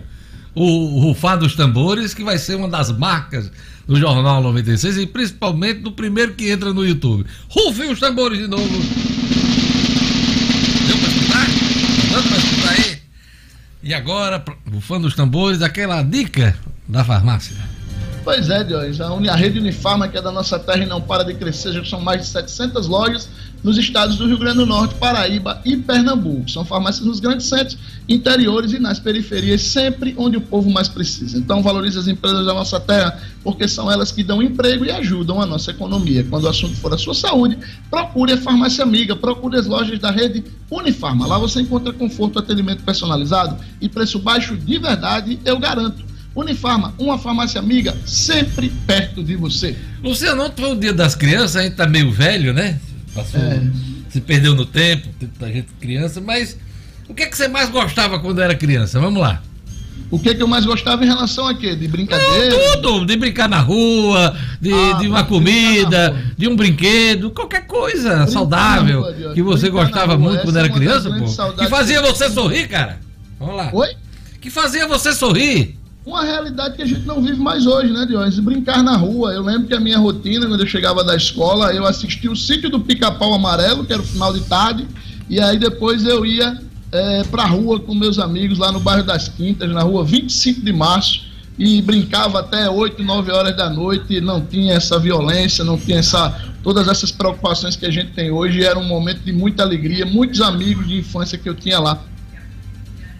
o 0.55 1.01
rufar 1.01 1.39
dos 1.39 1.55
tambores, 1.55 2.13
que 2.15 2.23
vai 2.23 2.39
ser 2.39 2.57
uma 2.57 2.69
das 2.69 2.91
marcas 2.91 3.51
do 3.87 3.97
Jornal 3.97 4.43
96 4.43 4.99
e 4.99 5.07
principalmente 5.07 5.81
do 5.81 5.93
primeiro 5.93 6.35
que 6.35 6.51
entra 6.51 6.73
no 6.73 6.87
YouTube. 6.87 7.27
Rufem 7.49 7.91
os 7.91 7.99
tambores 7.99 8.39
de 8.39 8.47
novo. 8.47 8.69
Deu 10.87 10.99
pra 10.99 11.09
escutar? 11.09 11.47
Dando 12.11 12.29
pra 12.29 12.39
escutar 12.39 12.71
aí? 12.71 12.99
E 13.83 13.95
agora, 13.95 14.45
rufando 14.73 15.07
os 15.07 15.15
tambores, 15.15 15.63
aquela 15.63 16.03
dica 16.03 16.57
da 16.87 17.05
farmácia. 17.05 17.57
Pois 18.23 18.49
é, 18.49 18.63
Diógenes, 18.63 19.01
a, 19.01 19.33
a 19.33 19.37
rede 19.37 19.59
Unifarma, 19.59 20.09
que 20.09 20.17
é 20.17 20.23
da 20.23 20.31
nossa 20.31 20.59
terra 20.59 20.85
e 20.85 20.87
não 20.87 21.01
para 21.01 21.25
de 21.25 21.35
crescer, 21.35 21.73
já 21.73 21.85
são 21.85 22.01
mais 22.01 22.21
de 22.21 22.29
700 22.29 22.87
lojas 22.87 23.29
nos 23.63 23.79
estados 23.79 24.17
do 24.17 24.27
Rio 24.27 24.39
Grande 24.39 24.59
do 24.59 24.67
Norte, 24.67 24.95
Paraíba 24.97 25.61
e 25.65 25.77
Pernambuco. 25.77 26.51
São 26.51 26.65
farmácias 26.65 27.07
nos 27.07 27.21
grandes 27.21 27.47
centros, 27.47 27.79
interiores 28.09 28.73
e 28.73 28.79
nas 28.79 28.99
periferias, 28.99 29.63
sempre 29.63 30.15
onde 30.19 30.37
o 30.37 30.41
povo 30.41 30.71
mais 30.71 30.89
precisa. 30.89 31.39
Então, 31.39 31.63
valorize 31.63 31.99
as 31.99 32.09
empresas 32.09 32.45
da 32.45 32.53
nossa 32.53 32.81
terra, 32.81 33.21
porque 33.45 33.69
são 33.69 33.91
elas 33.91 34.11
que 34.11 34.23
dão 34.23 34.43
emprego 34.43 34.85
e 34.85 34.91
ajudam 34.91 35.41
a 35.41 35.47
nossa 35.47 35.71
economia. 35.71 36.27
Quando 36.29 36.45
o 36.45 36.49
assunto 36.49 36.77
for 36.77 36.93
a 36.93 36.99
sua 36.99 37.15
saúde, 37.15 37.57
procure 37.91 38.33
a 38.33 38.39
farmácia 38.39 38.83
amiga, 38.83 39.15
procure 39.15 39.57
as 39.57 39.67
lojas 39.67 39.99
da 39.99 40.11
rede 40.11 40.43
Unifarma. 40.71 41.27
Lá 41.27 41.39
você 41.39 41.61
encontra 41.61 41.93
conforto, 41.93 42.39
atendimento 42.39 42.83
personalizado 42.83 43.57
e 43.81 43.89
preço 43.89 44.19
baixo 44.19 44.57
de 44.57 44.79
verdade, 44.79 45.39
eu 45.45 45.59
garanto. 45.59 46.03
Unifarma, 46.35 46.95
uma 46.99 47.19
farmácia 47.19 47.61
amiga, 47.61 47.95
sempre 48.07 48.71
perto 48.87 49.23
de 49.23 49.37
você. 49.37 49.77
Luciano, 50.03 50.45
ontem 50.45 50.63
foi 50.63 50.73
o 50.73 50.79
dia 50.79 50.95
das 50.95 51.15
crianças, 51.15 51.57
a 51.57 51.63
gente 51.63 51.77
tá 51.77 51.87
meio 51.87 52.11
velho, 52.11 52.55
né? 52.55 52.81
Passou, 53.15 53.41
é. 53.41 53.63
se 54.09 54.21
perdeu 54.21 54.55
no 54.55 54.65
tempo, 54.65 55.09
tanta 55.21 55.53
gente 55.53 55.69
criança, 55.81 56.21
mas 56.21 56.57
o 57.09 57.15
que, 57.15 57.25
é 57.25 57.27
que 57.27 57.37
você 57.37 57.49
mais 57.49 57.69
gostava 57.69 58.19
quando 58.19 58.41
era 58.41 58.55
criança? 58.55 58.99
Vamos 58.99 59.21
lá. 59.21 59.43
O 60.11 60.19
que, 60.19 60.31
é 60.31 60.35
que 60.35 60.43
eu 60.43 60.47
mais 60.47 60.67
gostava 60.67 61.05
em 61.05 61.07
relação 61.07 61.47
a 61.47 61.55
quê? 61.55 61.75
De 61.75 61.89
brincadeira? 61.89 62.55
Não, 62.55 62.83
tudo, 62.83 63.07
de 63.07 63.17
brincar 63.17 63.49
na 63.49 63.61
rua, 63.61 64.37
de, 64.61 64.73
ah, 64.73 64.93
de 64.95 65.09
uma 65.09 65.25
comida, 65.25 66.15
de 66.37 66.49
um 66.49 66.55
brinquedo, 66.55 67.31
qualquer 67.31 67.67
coisa 67.67 68.17
brincar 68.17 68.27
saudável 68.27 69.03
rua, 69.03 69.35
que 69.35 69.43
você 69.43 69.71
gostava 69.71 70.19
muito 70.19 70.43
quando 70.43 70.59
era 70.59 70.69
é 70.69 70.71
criança, 70.71 71.11
pô. 71.11 71.53
Que 71.55 71.67
fazia 71.69 72.03
você 72.03 72.29
sorrir, 72.31 72.69
cara. 72.69 73.01
Vamos 73.39 73.57
lá. 73.57 73.71
Oi? 73.73 73.89
Que 74.41 74.51
fazia 74.51 74.87
você 74.87 75.15
sorrir 75.15 75.79
uma 76.05 76.25
realidade 76.25 76.77
que 76.77 76.83
a 76.83 76.87
gente 76.87 77.07
não 77.07 77.23
vive 77.23 77.41
mais 77.41 77.67
hoje, 77.67 77.93
né, 77.93 78.05
Dionis? 78.05 78.39
Brincar 78.41 78.83
na 78.83 78.97
rua. 78.97 79.33
Eu 79.33 79.43
lembro 79.43 79.69
que 79.69 79.75
a 79.75 79.81
minha 79.81 79.99
rotina, 79.99 80.47
quando 80.47 80.61
eu 80.61 80.67
chegava 80.67 81.05
da 81.05 81.15
escola, 81.15 81.73
eu 81.73 81.87
assistia 81.87 82.31
o 82.31 82.37
sítio 82.37 82.69
do 82.69 82.81
Pica-Pau 82.81 83.33
Amarelo, 83.33 83.85
que 83.85 83.93
era 83.93 84.03
o 84.03 84.05
final 84.05 84.33
de 84.33 84.41
tarde, 84.43 84.87
e 85.29 85.41
aí 85.41 85.59
depois 85.59 86.05
eu 86.05 86.27
ia 86.27 86.61
é, 86.91 87.23
pra 87.25 87.47
rua 87.47 87.79
com 87.79 87.95
meus 87.95 88.19
amigos 88.19 88.59
lá 88.59 88.73
no 88.73 88.81
bairro 88.81 89.05
das 89.05 89.29
Quintas, 89.29 89.71
na 89.71 89.83
rua 89.83 90.05
25 90.05 90.61
de 90.61 90.73
março, 90.73 91.33
e 91.59 91.81
brincava 91.83 92.41
até 92.41 92.69
8, 92.69 93.03
9 93.03 93.31
horas 93.31 93.57
da 93.57 93.71
noite, 93.71 94.21
não 94.21 94.41
tinha 94.41 94.75
essa 94.75 94.99
violência, 94.99 95.63
não 95.63 95.79
tinha 95.79 95.99
essa, 95.99 96.35
todas 96.63 96.89
essas 96.89 97.13
preocupações 97.13 97.77
que 97.77 97.87
a 97.87 97.91
gente 97.91 98.13
tem 98.13 98.31
hoje, 98.31 98.65
era 98.65 98.79
um 98.79 98.87
momento 98.87 99.21
de 99.21 99.33
muita 99.33 99.63
alegria, 99.63 100.05
muitos 100.05 100.41
amigos 100.41 100.89
de 100.89 100.99
infância 100.99 101.39
que 101.39 101.49
eu 101.49 101.55
tinha 101.55 101.79
lá. 101.79 102.03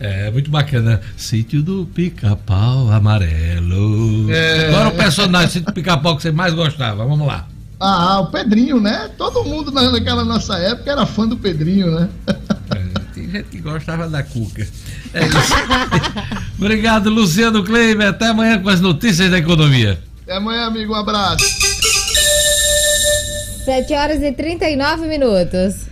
É, 0.03 0.29
muito 0.33 0.51
bacana. 0.51 1.01
Sítio 1.17 1.63
do 1.63 1.87
Pica-Pau 1.87 2.91
Amarelo. 2.91 4.29
É... 4.33 4.69
Qual 4.69 4.81
era 4.81 4.89
o 4.89 4.97
personagem 4.97 5.47
do 5.47 5.53
Sítio 5.53 5.67
do 5.67 5.73
Pica-Pau 5.73 6.17
que 6.17 6.23
você 6.23 6.33
mais 6.33 6.53
gostava? 6.53 7.07
Vamos 7.07 7.25
lá. 7.25 7.47
Ah, 7.79 8.19
o 8.19 8.27
Pedrinho, 8.27 8.81
né? 8.81 9.09
Todo 9.17 9.45
mundo 9.45 9.71
naquela 9.71 10.25
nossa 10.25 10.59
época 10.59 10.91
era 10.91 11.07
fã 11.07 11.29
do 11.29 11.37
Pedrinho, 11.37 11.93
né? 11.93 12.09
É, 12.27 13.01
tem 13.15 13.31
gente 13.31 13.45
que 13.45 13.59
gostava 13.59 14.09
da 14.09 14.25
Cuca. 14.25 14.67
É 15.15 15.25
isso. 15.25 15.55
Obrigado, 16.59 17.09
Luciano 17.09 17.63
Kleiber. 17.65 18.09
Até 18.09 18.27
amanhã 18.27 18.61
com 18.61 18.71
as 18.71 18.81
notícias 18.81 19.31
da 19.31 19.39
economia. 19.39 20.01
Até 20.25 20.37
amanhã, 20.37 20.67
amigo. 20.67 20.95
Um 20.95 20.97
abraço. 20.97 21.45
7 23.65 23.95
horas 23.95 24.21
e 24.21 24.33
39 24.33 25.07
minutos. 25.07 25.92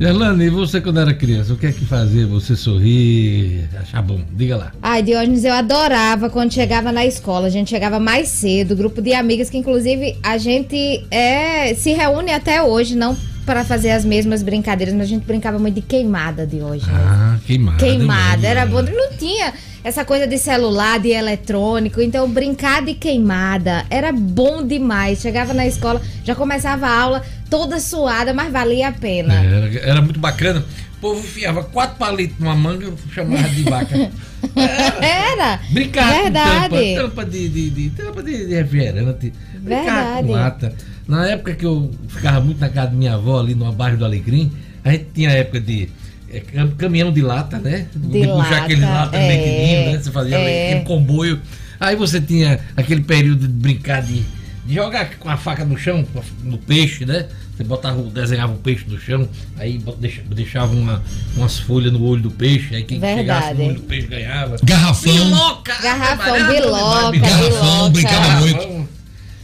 Gerlane, 0.00 0.44
e 0.44 0.50
você 0.50 0.80
quando 0.80 1.00
era 1.00 1.12
criança, 1.12 1.52
o 1.52 1.56
que 1.56 1.66
é 1.66 1.72
que 1.72 1.84
fazia 1.84 2.24
você 2.24 2.54
sorrir, 2.54 3.68
achar 3.80 4.00
bom? 4.00 4.20
Diga 4.32 4.56
lá. 4.56 4.72
Ai, 4.80 5.02
Diógenes, 5.02 5.44
eu 5.44 5.52
adorava 5.52 6.30
quando 6.30 6.52
chegava 6.52 6.92
na 6.92 7.04
escola. 7.04 7.48
A 7.48 7.50
gente 7.50 7.70
chegava 7.70 7.98
mais 7.98 8.28
cedo, 8.28 8.76
grupo 8.76 9.02
de 9.02 9.12
amigas 9.12 9.50
que 9.50 9.58
inclusive 9.58 10.16
a 10.22 10.38
gente 10.38 11.04
é, 11.10 11.74
se 11.74 11.92
reúne 11.92 12.30
até 12.30 12.62
hoje, 12.62 12.94
não 12.94 13.16
para 13.44 13.64
fazer 13.64 13.90
as 13.90 14.04
mesmas 14.04 14.42
brincadeiras, 14.42 14.94
mas 14.94 15.04
a 15.04 15.08
gente 15.08 15.24
brincava 15.24 15.58
muito 15.58 15.76
de 15.76 15.80
queimada 15.80 16.46
de 16.46 16.60
hoje. 16.60 16.84
Ah, 16.88 17.38
queimada. 17.46 17.78
Queimada, 17.78 18.46
era 18.46 18.66
bom. 18.66 18.82
Não 18.82 19.10
tinha 19.18 19.52
essa 19.82 20.04
coisa 20.04 20.26
de 20.26 20.38
celular, 20.38 20.98
de 20.98 21.10
eletrônico. 21.10 22.00
Então, 22.00 22.28
brincar 22.28 22.84
de 22.84 22.94
queimada 22.94 23.84
era 23.90 24.12
bom 24.12 24.66
demais. 24.66 25.20
Chegava 25.20 25.54
na 25.54 25.66
escola, 25.66 26.00
já 26.24 26.34
começava 26.34 26.86
a 26.86 27.00
aula 27.00 27.22
toda 27.48 27.80
suada, 27.80 28.34
mas 28.34 28.52
valia 28.52 28.88
a 28.88 28.92
pena. 28.92 29.34
É, 29.34 29.46
era, 29.46 29.90
era, 29.90 30.02
muito 30.02 30.20
bacana. 30.20 30.64
O 30.96 31.00
povo 31.00 31.20
enfiava 31.20 31.62
quatro 31.62 31.96
palitos 31.96 32.38
numa 32.38 32.56
manga 32.56 32.86
e 32.86 33.14
chamava 33.14 33.48
de 33.48 33.62
vaca. 33.62 34.10
Era. 34.56 35.06
era. 35.06 35.60
Brincar 35.70 36.22
Verdade. 36.22 36.68
com 36.68 36.76
tampa, 36.76 37.08
tampa 37.08 37.24
de, 37.24 37.48
de, 37.48 37.70
de, 37.70 37.90
tampa 37.90 38.22
de, 38.22 38.46
de 38.46 38.54
refrigerante. 38.54 39.32
Brincar 39.60 40.22
com 40.22 40.32
lata. 40.32 40.74
Na 41.06 41.26
época 41.28 41.54
que 41.54 41.64
eu 41.64 41.90
ficava 42.08 42.40
muito 42.40 42.60
na 42.60 42.68
casa 42.68 42.88
da 42.88 42.96
minha 42.96 43.14
avó, 43.14 43.40
ali 43.40 43.54
no 43.54 43.70
bairro 43.72 43.96
do 43.96 44.04
Alecrim, 44.04 44.52
a 44.84 44.90
gente 44.90 45.06
tinha 45.14 45.30
a 45.30 45.32
época 45.32 45.60
de 45.60 45.88
é, 46.32 46.42
caminhão 46.76 47.12
de 47.12 47.22
lata, 47.22 47.58
né? 47.58 47.86
De, 47.94 48.26
puxar 48.26 48.50
lata, 48.50 48.56
aquele 48.56 48.80
lata 48.82 49.16
é, 49.16 49.28
lequinho, 49.28 49.92
né? 49.92 49.98
Você 50.02 50.10
fazia 50.10 50.36
é. 50.36 50.70
aquele 50.70 50.84
comboio. 50.84 51.40
Aí 51.80 51.96
você 51.96 52.20
tinha 52.20 52.60
aquele 52.76 53.02
período 53.02 53.46
de 53.46 53.52
brincar 53.52 54.02
de, 54.02 54.22
de 54.66 54.74
jogar 54.74 55.10
com 55.18 55.28
a 55.28 55.36
faca 55.36 55.64
no 55.64 55.78
chão, 55.78 56.04
no 56.42 56.58
peixe, 56.58 57.06
né? 57.06 57.26
Você 57.56 57.64
botava, 57.64 58.00
desenhava 58.02 58.52
o 58.52 58.58
peixe 58.58 58.84
no 58.86 59.00
chão, 59.00 59.28
aí 59.56 59.82
deixava 60.30 60.72
uma, 60.72 61.02
umas 61.36 61.58
folhas 61.58 61.92
no 61.92 62.04
olho 62.04 62.22
do 62.22 62.30
peixe, 62.30 62.72
aí 62.76 62.84
quem 62.84 63.00
Verdade. 63.00 63.20
chegasse 63.20 63.54
no 63.54 63.64
olho 63.64 63.74
do 63.74 63.82
peixe 63.82 64.06
ganhava. 64.06 64.56
Garrafão. 64.62 65.12
Biloca! 65.12 65.82
Garrafão, 65.82 66.48
biloca. 66.48 67.18
Garrafão, 67.18 67.90
brincava 67.90 68.40
muito. 68.40 68.77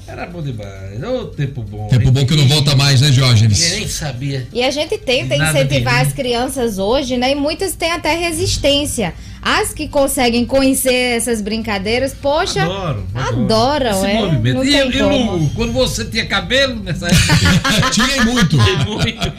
Era 0.07 0.27
bom 0.27 0.43
demais. 0.43 1.03
Ô, 1.03 1.27
tempo 1.27 1.62
bom. 1.62 1.88
Tempo 1.88 2.11
bom 2.11 2.27
que 2.27 2.37
não 2.37 2.47
volta 2.47 2.77
mais, 2.77 3.01
né, 3.01 3.11
Diógenes? 3.11 3.59
Ninguém 3.59 3.79
nem 3.81 3.88
sabia. 3.88 4.47
E 4.53 4.62
a 4.62 4.71
gente 4.71 4.99
tenta 4.99 5.35
incentivar 5.35 6.03
as 6.03 6.12
crianças 6.12 6.79
hoje, 6.79 7.17
né? 7.17 7.33
E 7.33 7.35
muitas 7.35 7.75
têm 7.75 7.90
até 7.90 8.14
resistência. 8.14 9.14
As 9.44 9.74
que 9.74 9.88
conseguem 9.88 10.46
conhecer 10.46 11.16
essas 11.16 11.42
brincadeiras, 11.42 12.14
poxa, 12.14 12.62
adoro, 12.62 13.07
adoram, 13.14 13.90
Esse 13.90 14.07
é. 14.07 14.14
Movimento. 14.14 14.54
Não 14.54 14.64
e, 14.64 14.70
tem 14.70 14.88
e 14.88 14.98
como. 14.98 15.50
quando 15.50 15.72
você 15.74 16.07
tinha 16.07 16.24
cabelo 16.24 16.83
nessa 16.83 17.09
época? 17.12 17.90
tinha 17.90 18.24
muito. 18.24 18.57
muito. 18.57 19.33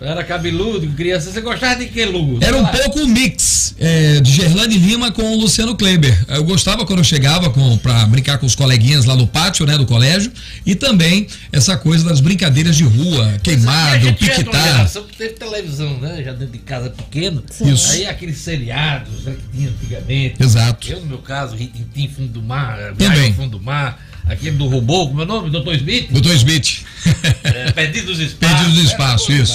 Era 0.00 0.24
cabeludo, 0.24 0.88
criança. 0.92 1.30
Você 1.30 1.42
gostava 1.42 1.76
de 1.76 1.86
que, 1.86 2.02
Lu? 2.06 2.38
Era 2.40 2.56
um 2.56 2.64
pouco 2.64 3.00
um 3.00 3.06
mix 3.06 3.74
é, 3.78 4.20
de 4.20 4.32
Gerlane 4.32 4.78
Lima 4.78 5.12
com 5.12 5.22
o 5.22 5.36
Luciano 5.38 5.76
Kleber. 5.76 6.18
Eu 6.28 6.44
gostava 6.44 6.86
quando 6.86 7.00
eu 7.00 7.04
chegava 7.04 7.50
com, 7.50 7.76
pra 7.76 8.06
brincar 8.06 8.38
com 8.38 8.46
os 8.46 8.54
coleguinhas 8.54 9.04
lá 9.04 9.14
no 9.14 9.26
pátio, 9.26 9.66
né, 9.66 9.76
do 9.76 9.84
colégio. 9.84 10.32
E 10.64 10.74
também 10.74 11.26
essa 11.52 11.76
coisa 11.76 12.08
das 12.08 12.20
brincadeiras 12.20 12.76
de 12.76 12.84
rua, 12.84 13.34
queimado, 13.42 14.12
piquetar. 14.14 14.90
Teve 15.18 15.34
televisão, 15.34 15.98
né? 15.98 16.22
Já 16.24 16.32
dentro 16.32 16.52
de 16.52 16.58
casa 16.60 16.88
pequeno. 16.88 17.42
Isso. 17.60 17.92
Aí 17.92 18.06
aqueles 18.06 18.38
seriados, 18.38 19.24
né? 19.24 19.36
Tinha 19.52 19.68
antigamente. 19.68 20.42
Exato. 20.42 20.90
Eu, 20.90 21.00
no 21.00 21.06
meu 21.06 21.18
caso, 21.18 21.54
Ritintim, 21.56 22.08
Fundo 22.08 22.32
do 22.32 22.42
Mar, 22.42 22.78
Também. 22.96 23.32
Fundo 23.34 23.58
do 23.58 23.64
Mar, 23.64 23.98
aquele 24.26 24.56
do 24.56 24.66
robô, 24.66 25.08
como 25.08 25.20
é 25.20 25.24
o 25.24 25.26
nome? 25.26 25.50
Doutor 25.50 25.74
Smith? 25.74 26.10
Doutor 26.10 26.34
Smith. 26.34 26.84
É, 27.44 27.70
Perdidos 27.72 28.16
do 28.18 28.22
Espaço. 28.22 28.54
Perdidos 28.54 28.74
do 28.74 28.82
Espaço, 28.82 29.32
isso. 29.32 29.54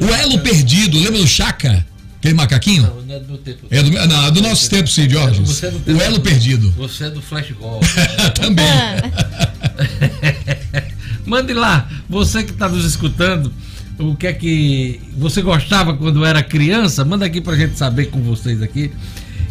o 0.00 0.14
Elo 0.14 0.38
Perdido, 0.40 0.98
lembra 0.98 1.18
do 1.18 1.26
Chaca? 1.26 1.86
Aquele 2.18 2.34
macaquinho? 2.34 2.82
Não, 2.82 3.02
não 3.02 3.14
é 3.16 3.18
do 3.18 3.38
tempo. 3.38 3.66
É 3.68 3.82
do, 3.82 3.90
não, 3.90 4.26
é 4.26 4.30
do 4.30 4.40
nosso 4.42 4.70
tempo, 4.70 4.88
sim, 4.88 5.10
Jorge. 5.10 5.42
É 5.86 5.92
o 5.92 6.00
Elo 6.00 6.20
Perdido. 6.20 6.70
Você 6.78 7.06
é 7.06 7.10
do 7.10 7.20
Flash 7.20 7.50
Golf. 7.50 7.82
Né? 7.96 8.30
Também. 8.30 8.64
Mande 11.26 11.52
lá, 11.52 11.88
você 12.08 12.44
que 12.44 12.52
está 12.52 12.68
nos 12.68 12.84
escutando, 12.84 13.52
o 14.02 14.16
que 14.16 14.26
é 14.26 14.32
que 14.32 15.00
você 15.16 15.42
gostava 15.42 15.94
quando 15.94 16.24
era 16.24 16.42
criança, 16.42 17.04
manda 17.04 17.24
aqui 17.24 17.40
pra 17.40 17.54
gente 17.54 17.78
saber 17.78 18.06
com 18.06 18.20
vocês 18.20 18.60
aqui. 18.62 18.92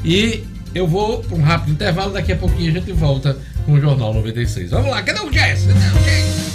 E 0.03 0.43
eu 0.73 0.87
vou 0.87 1.19
para 1.19 1.37
um 1.37 1.41
rápido 1.41 1.73
intervalo, 1.73 2.13
daqui 2.13 2.31
a 2.33 2.35
pouquinho 2.35 2.71
a 2.71 2.73
gente 2.73 2.91
volta 2.91 3.37
com 3.65 3.73
o 3.73 3.81
Jornal 3.81 4.13
96. 4.13 4.71
Vamos 4.71 4.91
lá, 4.91 5.01
cadê 5.01 5.19
o 5.19 5.31
Jess? 5.31 5.65
Cadê 5.65 5.79
o 5.79 6.03
Jess? 6.03 6.51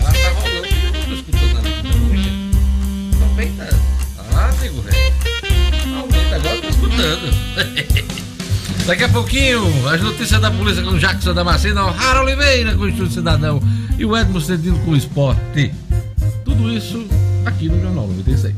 Ah, 0.00 0.12
tá 0.12 0.30
rolando, 0.40 0.66
eu 0.66 1.42
não 1.42 1.54
nada 1.54 1.68
aqui 1.68 1.86
tá. 3.56 3.68
Ah, 4.38 4.50
velho. 4.60 4.82
Aumenta 5.96 6.36
agora, 6.36 6.60
tô 6.60 6.68
escutando. 6.68 8.16
Daqui 8.86 9.02
a 9.02 9.08
pouquinho, 9.08 9.88
as 9.88 10.00
notícias 10.00 10.40
da 10.40 10.50
polícia 10.50 10.82
com 10.82 10.96
Jackson 10.96 11.34
Damasceno, 11.34 11.90
Rara 11.90 12.22
Oliveira 12.22 12.74
com 12.76 12.82
o 12.82 12.88
Instituto 12.88 13.14
Cidadão 13.14 13.60
e 13.98 14.04
o 14.04 14.16
Edmo 14.16 14.40
Cedino 14.40 14.78
com 14.80 14.92
o 14.92 14.96
esporte. 14.96 15.72
Tudo 16.56 16.72
isso 16.72 17.06
aqui 17.44 17.68
no 17.68 17.78
Jornal 17.80 18.08
96. 18.08 18.54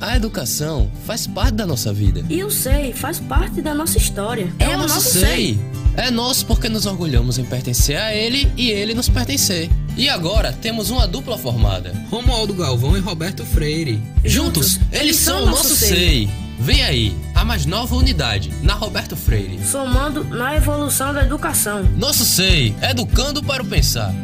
A 0.00 0.16
educação 0.16 0.90
faz 1.06 1.28
parte 1.28 1.54
da 1.54 1.64
nossa 1.64 1.92
vida. 1.92 2.24
E 2.28 2.42
o 2.42 2.50
SEI 2.50 2.92
faz 2.92 3.20
parte 3.20 3.62
da 3.62 3.72
nossa 3.72 3.98
história. 3.98 4.52
É, 4.58 4.74
o 4.74 4.78
nosso, 4.78 5.00
SEI. 5.00 5.20
SEI. 5.20 5.60
É 5.96 6.10
nosso 6.10 6.44
porque 6.46 6.68
nos 6.68 6.84
orgulhamos 6.84 7.38
em 7.38 7.44
pertencer 7.44 7.96
a 7.98 8.12
ele 8.12 8.50
e 8.56 8.68
ele 8.68 8.94
nos 8.94 9.08
pertencer. 9.08 9.70
E 9.96 10.08
agora 10.08 10.52
temos 10.52 10.90
uma 10.90 11.06
dupla 11.06 11.38
formada: 11.38 11.92
Romualdo 12.10 12.52
Galvão 12.52 12.96
e 12.96 13.00
Roberto 13.00 13.44
Freire. 13.44 14.02
Juntos, 14.24 14.80
eles, 14.90 15.02
eles 15.02 15.16
são, 15.16 15.38
são 15.38 15.46
o 15.46 15.50
nosso 15.50 15.76
SEI. 15.76 15.88
SEI. 15.88 16.30
Vem 16.58 16.82
aí 16.84 17.16
a 17.42 17.44
mais 17.44 17.66
nova 17.66 17.96
unidade, 17.96 18.52
na 18.62 18.72
Roberto 18.72 19.16
Freire. 19.16 19.58
Somando 19.64 20.22
na 20.22 20.54
evolução 20.54 21.12
da 21.12 21.22
educação. 21.22 21.82
Nosso 21.96 22.24
SEI, 22.24 22.72
educando 22.80 23.42
para 23.42 23.64
o 23.64 23.66
pensar. 23.66 24.14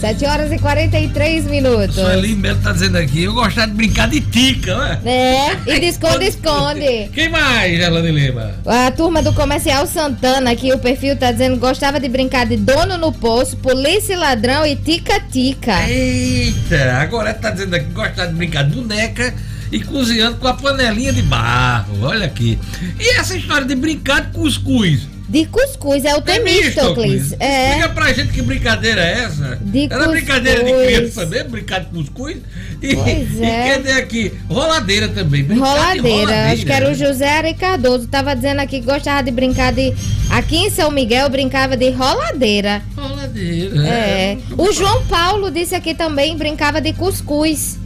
7 0.00 0.24
horas 0.24 0.50
e 0.50 0.58
43 0.58 1.44
minutos. 1.44 1.94
Sueli 1.94 2.34
Melo 2.34 2.58
tá 2.62 2.72
dizendo 2.72 2.96
aqui, 2.96 3.24
eu 3.24 3.34
gostava 3.34 3.66
de 3.66 3.74
brincar 3.74 4.08
de 4.08 4.22
tica, 4.22 4.74
né? 4.74 5.00
É, 5.04 5.74
e 5.76 5.78
de 5.78 5.86
esconde-esconde. 5.88 7.10
Quem 7.12 7.28
mais, 7.28 7.78
Elane 7.78 8.10
Lima? 8.10 8.54
A 8.64 8.90
turma 8.90 9.20
do 9.20 9.34
Comercial 9.34 9.86
Santana, 9.86 10.52
aqui 10.52 10.72
o 10.72 10.78
perfil 10.78 11.16
tá 11.16 11.30
dizendo 11.30 11.58
gostava 11.58 12.00
de 12.00 12.08
brincar 12.08 12.46
de 12.46 12.56
dono 12.56 12.96
no 12.96 13.12
poço, 13.12 13.58
polícia 13.58 14.18
ladrão 14.18 14.64
e 14.64 14.74
tica-tica. 14.74 15.86
Eita, 15.86 16.94
agora 16.94 17.34
tá 17.34 17.50
dizendo 17.50 17.76
aqui 17.76 17.92
gostava 17.92 18.28
de 18.28 18.36
brincar 18.36 18.64
de 18.64 18.76
boneca 18.76 19.34
e 19.70 19.80
cozinhando 19.80 20.38
com 20.38 20.48
a 20.48 20.54
panelinha 20.54 21.12
de 21.12 21.20
barro. 21.20 22.04
Olha 22.04 22.24
aqui. 22.24 22.58
E 22.98 23.18
essa 23.18 23.36
história 23.36 23.66
de 23.66 23.74
brincar 23.74 24.22
de 24.22 24.32
cuscuz? 24.32 25.09
De 25.30 25.46
cuscuz, 25.46 26.04
é 26.04 26.16
o 26.16 26.20
Temístocles. 26.20 27.36
É. 27.38 27.68
Explica 27.68 27.88
pra 27.90 28.12
gente 28.12 28.32
que 28.32 28.42
brincadeira 28.42 29.00
é 29.00 29.20
essa. 29.20 29.60
De 29.62 29.84
Era 29.84 29.98
cuscuz. 29.98 30.10
brincadeira 30.10 30.64
de 30.64 30.72
criança 30.72 31.26
mesmo, 31.26 31.50
brincar 31.50 31.80
de 31.82 31.86
cuscuz? 31.86 32.38
E, 32.82 32.96
pois 32.96 33.40
é. 33.40 33.80
e 33.80 33.92
aqui? 33.92 34.32
Roladeira 34.48 35.08
também. 35.08 35.44
Roladeira. 35.44 36.02
roladeira. 36.02 36.52
Acho 36.52 36.66
que 36.66 36.72
era 36.72 36.90
o 36.90 36.94
José 36.94 37.28
Ari 37.28 37.54
Cardoso. 37.54 38.08
Tava 38.08 38.34
dizendo 38.34 38.58
aqui 38.58 38.80
que 38.80 38.86
gostava 38.86 39.22
de 39.22 39.30
brincar 39.30 39.72
de. 39.72 39.94
Aqui 40.30 40.56
em 40.56 40.70
São 40.70 40.90
Miguel 40.90 41.28
brincava 41.28 41.76
de 41.76 41.90
roladeira. 41.90 42.82
Roladeira. 42.96 43.86
É. 43.86 43.88
é. 43.88 44.38
O 44.58 44.72
João 44.72 45.06
Paulo 45.06 45.48
disse 45.48 45.76
aqui 45.76 45.94
também 45.94 46.36
brincava 46.36 46.80
de 46.80 46.92
cuscuz. 46.92 47.78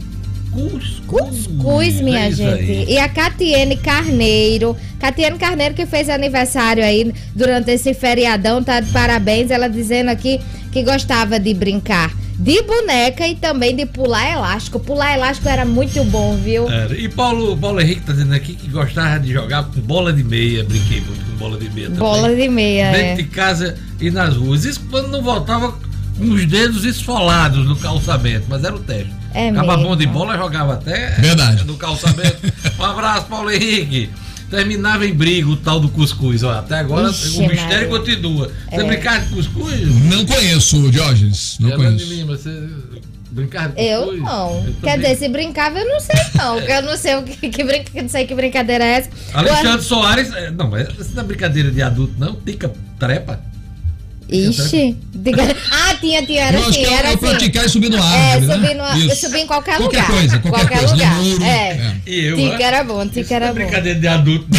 Cuscuz. 0.55 1.01
Cuscuz, 1.05 2.01
minha 2.01 2.27
é 2.27 2.31
gente. 2.31 2.89
E 2.89 2.97
a 2.97 3.09
Catiene 3.09 3.75
Carneiro. 3.75 4.75
Catiene 4.97 5.37
Carneiro 5.37 5.75
que 5.75 5.85
fez 5.85 6.09
aniversário 6.09 6.83
aí 6.83 7.13
durante 7.35 7.71
esse 7.71 7.93
feriadão, 7.93 8.63
tá 8.63 8.79
de 8.79 8.89
parabéns. 8.91 9.51
Ela 9.51 9.67
dizendo 9.67 10.09
aqui 10.09 10.39
que 10.71 10.81
gostava 10.81 11.37
de 11.37 11.53
brincar 11.53 12.11
de 12.37 12.61
boneca 12.63 13.27
e 13.27 13.35
também 13.35 13.75
de 13.75 13.85
pular 13.85 14.31
elástico. 14.31 14.79
Pular 14.79 15.13
elástico 15.13 15.47
era 15.47 15.65
muito 15.65 16.03
bom, 16.05 16.35
viu? 16.37 16.69
Era. 16.69 16.95
E 16.95 17.07
Paulo, 17.07 17.55
Paulo 17.57 17.79
Henrique 17.79 18.01
tá 18.01 18.13
dizendo 18.13 18.33
aqui 18.33 18.55
que 18.55 18.69
gostava 18.69 19.19
de 19.19 19.31
jogar 19.31 19.63
com 19.63 19.81
bola 19.81 20.11
de 20.11 20.23
meia. 20.23 20.63
Brinquei 20.63 21.01
muito 21.01 21.25
com 21.25 21.37
bola 21.37 21.57
de 21.57 21.69
meia 21.69 21.87
também. 21.87 21.99
Bola 21.99 22.35
de 22.35 22.49
meia, 22.49 22.91
Dentro 22.91 23.07
é. 23.07 23.15
de 23.15 23.23
casa 23.23 23.77
e 23.99 24.11
nas 24.11 24.35
ruas. 24.35 24.65
Isso 24.65 24.81
quando 24.89 25.09
não 25.09 25.21
voltava 25.21 25.77
com 26.17 26.29
os 26.31 26.45
dedos 26.45 26.85
esfolados 26.85 27.65
no 27.65 27.75
calçamento, 27.75 28.45
mas 28.49 28.63
era 28.63 28.75
o 28.75 28.79
teste. 28.79 29.11
É 29.33 29.49
Acaba 29.49 29.77
bom 29.77 29.95
de 29.95 30.07
bola, 30.07 30.37
jogava 30.37 30.73
até 30.75 31.11
Verdade. 31.19 31.65
no 31.65 31.75
calçamento. 31.75 32.37
um 32.79 32.83
abraço, 32.83 33.25
Paulo 33.25 33.51
Henrique. 33.51 34.09
Terminava 34.49 35.05
em 35.05 35.13
briga 35.13 35.49
o 35.49 35.57
tal 35.57 35.79
do 35.79 35.89
cuscuz. 35.89 36.43
Ó, 36.43 36.51
até 36.51 36.75
agora 36.75 37.09
Ixi, 37.09 37.39
o 37.39 37.47
mistério 37.47 37.89
Maria. 37.89 37.99
continua. 37.99 38.51
Você 38.69 38.81
é. 38.81 38.83
brincar 38.83 39.21
de 39.21 39.35
cuscuz? 39.35 40.03
Não 40.05 40.25
conheço, 40.25 40.91
Diógenes. 40.91 41.57
Não 41.59 41.71
conheço. 41.71 41.97
De 41.97 42.05
Lima, 42.05 42.37
você 42.37 42.69
brincar 43.31 43.69
de 43.69 43.75
cuscuz? 43.75 43.91
Eu 43.91 44.17
não. 44.17 44.63
Eu 44.65 44.73
Quer 44.81 44.99
dizer, 44.99 45.17
se 45.17 45.29
brincava, 45.29 45.79
eu 45.79 45.85
não 45.85 45.99
sei 45.99 46.15
não. 46.35 46.55
Porque 46.55 46.71
eu 46.71 46.81
não 46.83 46.95
sei 46.95 47.15
o 47.15 47.23
que, 47.23 47.49
que, 47.49 47.63
brinca, 47.63 48.01
não 48.01 48.07
sei 48.07 48.25
que 48.27 48.35
brincadeira 48.35 48.85
é 48.85 48.91
essa. 48.99 49.09
Alexandre 49.33 49.81
Soares. 49.81 50.31
É, 50.33 50.51
não, 50.51 50.69
mas 50.69 50.87
essa 50.87 51.09
não 51.13 51.23
é 51.23 51.25
brincadeira 51.25 51.71
de 51.71 51.81
adulto, 51.81 52.13
não. 52.17 52.35
Tica 52.35 52.71
trepa. 52.99 53.41
Ixi. 54.29 54.97
Ah, 55.71 55.95
tinha, 55.99 56.23
tinha, 56.25 56.43
era 56.43 56.59
assim. 56.59 56.85
Era 56.85 57.09
assim. 57.09 57.17
praticar 57.17 57.65
e 57.65 57.69
subir 57.69 57.89
no 57.89 58.01
ar. 58.01 58.15
É, 58.15 58.41
subir, 58.41 58.75
no, 58.75 59.15
subir 59.15 59.39
em 59.39 59.47
qualquer, 59.47 59.77
qualquer 59.77 60.01
lugar. 60.03 60.11
Coisa, 60.11 60.39
qualquer, 60.39 60.59
qualquer 60.59 60.79
coisa, 60.79 60.93
lugar. 60.93 61.15
Muro, 61.15 61.43
é. 61.43 61.69
é. 61.71 61.95
E 62.05 62.25
eu, 62.25 62.35
tica 62.35 62.63
era 62.63 62.83
bom, 62.83 63.07
tica 63.07 63.35
era 63.35 63.45
é 63.45 63.47
bom. 63.49 63.55
brincadeira 63.55 63.99
de 63.99 64.07
adulto, 64.07 64.45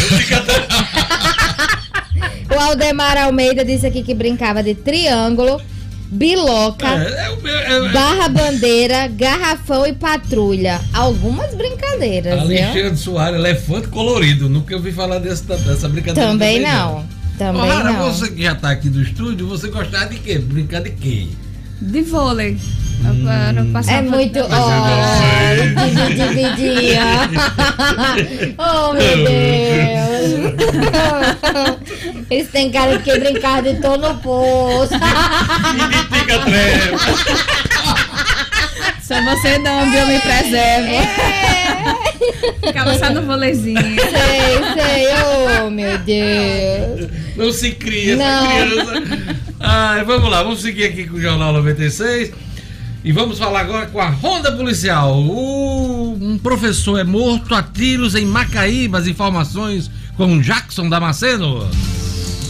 O 2.53 2.59
Aldemar 2.59 3.17
Almeida 3.17 3.63
disse 3.63 3.85
aqui 3.85 4.03
que 4.03 4.13
brincava 4.13 4.63
de 4.63 4.73
triângulo, 4.73 5.61
biloca, 6.07 6.87
é, 6.87 7.35
é, 7.45 7.73
é, 7.73 7.89
barra 7.89 8.29
bandeira, 8.29 9.07
garrafão 9.07 9.85
e 9.85 9.93
patrulha. 9.93 10.81
Algumas 10.93 11.53
brincadeiras. 11.53 12.39
Alexandre 12.39 12.97
Soares, 12.97 13.39
elefante 13.39 13.87
colorido. 13.89 14.49
Nunca 14.49 14.75
ouvi 14.75 14.91
falar 14.91 15.19
dessa, 15.19 15.55
dessa 15.57 15.87
brincadeira. 15.87 16.29
Também, 16.29 16.61
também 16.61 16.73
não. 16.73 16.93
não. 16.93 17.16
Também 17.37 17.83
não. 17.83 18.11
você 18.11 18.31
que 18.31 18.41
já 18.43 18.53
está 18.53 18.71
aqui 18.71 18.89
no 18.89 19.01
estúdio, 19.01 19.47
você 19.47 19.69
gostava 19.69 20.07
de 20.07 20.17
quê? 20.17 20.39
Brincar 20.39 20.81
de 20.81 20.89
quê? 20.91 21.27
De 21.79 22.01
vôlei. 22.01 22.57
Hum. 23.05 23.27
É 23.87 24.01
muito. 24.01 24.39
Oh, 24.39 24.47
oh, 28.89 28.93
meu 28.93 29.17
Deus. 29.17 30.57
Eles 32.29 32.49
têm 32.49 32.71
cara 32.71 32.97
de 32.97 33.03
que 33.03 33.19
brincar 33.19 33.61
de 33.61 33.75
todo 33.75 34.09
no 34.09 34.17
poço. 34.17 34.93
e 34.95 34.97
de 35.89 36.03
pica-trevo. 36.05 36.97
Só 39.07 39.21
você 39.23 39.57
não, 39.59 39.89
Deus 39.89 40.09
me 40.09 40.19
preserve. 40.19 40.95
É. 40.95 42.67
Ficava 42.67 42.99
só 42.99 43.09
no 43.09 43.21
volezinho. 43.21 43.79
Sei, 43.79 44.83
sei. 44.83 45.07
Oh, 45.65 45.69
meu 45.69 45.97
Deus. 45.99 47.09
Não 47.37 47.53
se 47.53 47.71
cria 47.71 48.17
não. 48.17 48.51
essa 48.51 48.65
criança. 48.65 49.35
Ai, 49.61 50.03
vamos 50.03 50.29
lá, 50.29 50.43
vamos 50.43 50.61
seguir 50.61 50.83
aqui 50.83 51.05
com 51.07 51.15
o 51.15 51.21
Jornal 51.21 51.53
96. 51.53 52.33
E 53.01 53.13
vamos 53.13 53.39
falar 53.39 53.61
agora 53.61 53.85
com 53.85 54.01
a 54.01 54.09
Ronda 54.09 54.51
Policial. 54.51 55.17
O, 55.17 56.17
um 56.19 56.37
professor 56.37 56.99
é 56.99 57.05
morto 57.05 57.55
a 57.55 57.63
tiros 57.63 58.13
em 58.13 58.25
Macaíba. 58.25 58.97
As 58.97 59.07
informações 59.07 59.89
com 60.17 60.41
Jackson 60.41 60.89
Damasceno. 60.89 61.65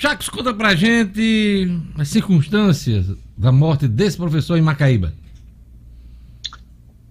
Jacques, 0.00 0.30
conta 0.30 0.54
pra 0.54 0.74
gente 0.74 1.68
as 1.98 2.08
circunstâncias 2.08 3.04
da 3.36 3.52
morte 3.52 3.86
desse 3.86 4.16
professor 4.16 4.56
em 4.56 4.62
Macaíba. 4.62 5.12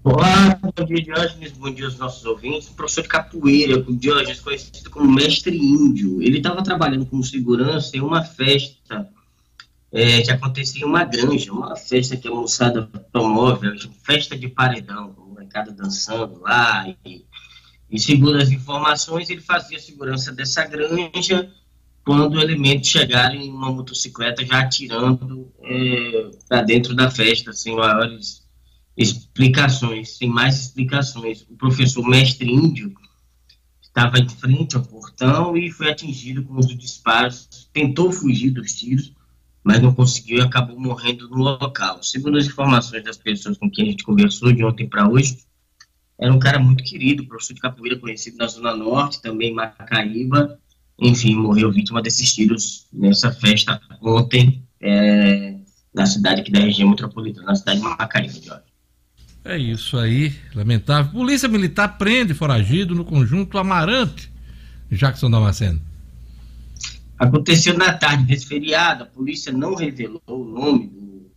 Olá, 0.04 0.60
bom 0.60 0.86
dia, 0.86 1.00
Diógenes, 1.04 1.52
bom 1.52 1.72
dia 1.72 1.86
aos 1.86 2.00
nossos 2.00 2.26
ouvintes. 2.26 2.68
O 2.68 2.74
professor 2.74 3.04
de 3.04 3.10
capoeira, 3.10 3.78
o 3.78 3.96
Diógenes, 3.96 4.40
conhecido 4.40 4.90
como 4.90 5.08
mestre 5.08 5.56
índio, 5.56 6.20
ele 6.20 6.38
estava 6.38 6.64
trabalhando 6.64 7.06
como 7.06 7.24
segurança 7.24 7.96
em 7.96 8.00
uma 8.00 8.24
festa 8.24 9.08
é, 9.92 10.24
que 10.24 10.32
acontecia 10.32 10.82
em 10.82 10.86
uma 10.86 11.04
granja, 11.04 11.54
uma 11.54 11.76
festa 11.76 12.18
que 12.18 12.28
a 12.28 12.32
moçada 12.32 12.90
promove, 13.12 13.68
festa 14.02 14.36
de 14.36 14.48
paredão, 14.48 15.14
com 15.14 15.22
o 15.30 15.36
mercado 15.36 15.72
dançando 15.74 16.42
lá. 16.42 16.88
E, 17.06 17.24
e 17.92 18.00
segundo 18.00 18.38
as 18.38 18.50
informações, 18.50 19.30
ele 19.30 19.42
fazia 19.42 19.80
segurança 19.80 20.32
dessa 20.32 20.66
granja 20.66 21.52
quando 22.10 22.42
elementos 22.42 22.90
chegarem 22.90 23.46
em 23.46 23.52
uma 23.52 23.72
motocicleta 23.72 24.44
já 24.44 24.62
atirando 24.62 25.54
é, 25.62 26.32
para 26.48 26.64
dentro 26.64 26.96
da 26.96 27.12
festa, 27.12 27.54
sem 27.54 27.76
maiores 27.76 28.50
explicações, 28.98 30.18
sem 30.18 30.28
mais 30.28 30.60
explicações. 30.60 31.46
O 31.48 31.56
professor 31.56 32.04
mestre 32.04 32.52
índio 32.52 32.96
estava 33.80 34.18
em 34.18 34.28
frente 34.28 34.76
ao 34.76 34.82
portão 34.82 35.56
e 35.56 35.70
foi 35.70 35.92
atingido 35.92 36.44
com 36.46 36.56
os 36.56 36.76
disparos, 36.76 37.70
tentou 37.72 38.12
fugir 38.12 38.50
dos 38.50 38.74
tiros, 38.74 39.14
mas 39.64 39.80
não 39.80 39.94
conseguiu 39.94 40.40
e 40.40 40.42
acabou 40.42 40.80
morrendo 40.80 41.30
no 41.30 41.38
local. 41.38 42.02
Segundo 42.02 42.40
as 42.40 42.48
informações 42.48 43.04
das 43.04 43.18
pessoas 43.18 43.56
com 43.56 43.70
quem 43.70 43.86
a 43.86 43.92
gente 43.92 44.04
conversou 44.04 44.52
de 44.52 44.66
ontem 44.66 44.90
para 44.90 45.08
hoje, 45.08 45.38
era 46.18 46.34
um 46.34 46.40
cara 46.40 46.58
muito 46.58 46.84
querido, 46.84 47.28
professor 47.28 47.54
de 47.54 47.62
capoeira 47.62 48.00
conhecido 48.00 48.38
na 48.38 48.48
Zona 48.48 48.76
Norte, 48.76 49.22
também 49.22 49.54
Macaíba, 49.54 50.60
enfim, 51.02 51.36
morreu 51.36 51.72
vítima 51.72 52.02
desses 52.02 52.34
tiros 52.34 52.88
nessa 52.92 53.32
festa 53.32 53.80
ontem 54.02 54.64
é, 54.82 55.56
na 55.94 56.06
cidade 56.06 56.42
aqui 56.42 56.52
da 56.52 56.60
região 56.60 56.90
metropolitana, 56.90 57.48
na 57.48 57.56
cidade 57.56 57.80
de 57.80 57.86
Macaíba, 57.86 58.34
Jorge. 58.34 58.64
É 59.44 59.58
isso 59.58 59.98
aí, 59.98 60.36
lamentável. 60.54 61.12
Polícia 61.12 61.48
Militar 61.48 61.98
prende 61.98 62.34
foragido 62.34 62.94
no 62.94 63.06
conjunto 63.06 63.58
Amarante, 63.58 64.32
Jackson 64.92 65.30
Damasceno. 65.32 65.82
Aconteceu 67.18 67.78
na 67.78 67.94
tarde 67.94 68.24
desse 68.24 68.46
feriado, 68.46 69.04
a 69.04 69.08
polícia 69.08 69.52
não 69.52 69.76
revelou 69.76 70.22
o 70.28 70.44
nome 70.44 70.88
do, 70.88 71.32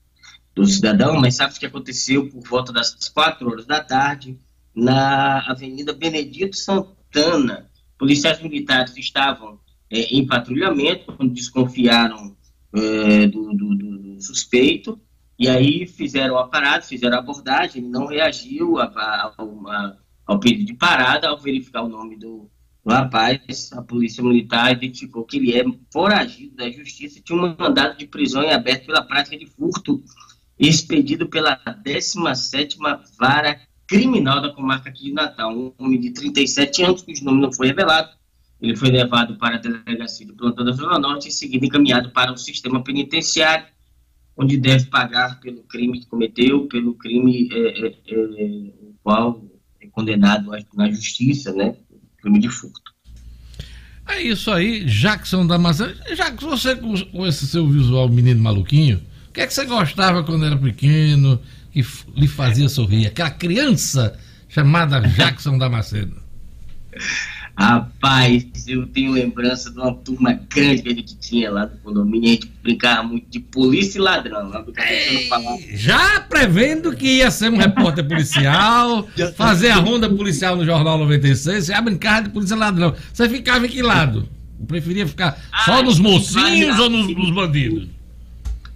do 0.54 0.66
cidadão, 0.66 1.20
mas 1.20 1.36
sabe 1.36 1.54
o 1.54 1.58
que 1.58 1.66
aconteceu 1.66 2.28
por 2.28 2.42
volta 2.42 2.72
das 2.72 3.08
4 3.08 3.48
horas 3.48 3.66
da 3.66 3.80
tarde, 3.82 4.38
na 4.74 5.40
Avenida 5.48 5.92
Benedito 5.92 6.56
Santana. 6.56 7.70
Policiais 8.02 8.42
militares 8.42 8.96
estavam 8.96 9.60
é, 9.88 10.00
em 10.12 10.26
patrulhamento, 10.26 11.12
quando 11.12 11.32
desconfiaram 11.32 12.36
é, 12.74 13.28
do, 13.28 13.54
do, 13.54 13.76
do, 13.76 14.20
suspeito, 14.20 15.00
e 15.38 15.48
aí 15.48 15.86
fizeram 15.86 16.36
a 16.36 16.48
parada, 16.48 16.82
fizeram 16.82 17.16
a 17.16 17.20
abordagem, 17.20 17.80
ele 17.80 17.92
não 17.92 18.06
reagiu 18.06 18.80
a, 18.80 18.86
a, 18.86 19.32
a, 19.38 19.96
ao 20.26 20.40
pedido 20.40 20.64
de 20.64 20.74
parada, 20.74 21.28
ao 21.28 21.38
verificar 21.38 21.82
o 21.82 21.88
nome 21.88 22.16
do, 22.16 22.50
do 22.84 22.92
rapaz, 22.92 23.70
a 23.72 23.82
polícia 23.82 24.20
militar 24.20 24.72
identificou 24.72 25.24
que 25.24 25.36
ele 25.36 25.56
é 25.56 25.64
foragido 25.92 26.56
da 26.56 26.68
justiça 26.68 27.20
e 27.20 27.22
tinha 27.22 27.38
um 27.38 27.54
mandado 27.56 27.96
de 27.96 28.08
prisão 28.08 28.42
em 28.42 28.52
aberto 28.52 28.86
pela 28.86 29.04
prática 29.04 29.38
de 29.38 29.46
furto 29.46 30.02
expedido 30.58 31.28
pela 31.28 31.56
17ª 31.56 33.00
Vara 33.16 33.60
Criminal 33.92 34.40
da 34.40 34.48
comarca 34.48 34.90
de 34.90 35.12
Natal. 35.12 35.54
Um 35.54 35.70
homem 35.78 36.00
de 36.00 36.12
37 36.12 36.82
anos, 36.82 37.02
cujo 37.02 37.22
nome 37.22 37.42
não 37.42 37.52
foi 37.52 37.66
revelado, 37.66 38.08
ele 38.58 38.74
foi 38.74 38.90
levado 38.90 39.36
para 39.36 39.56
a 39.56 39.58
delegacia 39.58 40.26
de 40.26 40.32
plantão 40.32 40.64
da 40.64 40.72
Zona 40.72 40.98
Norte 40.98 41.26
e 41.26 41.28
em 41.28 41.32
seguida 41.32 41.66
encaminhado 41.66 42.10
para 42.10 42.32
o 42.32 42.38
sistema 42.38 42.82
penitenciário, 42.82 43.66
onde 44.34 44.56
deve 44.56 44.86
pagar 44.86 45.38
pelo 45.40 45.62
crime 45.64 46.00
que 46.00 46.06
cometeu, 46.06 46.66
pelo 46.68 46.94
crime 46.94 47.50
é, 47.52 47.86
é, 47.86 47.94
é, 48.08 48.16
o 48.16 48.94
qual 49.02 49.44
é 49.78 49.86
condenado 49.88 50.50
na 50.74 50.90
justiça, 50.90 51.52
né? 51.52 51.76
crime 52.22 52.38
de 52.38 52.48
furto. 52.48 52.92
É 54.08 54.22
isso 54.22 54.50
aí, 54.50 54.84
Jackson 54.86 55.46
Damasceno. 55.46 55.94
Jackson, 56.16 56.48
você 56.48 56.76
com 56.76 57.26
esse 57.26 57.46
seu 57.46 57.68
visual 57.68 58.08
menino 58.08 58.40
maluquinho, 58.40 59.02
o 59.28 59.32
que 59.32 59.40
é 59.42 59.46
que 59.46 59.52
você 59.52 59.66
gostava 59.66 60.24
quando 60.24 60.46
era 60.46 60.56
pequeno, 60.56 61.38
que 61.72 61.84
lhe 62.14 62.28
fazia 62.28 62.68
sorrir? 62.68 63.06
Aquela 63.06 63.30
criança 63.30 64.18
chamada 64.48 65.00
Jackson 65.00 65.56
Damasceno. 65.56 66.22
Rapaz, 67.56 68.46
eu 68.66 68.86
tenho 68.86 69.12
lembrança 69.12 69.70
de 69.70 69.78
uma 69.78 69.94
turma 69.94 70.32
grande 70.32 70.82
que 70.82 70.88
a 70.88 70.94
gente 70.94 71.16
tinha 71.16 71.50
lá 71.50 71.66
no 71.66 71.76
condomínio. 71.78 72.28
A 72.28 72.32
gente 72.32 72.52
brincava 72.62 73.02
muito 73.02 73.28
de 73.28 73.40
polícia 73.40 73.98
e 73.98 74.00
ladrão. 74.00 74.64
Ei, 74.78 75.28
já 75.76 76.20
prevendo 76.20 76.94
que 76.96 77.18
ia 77.18 77.30
ser 77.30 77.50
um 77.50 77.56
repórter 77.58 78.06
policial, 78.06 79.06
fazer 79.36 79.70
a 79.70 79.76
ronda 79.76 80.08
policial 80.08 80.56
no 80.56 80.64
Jornal 80.64 80.98
96, 80.98 81.66
você 81.66 81.72
ia 81.72 81.80
brincar 81.80 82.22
de 82.22 82.30
polícia 82.30 82.54
e 82.54 82.58
ladrão. 82.58 82.94
Você 83.12 83.28
ficava 83.28 83.66
em 83.66 83.68
que 83.68 83.82
lado? 83.82 84.28
Preferia 84.66 85.06
ficar 85.06 85.38
só 85.64 85.80
ah, 85.80 85.82
nos 85.82 85.98
mocinhos 85.98 86.78
ou 86.78 86.88
nos, 86.88 87.14
nos 87.14 87.30
bandidos? 87.30 87.88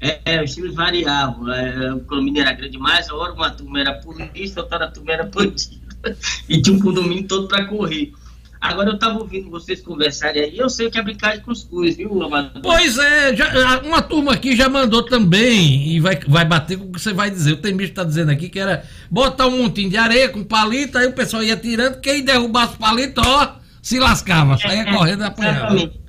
É, 0.00 0.20
é, 0.24 0.42
os 0.44 0.54
times 0.54 0.74
variavam. 0.74 1.52
É, 1.52 1.94
o 1.94 2.00
condomínio 2.00 2.42
era 2.42 2.52
grande 2.52 2.72
demais, 2.72 3.08
a 3.08 3.14
hora 3.14 3.32
uma 3.32 3.50
turma 3.50 3.80
era 3.80 3.94
polícia, 3.94 4.62
outra 4.62 4.90
turma 4.90 5.12
era 5.12 5.24
bandido. 5.24 5.86
E 6.48 6.62
tinha 6.62 6.76
um 6.76 6.80
condomínio 6.80 7.26
todo 7.26 7.48
para 7.48 7.64
correr. 7.64 8.12
Agora 8.60 8.90
eu 8.90 8.94
estava 8.94 9.18
ouvindo 9.18 9.50
vocês 9.50 9.80
conversarem 9.80 10.42
aí, 10.42 10.58
eu 10.58 10.68
sei 10.68 10.90
que 10.90 10.98
é 10.98 11.02
brincar 11.02 11.36
de 11.36 11.42
cuscuz, 11.42 11.96
viu, 11.96 12.22
Amador? 12.22 12.62
Pois 12.62 12.96
é, 12.96 13.34
já, 13.36 13.80
uma 13.80 14.00
turma 14.00 14.32
aqui 14.32 14.56
já 14.56 14.68
mandou 14.68 15.02
também, 15.02 15.88
e 15.88 16.00
vai, 16.00 16.18
vai 16.26 16.44
bater 16.44 16.78
com 16.78 16.84
o 16.84 16.92
que 16.92 17.00
você 17.00 17.12
vai 17.12 17.30
dizer. 17.30 17.52
O 17.52 17.56
Tembicho 17.58 17.90
está 17.90 18.02
dizendo 18.02 18.30
aqui 18.30 18.48
que 18.48 18.58
era 18.58 18.84
botar 19.10 19.46
um 19.46 19.58
montinho 19.58 19.90
de 19.90 19.96
areia 19.96 20.28
com 20.28 20.42
palito, 20.42 20.96
aí 20.96 21.06
o 21.06 21.12
pessoal 21.12 21.42
ia 21.42 21.56
tirando, 21.56 22.00
quem 22.00 22.24
derrubasse 22.24 22.74
o 22.74 22.78
palito, 22.78 23.20
ó, 23.24 23.56
se 23.82 23.98
lascava, 23.98 24.56
saia 24.58 24.80
é, 24.80 24.92
correndo 24.92 25.22
e 25.22 25.26
apanhava. 25.26 26.05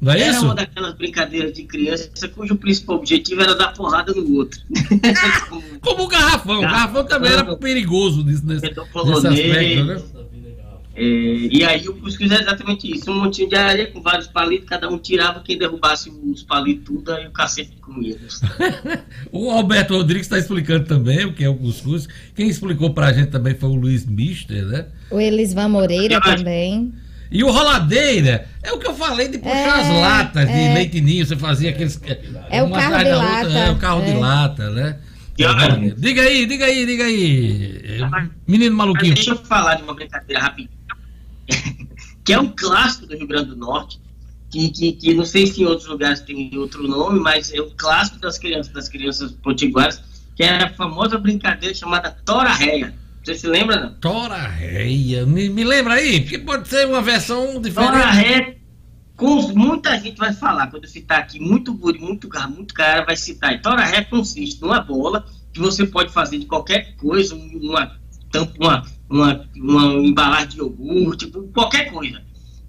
Não 0.00 0.12
é 0.12 0.20
era 0.20 0.30
isso? 0.30 0.44
uma 0.44 0.54
daquelas 0.54 0.94
brincadeiras 0.94 1.52
de 1.52 1.64
criança 1.64 2.28
cujo 2.28 2.56
principal 2.56 2.96
objetivo 2.96 3.40
era 3.40 3.54
dar 3.54 3.72
porrada 3.72 4.12
no 4.12 4.36
outro. 4.36 4.60
Como 5.80 6.04
o 6.04 6.08
garrafão. 6.08 6.58
O 6.58 6.62
garrafão 6.62 7.04
também 7.04 7.32
era 7.32 7.56
perigoso 7.56 8.22
nesse, 8.22 8.44
nesse, 8.44 8.66
nesse 8.66 9.26
aspecto, 9.26 9.84
né? 9.84 10.02
É, 10.98 11.02
e 11.02 11.62
aí 11.62 11.86
o 11.86 11.94
cuscuz 11.94 12.30
é 12.30 12.40
exatamente 12.40 12.90
isso, 12.90 13.10
um 13.10 13.22
montinho 13.22 13.50
de 13.50 13.54
areia 13.54 13.86
com 13.86 14.00
vários 14.00 14.28
palitos, 14.28 14.66
cada 14.66 14.88
um 14.88 14.96
tirava, 14.96 15.40
quem 15.40 15.58
derrubasse 15.58 16.08
os 16.08 16.42
palitos 16.42 16.86
tudo, 16.86 17.12
aí 17.12 17.26
o 17.26 17.30
cacete 17.30 17.76
comia. 17.82 18.16
o 19.30 19.50
Alberto 19.50 19.94
Rodrigues 19.94 20.26
está 20.26 20.38
explicando 20.38 20.86
também 20.86 21.26
o 21.26 21.34
que 21.34 21.44
é 21.44 21.48
o 21.50 21.54
cuscuz. 21.54 22.08
Quem 22.34 22.48
explicou 22.48 22.94
pra 22.94 23.12
gente 23.12 23.30
também 23.30 23.54
foi 23.54 23.68
o 23.68 23.74
Luiz 23.74 24.06
Mister, 24.06 24.64
né? 24.64 24.86
O 25.10 25.20
Elisvan 25.20 25.68
Moreira 25.68 26.18
também. 26.18 26.94
E 27.30 27.42
o 27.42 27.50
roladeira, 27.50 28.48
é 28.62 28.72
o 28.72 28.78
que 28.78 28.86
eu 28.86 28.94
falei 28.94 29.28
de 29.28 29.38
puxar 29.38 29.78
é, 29.78 29.80
as 29.80 29.88
latas 29.88 30.48
é. 30.48 30.52
de 30.68 30.74
leite 30.74 31.00
ninho, 31.00 31.26
você 31.26 31.36
fazia 31.36 31.70
aqueles. 31.70 32.00
É 32.50 32.62
o 32.62 32.70
carro 32.70 33.04
de 33.04 33.10
lata. 33.10 33.46
Outra, 33.46 33.58
é 33.58 33.70
o 33.70 33.76
carro 33.76 34.02
de 34.02 34.10
é. 34.10 34.18
lata, 34.18 34.70
né? 34.70 34.98
Diga 35.98 36.22
aí, 36.22 36.46
diga 36.46 36.64
aí, 36.64 36.86
diga 36.86 37.04
aí. 37.04 38.00
Menino 38.46 38.74
maluquinho. 38.74 39.14
Deixa 39.14 39.32
eu 39.32 39.36
falar 39.36 39.74
de 39.74 39.82
uma 39.82 39.94
brincadeira 39.94 40.42
rapidinho. 40.42 40.70
que 42.24 42.32
é 42.32 42.40
um 42.40 42.48
clássico 42.48 43.06
do 43.06 43.16
Rio 43.16 43.26
Grande 43.26 43.50
do 43.50 43.56
Norte, 43.56 44.00
que, 44.50 44.70
que, 44.70 44.92
que, 44.92 45.14
não 45.14 45.24
sei 45.24 45.46
se 45.46 45.62
em 45.62 45.66
outros 45.66 45.86
lugares 45.88 46.20
tem 46.20 46.56
outro 46.56 46.86
nome, 46.88 47.20
mas 47.20 47.52
é 47.52 47.60
um 47.60 47.70
clássico 47.76 48.18
das 48.18 48.38
crianças, 48.38 48.72
das 48.72 48.88
crianças 48.88 49.32
potiguaras, 49.32 50.02
que 50.34 50.42
é 50.42 50.64
a 50.64 50.72
famosa 50.74 51.18
brincadeira 51.18 51.74
chamada 51.74 52.16
Tora 52.24 52.52
Réia. 52.52 52.94
Você 53.26 53.34
se 53.34 53.46
lembra, 53.48 53.80
não? 53.80 53.94
Tora 53.94 54.46
Réia. 54.46 55.26
Me, 55.26 55.48
me 55.48 55.64
lembra 55.64 55.94
aí, 55.94 56.20
porque 56.20 56.38
pode 56.38 56.68
ser 56.68 56.86
uma 56.86 57.02
versão 57.02 57.60
diferente. 57.60 57.92
Tora 57.92 58.10
Réia, 58.12 58.56
com, 59.16 59.48
muita 59.48 59.98
gente 59.98 60.16
vai 60.16 60.32
falar, 60.32 60.68
quando 60.68 60.84
eu 60.84 60.88
citar 60.88 61.18
aqui, 61.18 61.40
muito 61.40 61.74
guri, 61.74 61.98
muito 61.98 62.28
cara, 62.28 62.46
muito 62.46 62.72
cara 62.72 63.04
vai 63.04 63.16
citar. 63.16 63.52
E 63.52 63.58
Tora 63.60 64.04
consiste 64.04 64.62
numa 64.62 64.80
bola 64.80 65.26
que 65.52 65.58
você 65.58 65.84
pode 65.84 66.12
fazer 66.12 66.38
de 66.38 66.46
qualquer 66.46 66.94
coisa, 66.94 67.34
uma 67.34 67.98
tampa, 68.30 68.54
uma 68.60 68.86
uma, 69.08 69.48
uma 69.56 69.84
embalagem 69.94 70.48
de 70.48 70.58
iogurte, 70.58 71.26
tipo, 71.26 71.42
qualquer 71.48 71.90
coisa. 71.90 72.22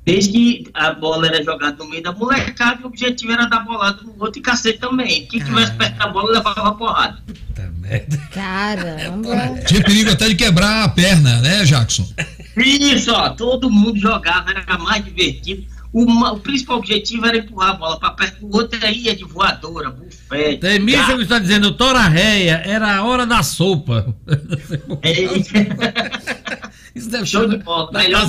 Desde 0.08 0.32
que 0.32 0.70
a 0.74 0.94
bola 0.94 1.28
era 1.28 1.44
jogada 1.44 1.76
no 1.84 1.90
meio 1.90 2.02
da 2.02 2.14
molecada, 2.14 2.80
o 2.82 2.88
objetivo 2.88 3.34
era 3.34 3.46
dar 3.46 3.66
bolada 3.66 4.02
no 4.04 4.16
outro 4.18 4.40
e 4.40 4.42
cacete 4.42 4.80
também. 4.80 5.28
Quem 5.28 5.44
tivesse 5.44 5.74
perto 5.74 5.98
da 5.98 6.08
bola 6.08 6.32
levava 6.32 6.72
porrada. 6.76 7.22
Puta 7.28 7.70
merda. 7.82 8.18
Caramba. 8.32 9.60
Tinha 9.68 9.84
perigo 9.84 10.10
até 10.10 10.30
de 10.30 10.36
quebrar 10.36 10.86
a 10.86 10.88
perna, 10.88 11.42
né, 11.42 11.66
Jackson? 11.66 12.10
Isso, 12.56 13.12
ó, 13.12 13.32
todo 13.32 13.70
mundo 13.70 14.00
jogava, 14.00 14.52
era 14.52 14.78
mais 14.78 15.04
divertido. 15.04 15.66
Uma, 15.92 16.32
o 16.32 16.40
principal 16.40 16.78
objetivo 16.78 17.26
era 17.26 17.40
empurrar 17.40 17.72
a 17.72 17.74
bola 17.74 18.00
para 18.00 18.12
perto 18.12 18.48
do 18.48 18.56
outro, 18.56 18.80
aí 18.86 19.02
ia 19.02 19.16
de 19.16 19.26
voadora, 19.26 19.92
bufete. 19.92 20.60
Tem 20.62 20.80
míssil 20.80 21.18
que 21.18 21.24
está 21.24 21.38
dizendo, 21.38 21.74
Tora 21.74 22.08
Réia, 22.08 22.62
era 22.66 22.96
a 22.96 23.04
hora 23.04 23.26
da 23.26 23.44
sopa. 23.44 24.16
É, 25.02 25.22
isso 26.96 27.10
deve 27.10 27.26
Show 27.26 27.48
de 27.48 27.58
bola, 27.58 27.92
melhor 27.92 28.26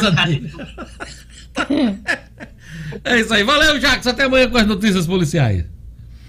É 3.05 3.21
isso 3.21 3.33
aí, 3.35 3.45
valeu, 3.45 3.81
Jacques, 3.81 4.07
até 4.07 4.25
amanhã 4.25 4.49
com 4.49 4.57
as 4.59 4.67
notícias 4.67 5.07
policiais. 5.07 5.65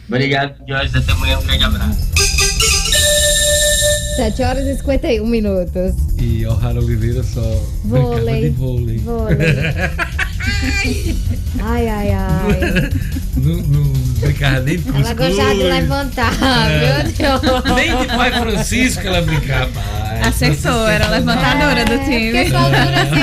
Obrigado, 0.08 0.56
Jorge, 0.68 0.98
até 0.98 1.12
amanhã, 1.12 1.40
um 1.40 1.44
grande 1.44 1.64
abraço. 1.64 2.10
7 4.16 4.42
horas 4.44 4.68
e 4.68 4.76
51 4.78 5.26
minutos. 5.26 5.96
E 6.18 6.46
o 6.46 6.54
Raro 6.54 6.84
Oliveira 6.84 7.24
só 7.24 7.42
vôlei. 7.86 8.42
de 8.42 8.50
vôlei. 8.50 8.98
Vôlei. 8.98 9.38
ai, 11.62 11.89
ai, 11.89 12.12
ai. 12.12 12.89
Não, 13.38 13.56
não 13.56 13.93
brincava 14.20 14.60
nem 14.62 14.78
de 14.78 14.89
Ela 14.89 15.14
gostava 15.14 15.56
de 15.56 15.64
levantar, 15.64 16.34
é. 16.70 17.04
meu 17.04 17.04
Deus. 17.14 17.41
Nem 17.76 17.97
de 17.97 18.08
Pai 18.08 18.32
Francisco 18.32 19.08
ela 19.08 19.22
brincava. 19.22 19.68
Pai, 19.72 20.22
Acertou, 20.28 20.88
era 20.88 21.08
levantadora 21.08 21.80
é, 21.80 21.86
do 21.86 21.97
time. 22.04 22.32
Que 22.32 22.56
altura 22.56 23.02
assim 23.02 23.20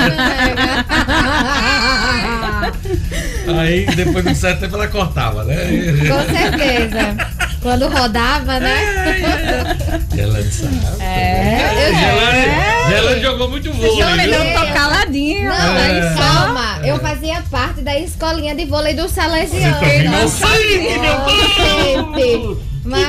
não 3.45 3.59
Aí, 3.59 3.85
depois 3.95 4.25
de 4.25 4.31
um 4.31 4.35
certo 4.35 4.59
tempo, 4.61 4.75
ela 4.75 4.87
cortava, 4.87 5.43
né? 5.43 5.55
Com 5.55 6.33
certeza. 6.33 7.36
Quando 7.61 7.87
rodava, 7.87 8.59
né? 8.59 9.97
Gelane 10.15 10.51
sabe. 10.51 10.79
É, 10.99 11.59
eu 11.85 12.89
Gelane 12.89 13.21
jogou 13.21 13.49
muito 13.49 13.73
vôlei. 13.73 13.95
Gelane 13.95 14.27
não 14.27 14.45
tô 14.53 14.73
caladinho. 14.73 15.49
Não, 15.49 15.77
é. 15.77 16.15
calma. 16.17 16.79
Eu 16.83 16.99
fazia 16.99 17.43
parte 17.49 17.81
da 17.81 17.97
escolinha 17.97 18.55
de 18.55 18.65
vôlei 18.65 18.93
do 18.93 19.09
Salesiano. 19.09 19.79
Meu 20.09 20.27
sangue, 20.27 20.99
meu 20.99 22.13
Deus! 22.13 22.66
Mas, 22.87 23.07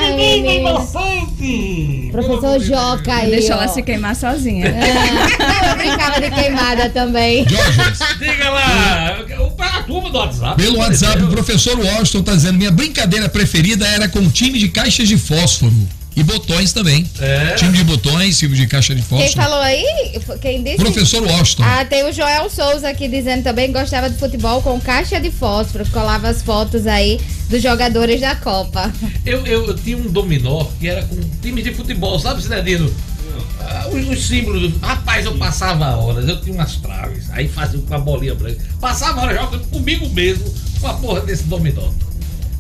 Professor 2.11 2.61
Joca 2.61 3.15
aí. 3.15 3.31
Deixa 3.31 3.53
ela 3.53 3.69
se 3.69 3.83
queimar 3.83 4.17
sozinha. 4.17 4.67
É. 4.67 5.71
Eu 5.71 5.77
brincava 5.77 6.21
de 6.21 6.31
queimada 6.31 6.91
também. 6.91 7.45
Diga 7.45 8.51
lá, 8.51 9.25
turma 9.89 10.11
do 10.11 10.19
WhatsApp. 10.19 10.63
Pelo 10.63 10.79
WhatsApp, 10.79 11.23
o 11.23 11.29
professor 11.29 11.79
Washington 11.79 12.23
tá 12.23 12.35
dizendo: 12.35 12.59
minha 12.59 12.71
brincadeira 12.71 13.29
preferida 13.29 13.87
era 13.87 14.09
com 14.09 14.29
time 14.31 14.59
de 14.59 14.69
caixas 14.69 15.09
de 15.09 15.17
fósforo. 15.17 15.73
E 16.19 16.23
botões 16.25 16.73
também. 16.73 17.09
É. 17.21 17.55
Time 17.55 17.79
de 17.79 17.85
botões, 17.85 18.37
time 18.37 18.57
de 18.57 18.67
caixa 18.67 18.93
de 18.93 19.01
fósforo. 19.03 19.23
Quem 19.23 19.37
falou 19.37 19.61
aí? 19.61 19.85
Quem 20.41 20.65
disse? 20.65 20.77
Professor 20.77 21.23
Washington. 21.23 21.63
Ah, 21.63 21.85
tem 21.85 22.05
o 22.09 22.13
Joel 22.13 22.51
Souza 22.51 22.89
aqui 22.89 23.07
dizendo 23.07 23.45
também 23.45 23.69
que 23.69 23.79
gostava 23.79 24.11
de 24.11 24.19
futebol 24.19 24.61
com 24.61 24.81
caixa 24.81 25.21
de 25.21 25.31
fósforo. 25.31 25.89
Colava 25.91 26.29
as 26.29 26.43
fotos 26.43 26.89
aí 26.89 27.21
dos 27.49 27.63
jogadores 27.63 28.21
da 28.21 28.35
Copa. 28.35 28.93
Eu, 29.25 29.47
eu, 29.47 29.67
eu 29.67 29.75
tinha 29.77 29.97
um 29.97 30.09
dominó 30.09 30.65
que 30.81 30.89
era 30.89 31.05
com 31.05 31.17
time 31.41 31.63
de 31.63 31.73
futebol, 31.73 32.19
sabe, 32.19 32.43
Cidadino? 32.43 32.93
Ah, 33.61 33.87
os, 33.93 34.09
os, 34.09 34.27
símbolos. 34.27 34.73
Rapaz, 34.83 35.25
eu 35.25 35.37
passava 35.37 35.97
horas, 35.97 36.29
eu 36.29 36.41
tinha 36.41 36.53
umas 36.53 36.75
traves. 36.79 37.31
Aí 37.31 37.47
fazia 37.47 37.81
com 37.81 37.95
a 37.95 37.99
bolinha 37.99 38.35
branca. 38.35 38.61
Passava 38.81 39.21
horas 39.21 39.37
jogando 39.41 39.69
comigo 39.69 40.09
mesmo 40.11 40.53
com 40.81 40.89
a 40.89 40.95
porra 40.95 41.21
desse 41.21 41.45
dominó. 41.45 41.89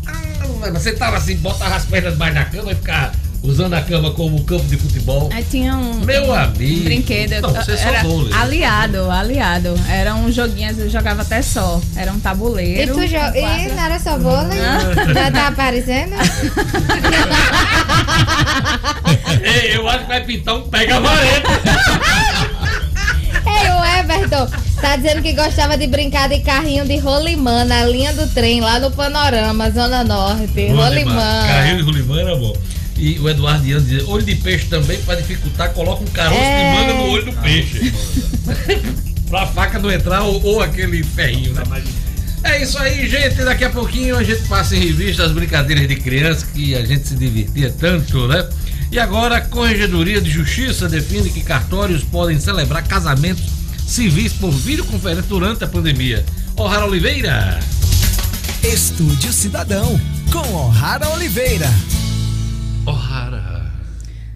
Ah, 0.07 0.71
você 0.71 0.93
tava 0.93 1.17
assim, 1.17 1.35
botava 1.39 1.75
as 1.75 1.85
pernas 1.87 2.13
debaixo 2.13 2.35
da 2.35 2.45
cama 2.45 2.71
e 2.71 2.75
ficava 2.77 3.13
usando 3.43 3.75
a 3.75 3.81
cama 3.81 4.11
como 4.13 4.43
campo 4.45 4.65
de 4.65 4.77
futebol. 4.77 5.29
Aí 5.33 5.45
tinha 5.45 5.77
um, 5.77 6.01
Meu 6.05 6.35
amigo. 6.35 6.81
Um 6.81 6.85
brinquedo. 6.85 7.41
Não, 7.41 7.51
você 7.55 7.73
era 7.73 8.03
só 8.03 8.09
aliado, 8.41 9.11
aliado. 9.11 9.75
Era 9.89 10.15
um 10.15 10.31
joguinho, 10.31 10.71
eu 10.79 10.91
jogava 10.91 11.23
até 11.23 11.41
só. 11.43 11.81
Era 11.97 12.13
um 12.13 12.21
tabuleiro. 12.21 12.93
E 12.93 12.95
tu 12.95 13.07
jo... 13.07 13.17
E 13.17 13.69
não 13.69 13.83
era 13.83 13.99
só 13.99 14.19
vôlei? 14.19 14.59
Já 15.15 15.31
tá 15.31 15.49
aparecendo? 15.49 16.15
Ei, 19.43 19.77
eu 19.77 19.89
acho 19.89 20.01
que 20.01 20.07
vai 20.07 20.25
pintar 20.25 20.57
um 20.57 20.63
pega 20.69 21.01
vareta. 21.01 21.49
Ei, 23.47 23.71
o 23.71 23.85
Everton 24.01 24.49
tá 24.81 24.97
dizendo 24.97 25.23
que 25.23 25.33
gostava 25.33 25.77
de 25.77 25.87
brincar 25.87 26.29
de 26.29 26.41
carrinho 26.41 26.85
de 26.85 26.99
rolimã 26.99 27.65
na 27.65 27.85
linha 27.85 28.13
do 28.13 28.27
trem, 28.29 28.61
lá 28.61 28.79
no 28.79 28.91
Panorama, 28.91 29.71
Zona 29.71 30.05
Norte. 30.05 30.69
Rolimã. 30.69 31.47
Carrinho 31.47 31.77
de 31.79 31.83
rolimã 31.83 32.21
era 32.21 32.37
bom. 32.37 32.55
E 32.99 33.19
o 33.21 33.29
Eduardo 33.29 33.67
Ian 33.67 33.81
diz, 33.81 34.07
olho 34.09 34.25
de 34.25 34.35
peixe 34.35 34.67
também, 34.67 34.99
para 35.03 35.15
dificultar, 35.15 35.71
coloca 35.71 36.03
um 36.03 36.07
caroço 36.07 36.41
é... 36.41 36.59
de 36.59 36.81
manga 36.81 36.95
no 36.95 37.11
olho 37.11 37.25
do 37.27 37.33
peixe. 37.35 37.93
pra 39.31 39.47
faca 39.47 39.79
não 39.79 39.91
entrar 39.91 40.23
ou, 40.23 40.43
ou 40.43 40.63
aquele 40.63 41.03
ferrinho, 41.05 41.55
né? 41.55 41.63
É 42.43 42.63
isso 42.63 42.79
aí, 42.79 43.09
gente. 43.09 43.37
Daqui 43.37 43.65
a 43.65 43.71
pouquinho 43.71 44.17
a 44.17 44.23
gente 44.23 44.43
passa 44.49 44.77
em 44.77 44.81
revista 44.81 45.25
as 45.25 45.33
brincadeiras 45.33 45.87
de 45.87 45.97
criança 45.97 46.47
que 46.53 46.75
a 46.75 46.85
gente 46.85 47.07
se 47.07 47.15
divertia 47.15 47.73
tanto, 47.79 48.27
né? 48.27 48.49
E 48.91 48.99
agora 48.99 49.37
a 49.37 49.41
Corregedoria 49.41 50.21
de 50.21 50.31
Justiça 50.31 50.89
define 50.89 51.31
que 51.31 51.43
cartórios 51.43 52.03
podem 52.03 52.41
celebrar 52.41 52.87
casamentos 52.87 53.45
civis 53.87 54.33
por 54.33 54.51
videoconferência 54.51 55.25
durante 55.29 55.65
a 55.65 55.67
pandemia. 55.67 56.25
O'Hara 56.57 56.87
Oliveira. 56.87 57.59
Estúdio 58.63 59.33
Cidadão, 59.33 60.01
com 60.33 60.55
O'Hara 60.55 61.09
Oliveira. 61.11 61.69
O'Hara. 62.89 63.67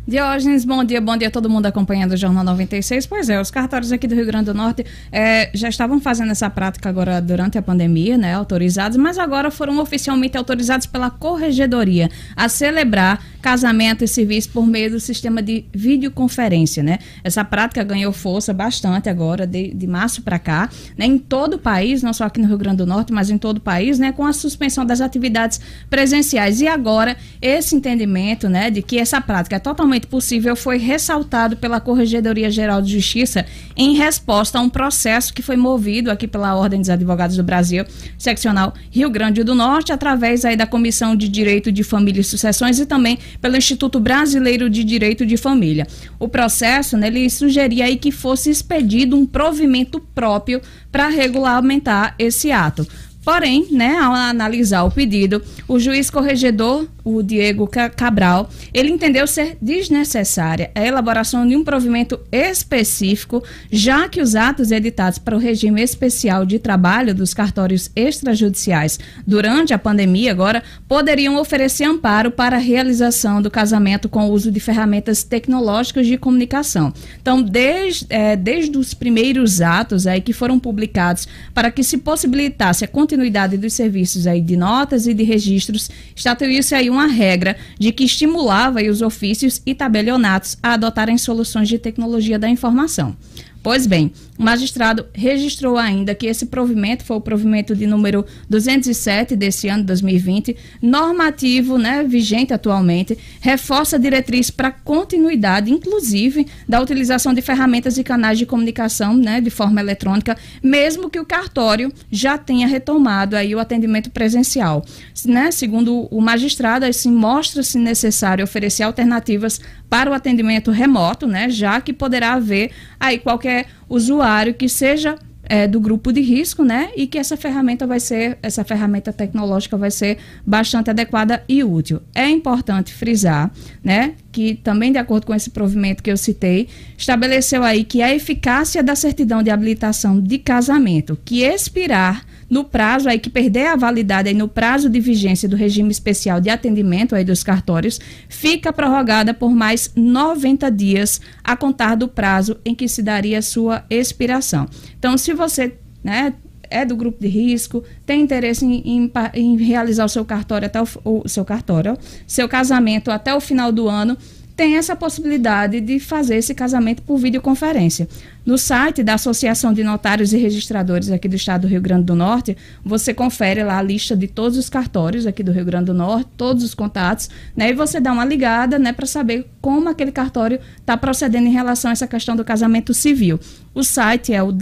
Diógenes, 0.07 0.67
bom 0.67 0.85
dia, 0.85 1.01
bom 1.01 1.17
dia 1.17 1.29
a 1.29 1.31
todo 1.31 1.49
mundo 1.49 1.65
acompanhando 1.65 2.13
o 2.13 2.17
Jornal 2.19 2.45
96. 2.45 3.07
Pois 3.07 3.31
é, 3.31 3.41
os 3.41 3.51
cartórios 3.51 3.91
aqui 3.91 4.07
do 4.07 4.15
Rio 4.15 4.27
Grande 4.27 4.47
do 4.47 4.55
Norte 4.55 4.85
é, 5.11 5.51
já 5.55 5.71
estavam 5.71 5.99
fazendo 5.99 6.33
essa 6.33 6.51
prática 6.51 6.89
agora 6.89 7.19
durante 7.23 7.57
a 7.57 7.63
pandemia, 7.63 8.19
né, 8.19 8.35
autorizados, 8.35 8.99
mas 8.99 9.17
agora 9.17 9.51
foram 9.51 9.79
oficialmente 9.79 10.37
autorizados 10.37 10.87
pela 10.87 11.09
Corregedoria 11.09 12.11
a 12.37 12.47
celebrar 12.47 13.25
casamento 13.43 14.05
e 14.05 14.09
serviço 14.09 14.49
por 14.51 14.65
meio 14.65 14.93
do 14.93 15.01
sistema 15.01 15.43
de 15.43 15.65
videoconferência, 15.73 16.83
né? 16.83 17.01
Essa 17.25 17.45
prática 17.45 17.83
ganhou 17.83 18.13
força 18.13 18.55
bastante 18.55 19.09
agora, 19.09 19.47
de, 19.47 19.75
de 19.75 19.87
março 19.87 20.23
para 20.23 20.39
cá, 20.39 20.71
né? 20.97 21.05
Em 21.05 21.19
todo 21.19 21.55
o 21.55 21.59
país, 21.59 22.03
não 22.03 22.13
só 22.13 22.25
aqui 22.25 22.41
no 22.41 22.47
Rio 22.47 22.57
Grande 22.57 22.79
do 22.79 22.87
Norte, 22.87 23.13
mas 23.13 23.29
em 23.29 23.37
todo 23.37 23.59
o 23.59 23.61
país, 23.61 23.99
né? 23.99 24.13
Com 24.13 24.25
a 24.25 24.33
suspensão 24.33 24.87
das 24.87 25.01
atividades 25.01 25.61
presenciais. 25.91 26.61
E 26.61 26.69
agora, 26.69 27.17
esse 27.41 27.75
entendimento, 27.75 28.49
né? 28.49 28.71
De 28.71 28.81
que 28.81 28.97
essa 28.99 29.21
prática 29.21 29.57
é 29.57 29.59
totalmente 29.59 30.07
possível 30.07 30.55
foi 30.55 30.79
ressaltado 30.79 31.57
pela 31.57 31.81
Corregedoria 31.81 32.51
Geral 32.51 32.81
de 32.81 32.93
Justiça 32.93 33.45
em 33.77 33.95
resposta 33.97 34.59
a 34.59 34.63
um 34.63 34.69
processo 34.69 35.35
que 35.35 35.43
foi 35.43 35.57
movido 35.57 36.11
aqui 36.11 36.29
pela 36.29 36.55
Ordem 36.55 36.81
dos 36.81 36.91
Advogados 36.91 37.37
do 37.37 37.43
Brasil, 37.43 37.85
seccional 38.17 38.73
Rio 38.91 39.11
Grande 39.11 39.43
do 39.43 39.55
Norte, 39.55 39.93
através 39.93 40.45
aí 40.45 40.57
da 40.57 40.67
Comissão 40.67 41.17
de 41.17 41.29
Direito 41.29 41.73
de 41.73 41.83
Família 41.83 42.21
e 42.21 42.25
Sucessões 42.25 42.79
e 42.79 42.87
também 42.87 43.19
pelo 43.41 43.57
Instituto 43.57 43.99
Brasileiro 44.01 44.69
de 44.69 44.85
Direito 44.85 45.25
de 45.25 45.37
Família. 45.37 45.87
O 46.19 46.29
processo, 46.29 46.97
né, 46.97 47.09
ele 47.09 47.29
sugeria 47.31 47.87
aí 47.87 47.97
que 47.97 48.11
fosse 48.11 48.51
expedido 48.51 49.17
um 49.17 49.27
provimento 49.27 50.01
próprio 50.15 50.61
para 50.91 51.09
regulamentar 51.09 52.15
esse 52.19 52.51
ato. 52.51 52.87
Porém, 53.25 53.69
né, 53.71 53.97
ao 53.99 54.13
analisar 54.13 54.83
o 54.83 54.91
pedido, 54.91 55.41
o 55.69 55.79
juiz 55.79 56.11
corregedor, 56.11 56.89
o 57.05 57.23
Diego 57.23 57.69
Cabral, 57.97 58.49
ele 58.73 58.91
entendeu 58.91 59.27
ser 59.27 59.57
desnecessária 59.61 60.71
a 60.75 60.87
elaboração 60.87 61.47
de 61.47 61.57
um 61.57 61.65
provimento 61.65 62.21
específico, 62.31 63.43
já 63.71 64.09
que 64.09 64.21
os 64.21 64.35
atos 64.35 64.71
editados 64.71 65.19
para 65.19 65.37
o 65.37 65.39
regime 65.39 65.83
especial 65.83 66.45
de 66.47 66.59
trabalho 66.59 67.15
dos 67.15 67.35
cartórios 67.35 67.91
extrajudiciais 67.95 68.99
durante 69.27 69.75
a 69.75 69.79
pandemia 69.79 70.31
agora 70.31 70.63
poderiam 70.89 71.37
oferecer 71.37 71.85
amparo 71.85 72.31
para 72.31 72.57
a 72.57 72.61
realização 72.61 73.43
do 73.43 73.51
casamento 73.51 74.09
com 74.09 74.29
o 74.29 74.33
uso 74.33 74.51
de 74.51 74.61
ferramentas 74.61 75.23
tecnológicas 75.23 76.07
de 76.07 76.17
comunicação. 76.17 76.93
Então, 77.21 77.43
desde, 77.43 78.07
é, 78.09 78.37
desde 78.37 78.77
os 78.77 78.95
primeiros 78.95 79.61
atos 79.61 80.07
aí 80.07 80.21
que 80.21 80.33
foram 80.33 80.59
publicados 80.59 81.27
para 81.55 81.71
que 81.71 81.83
se 81.83 81.99
possibilitasse 81.99 82.85
a 82.85 82.89
continuidade 82.89 83.57
dos 83.57 83.73
serviços 83.73 84.27
aí 84.27 84.41
de 84.41 84.57
notas 84.57 85.07
e 85.07 85.15
de 85.15 85.23
registros, 85.23 85.91
estatuiu-se 86.15 86.75
aí 86.75 86.91
uma 86.93 87.07
regra 87.07 87.57
de 87.79 87.91
que 87.91 88.05
estimulava 88.05 88.83
os 88.83 89.03
ofícios 89.03 89.61
e 89.65 89.75
tabelionatos 89.75 90.57
a 90.63 90.75
adotarem 90.75 91.19
soluções 91.19 91.69
de 91.69 91.79
tecnologia 91.79 92.39
da 92.39 92.49
informação. 92.49 93.17
Pois 93.63 93.87
bem, 93.87 94.13
o 94.37 94.43
magistrado 94.43 95.07
registrou 95.15 95.79
ainda 95.79 96.17
que 96.17 96.27
esse 96.27 96.47
provimento 96.47 97.05
foi 97.05 97.17
o 97.17 97.21
provimento 97.21 97.77
de 97.77 97.87
número 97.87 98.27
207 98.51 99.37
desse 99.37 99.69
ano 99.69 99.85
2020, 99.85 100.57
normativo, 100.83 101.79
né, 101.79 102.03
vigente 102.03 102.53
atualmente, 102.53 103.17
reforça 103.41 103.95
a 103.95 103.99
diretriz 104.01 104.51
para 104.51 104.73
continuidade, 104.73 105.71
inclusive, 105.71 106.45
da 106.69 106.81
utilização 106.81 107.33
de 107.33 107.41
ferramentas 107.41 107.97
e 107.99 108.03
canais 108.03 108.37
de 108.37 108.45
comunicação, 108.45 109.17
né, 109.17 109.41
de 109.41 109.51
forma 109.51 109.81
eletrônica, 109.81 110.37
mesmo 110.61 111.09
que 111.09 111.21
o 111.21 111.25
cartório 111.25 111.93
já 112.11 112.37
tenha 112.37 112.67
retomado 112.67 113.37
aí 113.37 113.55
o 113.55 113.61
atendimento 113.61 114.11
presencial. 114.11 114.85
Né, 115.25 115.53
segundo 115.53 116.09
o 116.11 116.21
magistrado, 116.21 116.85
assim, 116.85 117.13
mostra-se 117.13 117.79
necessário 117.79 118.43
oferecer 118.43 118.83
alternativas 118.83 119.61
para 119.93 120.11
o 120.11 120.15
atendimento 120.15 120.71
remoto, 120.71 121.27
né, 121.27 121.51
já 121.51 121.79
que 121.79 121.93
poderá 121.93 122.33
haver 122.33 122.71
aí 122.99 123.19
qualquer 123.19 123.67
usuário 123.91 124.55
que 124.55 124.67
seja 124.67 125.19
é, 125.43 125.69
do 125.69 125.79
grupo 125.79 126.11
de 126.11 126.23
risco, 126.23 126.65
né? 126.65 126.91
E 126.97 127.07
que 127.07 127.19
essa 127.19 127.37
ferramenta 127.37 127.87
vai 127.87 128.01
ser, 128.01 128.39
essa 128.43 128.65
ferramenta 128.65 129.13
tecnológica 129.13 129.77
vai 129.77 129.91
ser 129.91 130.17
bastante 130.47 130.89
adequada 130.89 131.45
e 131.47 131.63
útil. 131.63 132.01
É 132.15 132.27
importante 132.27 132.95
frisar, 132.95 133.51
né? 133.85 134.15
Que 134.31 134.55
também 134.55 134.93
de 134.93 134.99
acordo 134.99 135.27
com 135.27 135.35
esse 135.35 135.51
provimento 135.51 136.03
que 136.03 136.11
eu 136.11 136.17
citei, 136.17 136.69
estabeleceu 136.97 137.63
aí 137.63 137.85
que 137.85 138.01
a 138.01 138.15
eficácia 138.15 138.83
da 138.83 138.97
certidão 138.97 139.43
de 139.43 139.51
habilitação 139.51 140.19
de 140.23 140.39
casamento 140.39 141.19
que 141.23 141.43
expirar 141.43 142.25
no 142.53 142.65
prazo 142.65 143.09
aí 143.09 143.19
que 143.19 143.31
perder 143.31 143.69
a 143.69 143.77
validade 143.77 144.29
aí 144.29 144.35
no 144.35 144.47
prazo 144.47 144.91
de 144.91 145.01
vigência 145.01 145.49
do 145.49 145.57
regime 145.57 145.91
especial 145.91 146.39
de 146.39 146.51
atendimento 146.51 147.15
aí 147.15 147.25
dos 147.25 147.43
cartórios, 147.43 147.99
fica 148.29 148.71
prorrogada 148.71 149.33
por 149.33 149.55
mais 149.55 149.91
90 149.97 150.71
dias 150.71 151.19
a 151.43 151.57
contar 151.57 151.95
do 151.95 152.07
prazo 152.07 152.59
em 152.63 152.75
que 152.75 152.87
se 152.89 153.03
daria 153.03 153.41
sua 153.41 153.87
expiração. 153.89 154.69
Então, 154.99 155.17
se 155.17 155.33
você, 155.33 155.79
né, 156.05 156.35
é 156.69 156.85
do 156.85 156.95
grupo 156.95 157.23
de 157.23 157.29
risco, 157.29 157.83
tem 158.05 158.21
interesse 158.21 158.67
em, 158.67 158.83
em, 158.85 159.13
em 159.33 159.57
realizar 159.57 160.05
o 160.05 160.09
seu 160.11 160.23
cartório 160.23 160.67
até 160.67 160.83
o, 160.83 160.87
o 161.05 161.27
seu 161.27 161.47
cartório, 161.47 161.97
seu 162.27 162.47
casamento 162.51 163.11
até 163.11 163.35
o 163.35 163.41
final 163.41 163.73
do 163.73 163.89
ano, 163.89 164.19
tem 164.57 164.77
essa 164.77 164.95
possibilidade 164.95 165.81
de 165.81 165.99
fazer 165.99 166.37
esse 166.37 166.55
casamento 166.55 167.03
por 167.03 167.19
videoconferência. 167.19 168.09
No 168.45 168.59
site 168.59 169.03
da 169.03 169.15
Associação 169.15 169.73
de 169.73 169.85
Notários 169.85 170.33
e 170.33 170.37
Registradores 170.37 171.11
aqui 171.11 171.29
do 171.29 171.37
estado 171.37 171.63
do 171.63 171.69
Rio 171.69 171.81
Grande 171.81 172.05
do 172.05 172.15
Norte, 172.15 172.57
você 172.85 173.15
confere 173.15 173.63
lá 173.63 173.79
a 173.79 173.83
lista 173.83 174.17
de 174.17 174.27
todos 174.27 174.59
os 174.59 174.69
cartórios 174.69 175.27
aqui 175.27 175.43
do 175.43 175.53
Rio 175.53 175.65
Grande 175.65 175.87
do 175.87 175.95
Norte, 175.95 176.29
todos 176.37 176.65
os 176.65 176.75
contatos, 176.75 177.31
né? 177.57 177.71
E 177.71 177.73
você 177.73 178.01
dá 178.01 178.13
uma 178.13 178.25
ligada, 178.25 178.79
né, 178.79 178.93
para 178.93 179.07
saber 179.07 179.49
como 179.61 179.89
aquele 179.89 180.13
cartório 180.13 180.59
está 180.79 180.97
procedendo 180.97 181.47
em 181.47 181.53
relação 181.53 181.91
a 181.91 181.93
essa 181.93 182.07
questão 182.07 182.35
do 182.35 182.45
casamento 182.45 182.93
civil. 182.93 183.39
O 183.75 183.85
site 183.85 184.35
é 184.35 184.43
o 184.43 184.53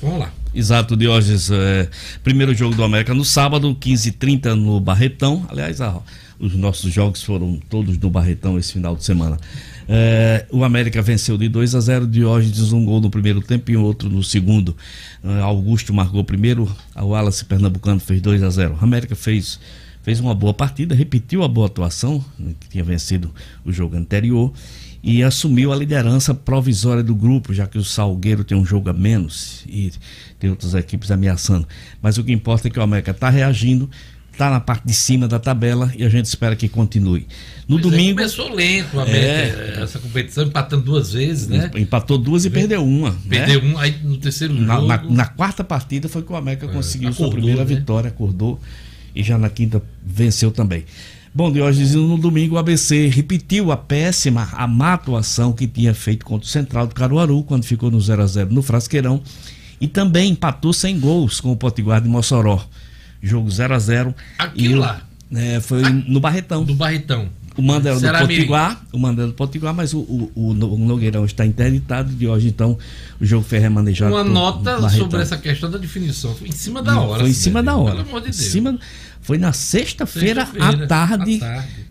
Vamos 0.02 0.20
lá. 0.20 0.32
Exato, 0.54 0.96
Diógenes. 0.96 1.50
É, 1.50 1.88
primeiro 2.24 2.54
jogo 2.54 2.74
do 2.74 2.82
América 2.82 3.12
no 3.14 3.24
sábado, 3.24 3.76
15h30 3.78 4.54
no 4.54 4.80
Barretão. 4.80 5.46
Aliás, 5.48 5.80
ah, 5.80 6.00
os 6.38 6.54
nossos 6.54 6.92
jogos 6.92 7.22
foram 7.22 7.60
todos 7.68 7.98
no 7.98 8.10
Barretão 8.10 8.58
esse 8.58 8.72
final 8.72 8.96
de 8.96 9.04
semana. 9.04 9.38
É, 9.88 10.46
o 10.50 10.64
América 10.64 11.00
venceu 11.00 11.38
de 11.38 11.48
2 11.48 11.74
a 11.74 11.80
0 11.80 12.06
Diógenes 12.06 12.72
um 12.72 12.84
gol 12.84 13.00
no 13.00 13.10
primeiro 13.10 13.40
tempo 13.40 13.70
e 13.70 13.76
outro 13.76 14.08
no 14.08 14.22
segundo. 14.22 14.76
É, 15.22 15.40
Augusto 15.40 15.92
marcou 15.92 16.22
primeiro, 16.24 16.70
a 16.94 17.04
Wallace 17.04 17.44
Pernambucano 17.44 18.00
fez 18.00 18.20
2 18.20 18.42
a 18.42 18.50
0 18.50 18.78
O 18.80 18.84
América 18.84 19.14
fez, 19.14 19.58
fez 20.02 20.20
uma 20.20 20.34
boa 20.34 20.54
partida, 20.54 20.94
repetiu 20.94 21.42
a 21.42 21.48
boa 21.48 21.66
atuação, 21.66 22.24
né, 22.38 22.52
que 22.58 22.68
tinha 22.68 22.84
vencido 22.84 23.32
o 23.64 23.72
jogo 23.72 23.96
anterior, 23.96 24.52
e 25.02 25.22
assumiu 25.22 25.72
a 25.72 25.76
liderança 25.76 26.34
provisória 26.34 27.02
do 27.02 27.14
grupo, 27.14 27.54
já 27.54 27.66
que 27.66 27.78
o 27.78 27.84
Salgueiro 27.84 28.44
tem 28.44 28.56
um 28.56 28.64
jogo 28.64 28.90
a 28.90 28.92
menos 28.92 29.64
e 29.66 29.92
tem 30.38 30.50
outras 30.50 30.74
equipes 30.74 31.10
ameaçando. 31.10 31.66
Mas 32.02 32.18
o 32.18 32.24
que 32.24 32.32
importa 32.32 32.68
é 32.68 32.70
que 32.70 32.78
o 32.78 32.82
América 32.82 33.12
está 33.12 33.30
reagindo, 33.30 33.88
está 34.32 34.50
na 34.50 34.60
parte 34.60 34.86
de 34.86 34.94
cima 34.94 35.26
da 35.26 35.38
tabela 35.38 35.92
e 35.96 36.04
a 36.04 36.08
gente 36.08 36.26
espera 36.26 36.54
que 36.54 36.68
continue. 36.68 37.26
No 37.66 37.80
pois 37.80 37.86
é, 37.86 37.90
domingo. 37.90 38.20
É, 38.20 38.22
começou 38.22 38.54
lento 38.54 39.00
a 39.00 39.08
é, 39.08 39.82
essa 39.82 39.98
competição, 39.98 40.44
empatando 40.44 40.82
duas 40.82 41.12
vezes, 41.12 41.48
né? 41.48 41.70
Empatou 41.76 42.18
duas 42.18 42.44
e 42.44 42.50
perdeu 42.50 42.84
uma. 42.84 43.16
Perdeu 43.28 43.62
né? 43.62 43.74
um, 43.74 43.78
aí 43.78 43.96
no 44.02 44.16
terceiro 44.16 44.54
na, 44.54 44.76
jogo. 44.76 44.86
Na, 44.88 45.02
na, 45.02 45.26
quarta 45.26 45.62
partida 45.62 46.08
foi 46.08 46.22
que 46.22 46.32
o 46.32 46.36
América 46.36 46.66
é, 46.66 46.68
conseguiu 46.68 47.08
acordou, 47.08 47.26
sua 47.26 47.36
primeira 47.36 47.64
né? 47.64 47.74
vitória, 47.74 48.08
acordou 48.08 48.60
e 49.14 49.22
já 49.22 49.36
na 49.36 49.48
quinta 49.48 49.82
venceu 50.04 50.50
também. 50.50 50.84
Bom, 51.34 51.52
de 51.52 51.60
hoje 51.60 51.96
no 51.96 52.18
domingo 52.18 52.56
o 52.56 52.58
ABC 52.58 53.06
repetiu 53.08 53.70
a 53.70 53.76
péssima, 53.76 54.48
a 54.52 54.66
má 54.66 54.94
atuação 54.94 55.52
que 55.52 55.66
tinha 55.66 55.94
feito 55.94 56.24
contra 56.24 56.46
o 56.46 56.50
Central 56.50 56.86
do 56.86 56.94
Caruaru, 56.94 57.42
quando 57.42 57.64
ficou 57.64 57.90
no 57.90 58.00
0 58.00 58.22
a 58.22 58.26
0 58.26 58.52
no 58.52 58.62
Frasqueirão, 58.62 59.22
e 59.80 59.86
também 59.86 60.32
empatou 60.32 60.72
sem 60.72 60.98
gols 60.98 61.40
com 61.40 61.52
o 61.52 61.56
Potiguar 61.56 62.00
de 62.00 62.08
Mossoró 62.08 62.64
jogo 63.22 63.50
0 63.50 63.74
a 63.74 63.78
0 63.78 64.14
Aquilo 64.38 64.74
e, 64.74 64.76
lá. 64.76 65.00
É, 65.34 65.60
foi 65.60 65.82
ah, 65.84 65.90
no 65.90 66.20
Barretão. 66.20 66.64
Do 66.64 66.74
Barretão. 66.74 67.28
O 67.56 67.62
mando 67.62 67.88
era 67.88 67.98
do 67.98 68.28
Potiguar, 68.28 68.80
o 68.92 68.98
mando 69.00 69.26
do 69.26 69.32
Potiguar, 69.32 69.74
mas 69.74 69.92
o, 69.92 69.98
o, 69.98 70.30
o, 70.36 70.54
Nogueirão 70.54 71.24
está 71.24 71.44
interditado 71.44 72.08
de 72.14 72.24
hoje, 72.24 72.46
então 72.46 72.78
o 73.20 73.26
jogo 73.26 73.44
foi 73.44 73.58
remanejado. 73.58 74.14
Uma 74.14 74.22
nota 74.22 74.88
sobre 74.90 75.20
essa 75.20 75.36
questão 75.36 75.68
da 75.68 75.76
definição. 75.76 76.32
Foi 76.36 76.46
em 76.46 76.52
cima 76.52 76.80
da 76.80 77.00
hora. 77.00 77.18
Foi 77.18 77.30
em 77.30 77.34
cima 77.34 77.60
da 77.60 77.76
hora. 77.76 77.96
Pelo 77.96 78.08
amor 78.08 78.20
de 78.20 78.26
Deus. 78.26 78.36
Cima, 78.36 78.78
foi 79.28 79.36
na 79.36 79.52
sexta-feira 79.52 80.46
sexta 80.46 80.66
à, 80.66 80.86
tarde, 80.86 81.38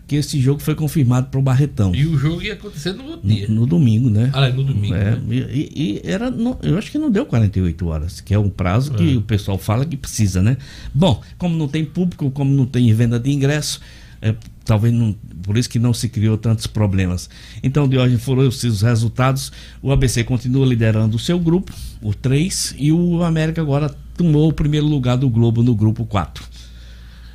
que 0.08 0.16
esse 0.16 0.40
jogo 0.40 0.60
foi 0.60 0.74
confirmado 0.74 1.28
para 1.28 1.38
o 1.38 1.42
Barretão. 1.42 1.94
E 1.94 2.04
o 2.04 2.18
jogo 2.18 2.42
ia 2.42 2.54
acontecer 2.54 2.92
no 2.92 3.04
outro 3.04 3.28
dia. 3.28 3.46
No, 3.46 3.60
no 3.60 3.66
domingo, 3.66 4.10
né? 4.10 4.28
Ah, 4.34 4.48
é 4.48 4.52
no 4.52 4.64
domingo. 4.64 4.92
É, 4.92 5.12
né? 5.12 5.20
e, 5.28 5.70
e, 5.76 6.00
era, 6.02 6.32
no, 6.32 6.58
eu 6.64 6.76
acho 6.76 6.90
que 6.90 6.98
não 6.98 7.08
deu 7.08 7.24
48 7.24 7.86
horas, 7.86 8.20
que 8.20 8.34
é 8.34 8.38
um 8.40 8.48
prazo 8.48 8.92
que 8.92 9.14
é. 9.14 9.16
o 9.16 9.22
pessoal 9.22 9.56
fala 9.56 9.84
que 9.84 9.96
precisa, 9.96 10.42
né? 10.42 10.56
Bom, 10.92 11.22
como 11.38 11.56
não 11.56 11.68
tem 11.68 11.84
público, 11.84 12.28
como 12.32 12.52
não 12.52 12.66
tem 12.66 12.92
venda 12.92 13.20
de 13.20 13.30
ingresso, 13.30 13.80
é, 14.20 14.34
talvez 14.64 14.92
não, 14.92 15.14
por 15.44 15.56
isso 15.56 15.70
que 15.70 15.78
não 15.78 15.94
se 15.94 16.08
criou 16.08 16.36
tantos 16.36 16.66
problemas. 16.66 17.30
Então, 17.62 17.88
de 17.88 17.96
hoje 17.96 18.18
foram 18.18 18.48
os 18.48 18.82
resultados. 18.82 19.52
O 19.80 19.92
ABC 19.92 20.24
continua 20.24 20.66
liderando 20.66 21.16
o 21.16 21.20
seu 21.20 21.38
grupo, 21.38 21.72
o 22.02 22.12
3, 22.12 22.74
e 22.76 22.90
o 22.90 23.22
América 23.22 23.62
agora 23.62 23.94
tomou 24.16 24.48
o 24.48 24.52
primeiro 24.52 24.88
lugar 24.88 25.16
do 25.16 25.30
Globo 25.30 25.62
no 25.62 25.76
grupo 25.76 26.04
4 26.04 26.57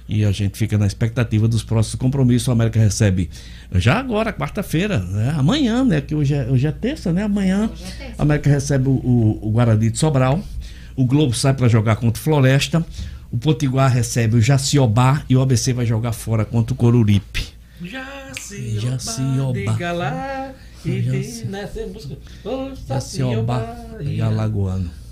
e 0.08 0.26
a 0.26 0.32
gente 0.32 0.58
fica 0.58 0.78
na 0.78 0.86
expectativa 0.86 1.48
dos 1.48 1.64
próximos 1.64 1.96
compromissos. 1.96 2.48
O 2.48 2.52
América 2.52 2.80
recebe 2.80 3.30
já 3.74 3.98
agora, 3.98 4.34
quarta-feira, 4.34 5.00
né? 5.00 5.34
amanhã, 5.38 5.84
né? 5.84 6.02
Que 6.02 6.14
hoje 6.14 6.34
é, 6.34 6.46
hoje 6.50 6.68
é 6.68 6.72
terça, 6.72 7.14
né? 7.14 7.24
Amanhã 7.24 7.70
é 8.00 8.14
a 8.18 8.22
América 8.22 8.50
recebe 8.50 8.90
o, 8.90 8.92
o, 8.92 9.40
o 9.48 9.52
Guarani 9.52 9.90
de 9.90 9.98
Sobral. 9.98 10.42
O 10.96 11.06
Globo 11.06 11.34
sai 11.34 11.54
para 11.54 11.68
jogar 11.68 11.96
contra 11.96 12.20
o 12.20 12.24
Floresta. 12.24 12.86
O 13.32 13.38
Potiguar 13.38 13.92
recebe 13.92 14.36
o 14.36 14.42
Jaciobá 14.42 15.24
e 15.28 15.36
o 15.36 15.42
ABC 15.42 15.74
vai 15.74 15.86
jogar 15.86 16.12
fora 16.12 16.46
contra 16.46 16.74
o 16.74 16.78
Coruripe. 16.78 17.48
Jaciobá, 17.82 18.80
Jaciobá. 18.80 19.52
diga 19.54 19.92
lá 19.92 20.54
e 20.86 21.46
nessa 21.50 21.88
música. 21.88 22.18
Jaciobá 22.88 23.76
e 24.02 24.22
Alagoano. 24.22 25.03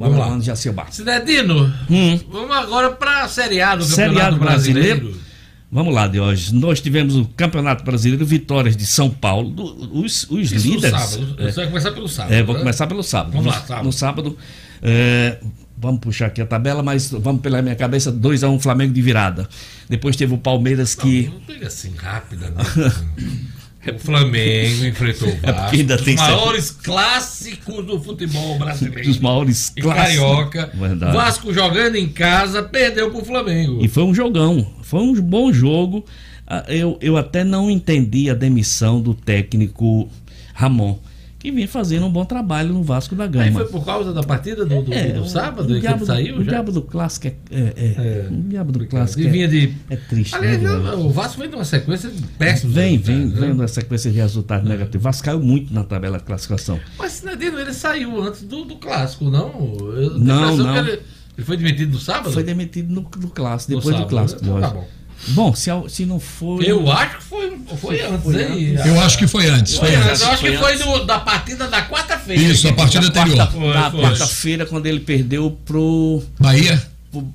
Vamos 0.00 0.18
lá. 0.18 0.38
de 0.38 0.46
Jacilbar. 0.46 0.90
Cidadino, 0.90 1.72
hum. 1.90 2.20
vamos 2.30 2.56
agora 2.56 2.90
para 2.90 3.24
a 3.24 3.28
Série 3.28 3.60
A 3.60 3.76
do 3.76 3.86
Campeonato 3.86 4.38
Brasileiro. 4.38 5.00
Brasileiro. 5.00 5.30
Vamos 5.72 5.94
lá, 5.94 6.08
de 6.08 6.18
hoje. 6.18 6.52
Nós 6.52 6.80
tivemos 6.80 7.14
o 7.14 7.24
Campeonato 7.36 7.84
Brasileiro, 7.84 8.26
vitórias 8.26 8.76
de 8.76 8.84
São 8.84 9.08
Paulo. 9.08 9.54
Os, 9.92 10.24
os 10.28 10.50
líderes. 10.50 10.90
Sábado. 10.90 11.36
É, 11.38 11.44
Você 11.44 11.60
vai 11.60 11.66
começar 11.68 11.92
pelo 11.92 12.08
sábado. 12.08 12.34
É, 12.34 12.42
vou 12.42 12.54
né? 12.54 12.60
começar 12.60 12.86
pelo 12.88 13.02
sábado. 13.04 13.32
Vamos 13.32 13.46
no, 13.46 13.52
lá, 13.52 13.60
sábado. 13.60 13.84
No 13.84 13.92
sábado. 13.92 14.38
É, 14.82 15.38
vamos 15.78 16.00
puxar 16.00 16.26
aqui 16.26 16.42
a 16.42 16.46
tabela, 16.46 16.82
mas 16.82 17.10
vamos 17.10 17.40
pela 17.40 17.62
minha 17.62 17.76
cabeça: 17.76 18.10
2x1 18.10 18.50
um, 18.50 18.58
Flamengo 18.58 18.92
de 18.92 19.00
virada. 19.00 19.48
Depois 19.88 20.16
teve 20.16 20.34
o 20.34 20.38
Palmeiras 20.38 20.96
que. 20.96 21.26
Não, 21.26 21.34
não 21.34 21.40
pega 21.42 21.66
assim 21.68 21.94
rápida, 21.96 22.50
não. 22.50 22.64
O 23.86 23.98
Flamengo 23.98 24.84
enfrentou 24.84 25.28
o 25.28 25.32
é 25.42 25.52
Vasco, 25.52 25.74
é 25.74 25.78
ainda 25.78 25.96
tem 25.96 26.14
os 26.14 26.20
maiores 26.20 26.70
clássicos 26.70 27.86
do 27.86 27.98
futebol 27.98 28.58
brasileiro. 28.58 29.10
Os 29.10 29.18
maiores 29.18 29.70
clássicos. 29.70 29.94
Carioca. 29.94 30.70
Verdade. 30.74 31.16
Vasco 31.16 31.52
jogando 31.52 31.96
em 31.96 32.08
casa, 32.08 32.62
perdeu 32.62 33.10
pro 33.10 33.24
Flamengo. 33.24 33.82
E 33.82 33.88
foi 33.88 34.02
um 34.02 34.14
jogão. 34.14 34.70
Foi 34.82 35.00
um 35.00 35.14
bom 35.22 35.50
jogo. 35.50 36.04
Ah, 36.46 36.64
eu, 36.68 36.98
eu 37.00 37.16
até 37.16 37.42
não 37.42 37.70
entendi 37.70 38.28
a 38.28 38.34
demissão 38.34 39.00
do 39.00 39.14
técnico 39.14 40.10
Ramon 40.52 40.98
que 41.40 41.50
vinha 41.50 41.66
fazendo 41.66 42.04
um 42.04 42.12
bom 42.12 42.22
trabalho 42.22 42.74
no 42.74 42.82
Vasco 42.82 43.14
da 43.14 43.26
Gama. 43.26 43.46
Aí 43.46 43.52
foi 43.52 43.64
por 43.64 43.82
causa 43.82 44.12
da 44.12 44.22
partida 44.22 44.66
do, 44.66 44.82
do, 44.82 44.92
é, 44.92 45.08
do 45.08 45.26
sábado 45.26 45.74
o, 45.74 45.80
que 45.80 46.04
saiu? 46.04 46.36
O 46.36 46.44
já? 46.44 46.50
diabo 46.50 46.70
do 46.70 46.82
clássico 46.82 47.28
é, 47.28 47.34
é, 47.50 47.72
é, 47.76 48.28
o 48.30 48.42
diabo 48.42 48.72
do 48.72 48.86
clássico 48.86 49.22
é, 49.22 49.30
vinha 49.30 49.48
de... 49.48 49.74
é 49.88 49.96
triste. 49.96 50.34
Aliás, 50.34 50.60
né, 50.60 50.70
o 50.92 51.08
Vasco 51.08 51.40
vem 51.40 51.48
de 51.48 51.56
uma 51.56 51.64
sequência 51.64 52.12
péssima. 52.38 52.74
Vem, 52.74 52.98
vem, 52.98 53.24
né? 53.24 53.40
vem 53.40 53.50
de 53.52 53.56
uma 53.56 53.68
sequência 53.68 54.10
de 54.10 54.18
resultados 54.18 54.66
é. 54.66 54.68
negativos. 54.68 55.00
O 55.02 55.04
Vasco 55.04 55.24
caiu 55.24 55.40
muito 55.40 55.72
na 55.72 55.82
tabela 55.82 56.18
de 56.18 56.24
classificação. 56.24 56.78
Mas 56.98 57.12
Sinadino, 57.12 57.58
ele 57.58 57.72
saiu 57.72 58.22
antes 58.22 58.42
do, 58.42 58.66
do 58.66 58.76
clássico, 58.76 59.30
não? 59.30 59.48
Eu 59.96 60.18
não, 60.18 60.58
não. 60.58 60.76
Ele, 60.76 60.90
ele, 60.90 61.46
foi 61.46 61.56
demitido 61.56 61.92
no 61.92 61.98
sábado? 61.98 62.32
Foi 62.32 62.44
demitido 62.44 62.92
no, 62.92 63.00
no 63.00 63.30
clássico, 63.30 63.76
depois 63.76 63.96
do 63.96 64.04
clássico. 64.04 64.42
Então, 64.42 64.60
tá 64.60 64.68
bom. 64.68 64.99
Bom, 65.28 65.54
se, 65.54 65.70
se 65.88 66.06
não 66.06 66.18
foi. 66.18 66.64
Eu 66.70 66.90
acho 66.90 67.18
que 67.18 67.24
foi, 67.24 67.58
foi 67.76 68.00
antes, 68.02 68.22
foi 68.24 68.42
antes. 68.44 68.86
Eu 68.86 69.00
acho 69.00 69.18
que 69.18 69.26
foi 69.26 69.46
antes. 69.48 69.76
Foi, 69.76 69.94
antes. 69.94 70.20
Eu 70.22 70.30
acho 70.30 70.42
que 70.42 70.56
foi 70.56 70.76
do, 70.78 71.04
da 71.04 71.18
partida 71.20 71.68
da 71.68 71.86
quarta-feira. 71.88 72.42
Isso, 72.42 72.66
a 72.68 72.72
partida 72.72 73.06
anterior. 73.06 73.36
Da 73.36 73.90
quarta-feira, 73.92 74.66
quando 74.66 74.86
ele 74.86 75.00
perdeu 75.00 75.56
pro. 75.64 76.22
Bahia? 76.38 76.82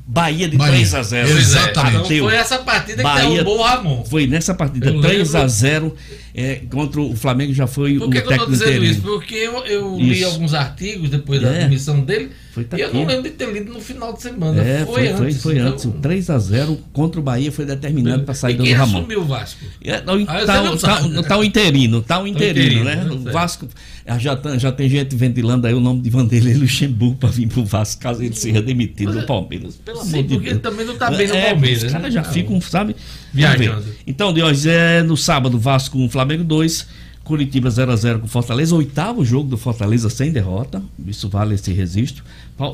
Bahia 0.08 0.48
de 0.48 0.56
Bahia. 0.56 0.72
3 0.76 0.94
a 0.96 1.04
0 1.04 1.30
Exatamente. 1.38 2.14
Então 2.14 2.28
foi 2.30 2.36
essa 2.36 2.60
partida 2.60 3.04
Bahia, 3.04 3.24
que 3.26 3.30
derrubou 3.34 3.60
o 3.60 3.62
Ramon. 3.64 4.06
Foi 4.06 4.26
nessa 4.26 4.54
partida, 4.54 4.88
eu 4.90 5.02
3 5.02 5.18
lembro. 5.34 5.42
a 5.42 5.48
0 5.50 5.96
é, 6.34 6.62
contra 6.72 7.02
o 7.02 7.14
Flamengo 7.16 7.54
já 7.54 7.68
foi 7.68 7.98
Por 8.00 8.04
que 8.04 8.06
o 8.08 8.10
que 8.12 8.18
eu 8.20 8.24
tô 8.24 8.30
técnico 8.30 8.52
dizendo 8.54 8.70
interino. 8.72 8.92
isso? 8.94 9.02
Porque 9.02 9.36
eu, 9.36 9.66
eu 9.66 9.98
li 9.98 10.14
Isso. 10.22 10.26
alguns 10.28 10.54
artigos 10.54 11.10
depois 11.10 11.42
da 11.42 11.50
É. 11.50 11.60
demissão 11.64 12.00
dele 12.00 12.32
Foi 12.56 12.66
e 12.78 12.80
eu 12.80 12.88
aqui. 12.88 12.96
não 12.98 13.06
lembro 13.06 13.24
de 13.24 13.32
ter 13.32 13.52
lido 13.52 13.74
no 13.74 13.82
final 13.82 14.14
de 14.14 14.22
semana. 14.22 14.64
É, 14.64 14.86
foi, 14.86 14.94
foi, 14.94 15.14
foi, 15.14 15.26
antes. 15.28 15.42
foi 15.44 15.54
então- 15.58 15.68
antes. 15.68 15.84
O 15.86 15.92
3x0 15.92 16.78
contra 16.94 17.20
o 17.20 17.24
Bahia 17.24 17.52
foi 17.52 17.66
determinado 17.66 18.24
para 18.24 18.34
quem 18.34 18.56
do 18.56 18.64
Ramon. 18.72 18.98
assumiu 19.00 19.22
o 19.22 19.26
Vasco? 19.26 19.60
É, 19.84 20.02
não, 20.02 20.14
Ah, 20.26 20.46
tá, 20.46 20.64
não 20.64 20.78
tá, 20.78 21.02
sabe. 21.02 21.24
tá 21.28 21.38
o 21.38 21.44
interino, 21.44 22.02
tá 22.02 22.22
o 22.24 22.26
interino, 22.26 22.82
interino, 22.82 22.86
né? 22.86 22.96
né? 22.96 23.12
O. 23.30 23.34
Vasco 23.34 23.68
ah, 24.08 24.18
já, 24.18 24.38
tá- 24.38 24.58
já 24.58 24.72
tem 24.72 24.90
gente 24.90 25.16
ventilando 25.18 25.68
aí 25.68 25.74
o 25.74 25.82
nome 25.82 26.00
de 26.02 26.10
Vanderlei 26.10 26.54
Luxemburgo 26.54 27.18
para 27.18 27.30
vir 27.30 27.48
pro 27.48 27.66
Vasco, 27.66 28.02
caso 28.02 28.24
ele 28.24 28.36
seja 28.36 28.62
demitido 28.62 29.12
do 29.20 29.26
Palmeiras. 29.26 29.76
Pelo 29.84 30.02
Sim, 30.04 30.14
amor 30.20 30.24
de 30.24 30.34
porque 30.36 30.50
Deus. 30.52 30.62
também 30.62 30.86
não 30.86 30.96
tá 30.96 31.12
bem 31.12 31.28
no 31.28 31.36
É, 31.36 31.50
Palmeiras, 31.52 31.78
Os 31.80 31.84
né? 31.84 31.92
caras 32.00 32.14
já 32.14 32.24
ficam, 32.24 32.62
sabe? 32.62 32.96
Viajando. 33.34 33.84
Então, 34.08 34.34
Diógenes, 34.34 34.66
é 34.66 35.04
no 35.04 35.18
sábado, 35.18 35.60
Vasco 35.60 35.98
1, 35.98 36.10
Flamengo 36.10 36.44
2, 36.46 36.88
Curitiba 37.26 37.70
0x0 37.70 38.20
com 38.20 38.28
Fortaleza, 38.28 38.76
oitavo 38.76 39.26
jogo 39.26 39.50
do 39.50 39.58
Fortaleza 39.58 40.12
sem 40.12 40.32
derrota, 40.32 40.80
isso 41.08 41.28
vale 41.28 41.56
esse 41.56 41.74
registro. 41.74 42.24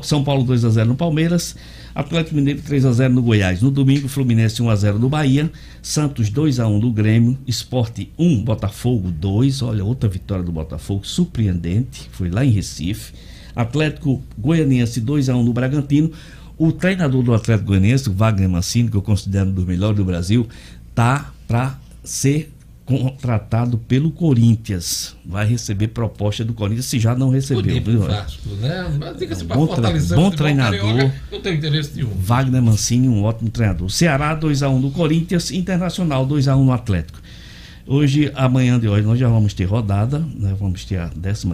São 0.02 0.22
Paulo 0.22 0.44
2x0 0.44 0.84
no 0.84 0.94
Palmeiras, 0.94 1.56
Atlético 1.94 2.36
Mineiro 2.36 2.60
3x0 2.60 3.08
no 3.08 3.22
Goiás. 3.22 3.62
No 3.62 3.70
domingo, 3.70 4.08
Fluminense 4.08 4.62
1x0 4.62 4.98
no 4.98 5.08
Bahia, 5.08 5.50
Santos 5.80 6.30
2x1 6.30 6.78
no 6.78 6.92
Grêmio, 6.92 7.38
Esporte 7.46 8.12
1, 8.18 8.44
Botafogo 8.44 9.10
2, 9.10 9.62
olha, 9.62 9.82
outra 9.82 10.06
vitória 10.06 10.44
do 10.44 10.52
Botafogo, 10.52 11.06
surpreendente, 11.06 12.10
foi 12.12 12.28
lá 12.28 12.44
em 12.44 12.50
Recife. 12.50 13.14
Atlético 13.56 14.22
Goianiense 14.36 15.00
2x1 15.00 15.42
no 15.42 15.52
Bragantino. 15.54 16.12
O 16.58 16.72
treinador 16.72 17.22
do 17.22 17.32
Atlético 17.32 17.68
Goianiense, 17.68 18.10
Wagner 18.10 18.50
Mancini, 18.50 18.90
que 18.90 18.96
eu 18.98 19.02
considero 19.02 19.48
um 19.48 19.52
dos 19.54 19.64
melhores 19.64 19.96
do 19.96 20.04
Brasil, 20.04 20.46
tá 20.94 21.32
para 21.48 21.78
ser 22.04 22.52
contratado 22.84 23.78
pelo 23.78 24.10
Corinthians. 24.10 25.16
Vai 25.24 25.46
receber 25.46 25.88
proposta 25.88 26.44
do 26.44 26.52
Corinthians, 26.52 26.86
se 26.86 26.98
já 26.98 27.14
não 27.14 27.30
recebeu. 27.30 27.82
Viu? 27.82 28.00
Vasco, 28.02 28.48
né? 28.56 28.84
Mas 28.98 29.42
pra 29.42 29.56
Bom 29.56 29.66
tre- 29.66 29.74
fortalecer 29.76 30.16
bom 30.16 30.22
o 30.22 30.30
futebol 30.30 30.30
treinador. 30.46 30.80
carioca, 30.80 31.14
Não 31.30 31.40
tenho 31.40 31.56
interesse 31.56 31.96
nenhum. 31.96 32.10
Wagner 32.16 32.62
Mancini, 32.62 33.08
um 33.08 33.22
ótimo 33.24 33.50
treinador. 33.50 33.90
Ceará 33.90 34.36
2x1 34.36 34.80
no 34.80 34.90
Corinthians, 34.90 35.50
Internacional 35.50 36.26
2x1 36.26 36.64
no 36.64 36.72
Atlético. 36.72 37.20
Hoje, 37.86 38.30
amanhã 38.34 38.78
de 38.78 38.88
hoje, 38.88 39.06
nós 39.06 39.18
já 39.18 39.28
vamos 39.28 39.54
ter 39.54 39.64
rodada, 39.64 40.18
né? 40.36 40.54
vamos 40.58 40.84
ter 40.84 40.98
a 40.98 41.08
15 41.08 41.46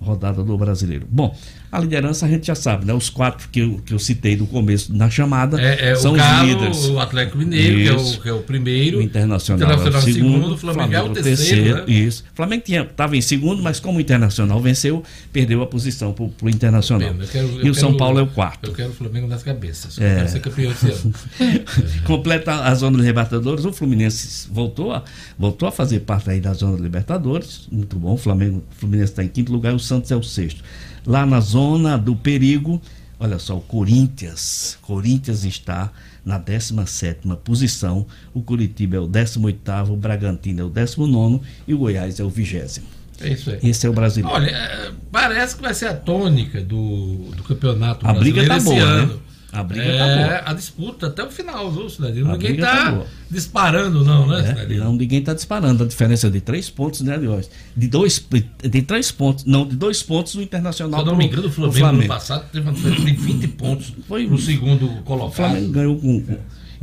rodada 0.00 0.44
do 0.44 0.56
brasileiro. 0.56 1.06
Bom, 1.10 1.34
a 1.70 1.78
liderança 1.80 2.26
a 2.26 2.28
gente 2.28 2.46
já 2.46 2.54
sabe, 2.54 2.86
né? 2.86 2.92
Os 2.94 3.10
quatro 3.10 3.48
que 3.50 3.60
eu, 3.60 3.80
que 3.84 3.92
eu 3.92 3.98
citei 3.98 4.36
no 4.36 4.46
começo 4.46 4.94
na 4.94 5.08
chamada 5.10 5.60
É, 5.60 5.90
é 5.90 5.94
são 5.94 6.12
o 6.12 6.14
os 6.14 6.20
Galo, 6.20 6.46
líderes. 6.48 6.84
o 6.86 6.98
Atlético 6.98 7.38
Mineiro, 7.38 7.76
que 7.78 7.88
é 7.88 7.92
o, 7.92 8.20
que 8.22 8.28
é 8.28 8.32
o 8.32 8.38
primeiro. 8.42 8.98
O 8.98 9.02
Internacional, 9.02 9.68
é 9.68 9.72
o 9.72 9.76
Internacional 9.78 10.02
segundo, 10.14 10.54
o 10.54 10.58
Flamengo, 10.58 10.94
é 10.94 11.02
o 11.02 11.08
terceiro. 11.12 11.76
né? 11.76 11.84
Isso. 11.86 12.24
O 12.32 12.36
Flamengo 12.36 12.62
estava 12.66 13.16
em 13.16 13.20
segundo, 13.20 13.62
mas 13.62 13.78
como 13.80 13.98
o 13.98 14.00
Internacional 14.00 14.60
venceu, 14.60 15.02
perdeu 15.32 15.62
a 15.62 15.66
posição 15.66 16.12
para 16.12 16.24
o 16.24 16.48
Internacional. 16.48 17.10
Eu 17.18 17.26
quero- 17.28 17.48
eu 17.60 17.66
e 17.66 17.70
o 17.70 17.74
São 17.74 17.88
quero- 17.88 17.98
Paulo 17.98 18.18
é 18.18 18.22
o 18.22 18.26
quarto. 18.28 18.68
Eu 18.70 18.74
quero 18.74 18.90
o 18.90 18.94
Flamengo 18.94 19.26
nas 19.26 19.42
cabeças. 19.42 19.98
Eu 19.98 20.06
É. 20.06 20.14
quero 20.16 20.28
ser 20.30 20.40
campeão 20.40 20.72
esse 20.72 20.90
ano. 20.90 21.14
Completa 22.04 22.54
a 22.64 22.74
zona 22.74 22.96
dos 22.96 23.06
Libertadores. 23.06 23.64
O 23.64 23.72
Fluminense 23.72 24.48
voltou 24.50 24.92
a, 24.92 25.02
voltou 25.38 25.68
a 25.68 25.72
fazer 25.72 26.00
parte 26.00 26.30
aí 26.30 26.40
da 26.40 26.52
zona 26.54 26.72
dos 26.72 26.80
Libertadores. 26.82 27.68
Muito 27.70 27.96
bom. 27.98 28.14
O 28.14 28.16
Flamengo, 28.16 28.62
o 28.70 28.74
Fluminense 28.80 29.12
está 29.12 29.24
em 29.24 29.28
quinto 29.28 29.52
lugar 29.52 29.72
e 29.72 29.76
o 29.76 29.78
Santos 29.78 30.10
é 30.10 30.16
o 30.16 30.22
sexto. 30.22 30.62
Lá 31.06 31.24
na 31.24 31.40
zona 31.40 31.57
do 31.96 32.14
perigo, 32.14 32.80
olha 33.18 33.38
só, 33.38 33.56
o 33.56 33.60
Corinthians. 33.60 34.78
Corinthians 34.82 35.44
está 35.44 35.90
na 36.24 36.38
17 36.38 37.28
posição. 37.44 38.06
O 38.34 38.42
Curitiba 38.42 38.96
é 38.96 39.00
o 39.00 39.06
18, 39.06 39.60
o 39.90 39.96
Bragantino 39.96 40.60
é 40.60 40.64
o 40.64 40.68
19 40.68 41.40
e 41.66 41.74
o 41.74 41.78
Goiás 41.78 42.20
é 42.20 42.24
o 42.24 42.28
20. 42.28 42.82
É 43.20 43.28
isso 43.30 43.50
aí. 43.50 43.58
Esse 43.62 43.86
é 43.86 43.90
o 43.90 43.92
brasileiro. 43.92 44.34
Olha, 44.34 44.50
é, 44.50 44.92
parece 45.10 45.56
que 45.56 45.62
vai 45.62 45.74
ser 45.74 45.86
a 45.86 45.94
tônica 45.94 46.60
do, 46.60 47.30
do 47.36 47.42
campeonato 47.42 48.06
A 48.06 48.12
briga 48.12 48.44
brasileiro 48.44 48.48
tá 48.48 48.56
esse 48.56 48.66
boa, 48.66 49.06
né? 49.06 49.18
A 49.50 49.62
briga 49.62 49.84
é, 49.84 49.98
tá 49.98 50.06
boa. 50.06 50.42
A 50.50 50.52
disputa 50.52 51.06
até 51.06 51.24
o 51.24 51.30
final, 51.30 51.70
viu, 51.72 51.88
Cidadinho? 51.88 52.26
Ninguém 52.26 52.56
tá, 52.56 52.92
tá 52.92 53.02
disparando, 53.30 54.04
não, 54.04 54.26
né, 54.26 54.66
É, 54.68 54.74
não, 54.74 54.94
ninguém 54.94 55.20
está 55.20 55.32
disparando. 55.32 55.84
A 55.84 55.86
diferença 55.86 56.26
é 56.26 56.30
de 56.30 56.40
três 56.40 56.68
pontos, 56.68 57.00
né, 57.00 57.16
Diógenes? 57.16 57.50
De 57.74 57.88
dois, 57.88 58.22
de 58.62 58.82
três 58.82 59.10
pontos, 59.10 59.46
não, 59.46 59.66
de 59.66 59.74
dois 59.74 60.02
pontos 60.02 60.34
o 60.34 60.38
Se 60.38 60.44
Internacional 60.44 61.00
eu 61.00 61.06
não 61.06 61.16
me 61.16 61.26
engano, 61.26 61.48
o 61.48 61.50
pro 61.50 61.72
Flamengo, 61.72 62.02
no 62.02 62.08
passado 62.08 62.44
teve 62.52 62.68
uma 62.68 62.74
diferença 62.74 63.04
de 63.04 63.12
20 63.12 63.48
pontos 63.56 63.94
Foi 64.06 64.26
no 64.26 64.38
segundo 64.38 64.86
O 64.86 65.02
colocado. 65.02 65.36
Flamengo 65.36 65.72
ganhou 65.72 65.98
com. 65.98 66.22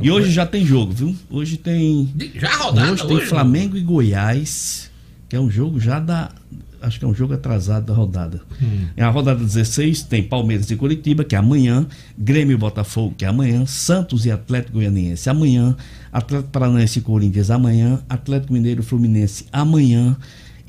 E 0.00 0.10
hoje 0.10 0.30
já 0.30 0.44
tem 0.44 0.66
jogo, 0.66 0.92
viu? 0.92 1.16
Hoje 1.30 1.56
tem. 1.56 2.12
Já 2.34 2.54
rodada 2.56 2.92
Hoje 2.92 3.06
tem 3.06 3.16
hoje, 3.16 3.26
Flamengo 3.26 3.76
e 3.76 3.80
Goiás, 3.80 4.90
que 5.28 5.36
é 5.36 5.40
um 5.40 5.50
jogo 5.50 5.78
já 5.78 6.00
da. 6.00 6.30
Acho 6.86 7.00
que 7.00 7.04
é 7.04 7.08
um 7.08 7.14
jogo 7.14 7.34
atrasado 7.34 7.86
da 7.86 7.92
rodada. 7.92 8.40
Hum. 8.62 8.86
É 8.96 9.02
a 9.02 9.10
rodada 9.10 9.42
16, 9.42 10.04
tem 10.04 10.22
Palmeiras 10.22 10.70
e 10.70 10.76
Curitiba, 10.76 11.24
que 11.24 11.34
é 11.34 11.38
amanhã, 11.38 11.84
Grêmio 12.16 12.54
e 12.54 12.56
Botafogo, 12.56 13.12
que 13.18 13.24
é 13.24 13.28
amanhã, 13.28 13.66
Santos 13.66 14.24
e 14.24 14.30
Atlético 14.30 14.74
Goianiense 14.74 15.28
amanhã, 15.28 15.76
Atlético 16.12 16.50
Paranaense 16.50 17.00
e 17.00 17.02
Corinthians 17.02 17.50
amanhã, 17.50 18.00
Atlético 18.08 18.52
Mineiro 18.52 18.82
e 18.82 18.84
Fluminense 18.84 19.46
amanhã, 19.52 20.16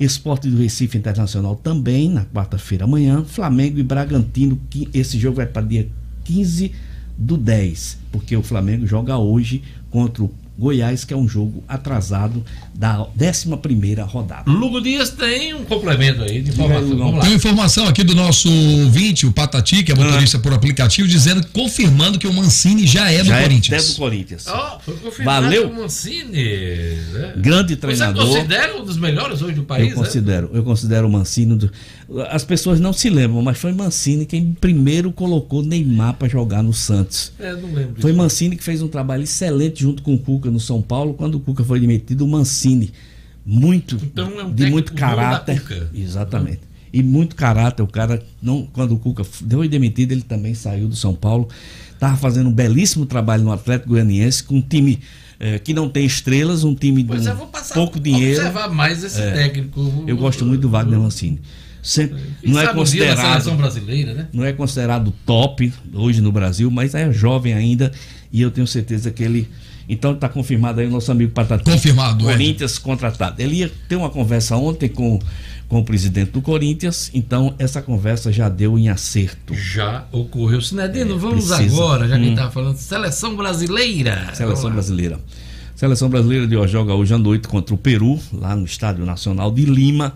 Esporte 0.00 0.50
do 0.50 0.56
Recife 0.56 0.98
Internacional 0.98 1.54
também, 1.54 2.08
na 2.08 2.24
quarta-feira 2.24 2.82
amanhã, 2.82 3.22
Flamengo 3.24 3.78
e 3.78 3.84
Bragantino, 3.84 4.58
que 4.68 4.88
esse 4.92 5.16
jogo 5.20 5.36
vai 5.36 5.46
para 5.46 5.62
dia 5.62 5.88
15 6.24 6.72
do 7.16 7.36
10, 7.36 7.98
porque 8.10 8.36
o 8.36 8.42
Flamengo 8.42 8.84
joga 8.88 9.16
hoje 9.16 9.62
contra 9.88 10.24
o 10.24 10.30
Goiás, 10.58 11.04
que 11.04 11.14
é 11.14 11.16
um 11.16 11.28
jogo 11.28 11.62
atrasado 11.68 12.44
da 12.74 13.06
11 13.20 13.56
primeira 13.62 14.02
rodada. 14.04 14.50
Lugo 14.50 14.80
Dias 14.80 15.10
tem 15.10 15.54
um 15.54 15.64
complemento 15.64 16.22
aí 16.22 16.42
de 16.42 16.50
informação. 16.50 16.96
Vamos 16.98 17.14
lá. 17.14 17.20
Tem 17.20 17.30
uma 17.30 17.36
informação 17.36 17.86
aqui 17.86 18.02
do 18.02 18.14
nosso 18.14 18.50
ouvinte, 18.50 19.24
o 19.24 19.32
Patati, 19.32 19.84
que 19.84 19.92
é 19.92 19.94
motorista 19.94 20.38
por 20.38 20.52
aplicativo, 20.52 21.06
dizendo, 21.06 21.46
confirmando 21.52 22.18
que 22.18 22.26
o 22.26 22.32
Mancini 22.32 22.86
já 22.86 23.10
é 23.10 23.18
do 23.18 23.26
Já 23.26 23.38
é 23.38 23.42
Corinthians. 23.42 23.82
até 23.84 23.92
do 23.92 23.96
Corinthians. 23.98 24.46
Ó, 24.48 24.78
foi 24.84 24.96
confirmado 24.96 25.44
Valeu. 25.46 25.68
o 25.68 25.74
Mancini. 25.76 26.32
né? 27.12 27.32
Grande 27.36 27.76
treinador. 27.76 28.26
Você 28.26 28.34
considera 28.38 28.76
um 28.80 28.84
dos 28.84 28.96
melhores 28.96 29.42
hoje 29.42 29.54
do 29.54 29.62
país? 29.62 29.90
eu 29.90 29.96
considero, 29.96 30.50
eu 30.52 30.62
considero 30.64 31.06
o 31.06 31.10
Mancini. 31.10 31.54
do- 31.56 31.70
as 32.30 32.42
pessoas 32.44 32.80
não 32.80 32.92
se 32.92 33.10
lembram, 33.10 33.42
mas 33.42 33.58
foi 33.58 33.72
Mancini 33.72 34.24
quem 34.24 34.52
primeiro 34.58 35.12
colocou 35.12 35.62
Neymar 35.62 36.14
para 36.14 36.26
jogar 36.28 36.62
no 36.62 36.72
Santos. 36.72 37.32
É, 37.38 37.52
não 37.54 37.72
lembro. 37.72 38.00
Foi. 38.00 38.12
Mancini 38.12 38.56
que 38.56 38.64
fez 38.64 38.80
um 38.80 38.88
trabalho 38.88 39.24
excelente 39.24 39.82
junto 39.82 40.02
com 40.02 40.14
o 40.14 40.18
Cuca 40.18 40.50
no 40.50 40.58
São 40.58 40.80
Paulo. 40.80 41.12
Quando 41.14 41.34
o 41.34 41.40
Cuca 41.40 41.62
foi 41.62 41.78
demitido, 41.78 42.22
o 42.24 42.28
Mancini, 42.28 42.92
muito 43.44 43.96
Então 44.02 44.40
é 44.40 44.44
um 44.44 44.52
de 44.52 44.70
muito 44.70 44.94
caráter. 44.94 45.62
Exatamente. 45.94 46.60
E 46.90 47.02
muito 47.02 47.36
caráter, 47.36 47.82
o 47.82 47.86
cara 47.86 48.22
não, 48.40 48.66
quando 48.72 48.92
o 48.94 48.98
Cuca 48.98 49.22
deu 49.42 49.66
demitido, 49.68 50.12
ele 50.12 50.22
também 50.22 50.54
saiu 50.54 50.88
do 50.88 50.96
São 50.96 51.14
Paulo. 51.14 51.48
Tava 52.00 52.16
fazendo 52.16 52.48
um 52.48 52.52
belíssimo 52.52 53.04
trabalho 53.04 53.44
no 53.44 53.52
Atlético 53.52 53.90
Goianiense 53.90 54.42
com 54.42 54.54
um 54.56 54.62
time 54.62 54.98
eh, 55.38 55.58
que 55.58 55.74
não 55.74 55.88
tem 55.90 56.06
estrelas, 56.06 56.64
um 56.64 56.74
time 56.74 57.04
Pois 57.04 57.22
de 57.22 57.28
é, 57.28 57.34
um 57.34 57.36
vou 57.36 57.46
passar 57.48 57.74
pouco 57.74 58.00
dinheiro. 58.00 58.38
observar 58.40 58.68
mais 58.70 59.04
esse 59.04 59.20
É. 59.20 59.32
técnico. 59.32 60.04
Eu 60.06 60.16
gosto 60.16 60.46
muito 60.46 60.62
do 60.62 60.70
Wagner 60.70 60.98
Mancini. 60.98 61.38
Sempre, 61.82 62.20
Quem 62.42 62.52
não 62.52 62.60
é 62.60 62.66
considerado 62.74 63.20
seleção 63.20 63.56
brasileira, 63.56 64.12
né? 64.14 64.28
não 64.32 64.44
é 64.44 64.52
considerado 64.52 65.12
top 65.24 65.72
hoje 65.94 66.20
no 66.20 66.32
Brasil, 66.32 66.70
mas 66.70 66.94
é 66.94 67.10
jovem 67.12 67.54
ainda 67.54 67.90
e 68.32 68.42
eu 68.42 68.50
tenho 68.50 68.66
certeza 68.66 69.10
que 69.10 69.22
ele. 69.22 69.48
Então 69.88 70.12
está 70.12 70.28
confirmado 70.28 70.80
aí 70.80 70.86
o 70.86 70.90
nosso 70.90 71.10
amigo 71.10 71.32
Patati. 71.32 71.64
Confirmado, 71.64 72.22
Corinthians 72.24 72.78
contratado. 72.78 73.40
Ele 73.40 73.56
ia 73.56 73.72
ter 73.88 73.96
uma 73.96 74.10
conversa 74.10 74.54
ontem 74.56 74.86
com, 74.86 75.18
com 75.66 75.78
o 75.78 75.84
presidente 75.84 76.30
do 76.32 76.42
Corinthians, 76.42 77.10
então 77.14 77.54
essa 77.58 77.80
conversa 77.80 78.30
já 78.30 78.50
deu 78.50 78.78
em 78.78 78.90
acerto. 78.90 79.54
Já 79.54 80.04
ocorreu. 80.12 80.60
Sinedino, 80.60 81.14
É, 81.14 81.18
vamos 81.18 81.46
precisa. 81.48 81.74
agora, 81.74 82.06
já 82.06 82.18
que 82.18 82.26
Hum. 82.26 82.30
estava 82.32 82.50
falando, 82.50 82.76
seleção 82.76 83.34
brasileira. 83.34 84.28
Seleção 84.34 84.70
brasileira. 84.70 85.18
Seleção 85.74 86.08
brasileira 86.10 86.46
de 86.46 86.54
hoje 86.56 86.72
joga 86.72 86.92
hoje 86.92 87.14
à 87.14 87.18
noite 87.18 87.48
contra 87.48 87.74
o 87.74 87.78
Peru, 87.78 88.20
lá 88.32 88.54
no 88.54 88.66
Estádio 88.66 89.06
Nacional 89.06 89.50
de 89.50 89.64
Lima. 89.64 90.12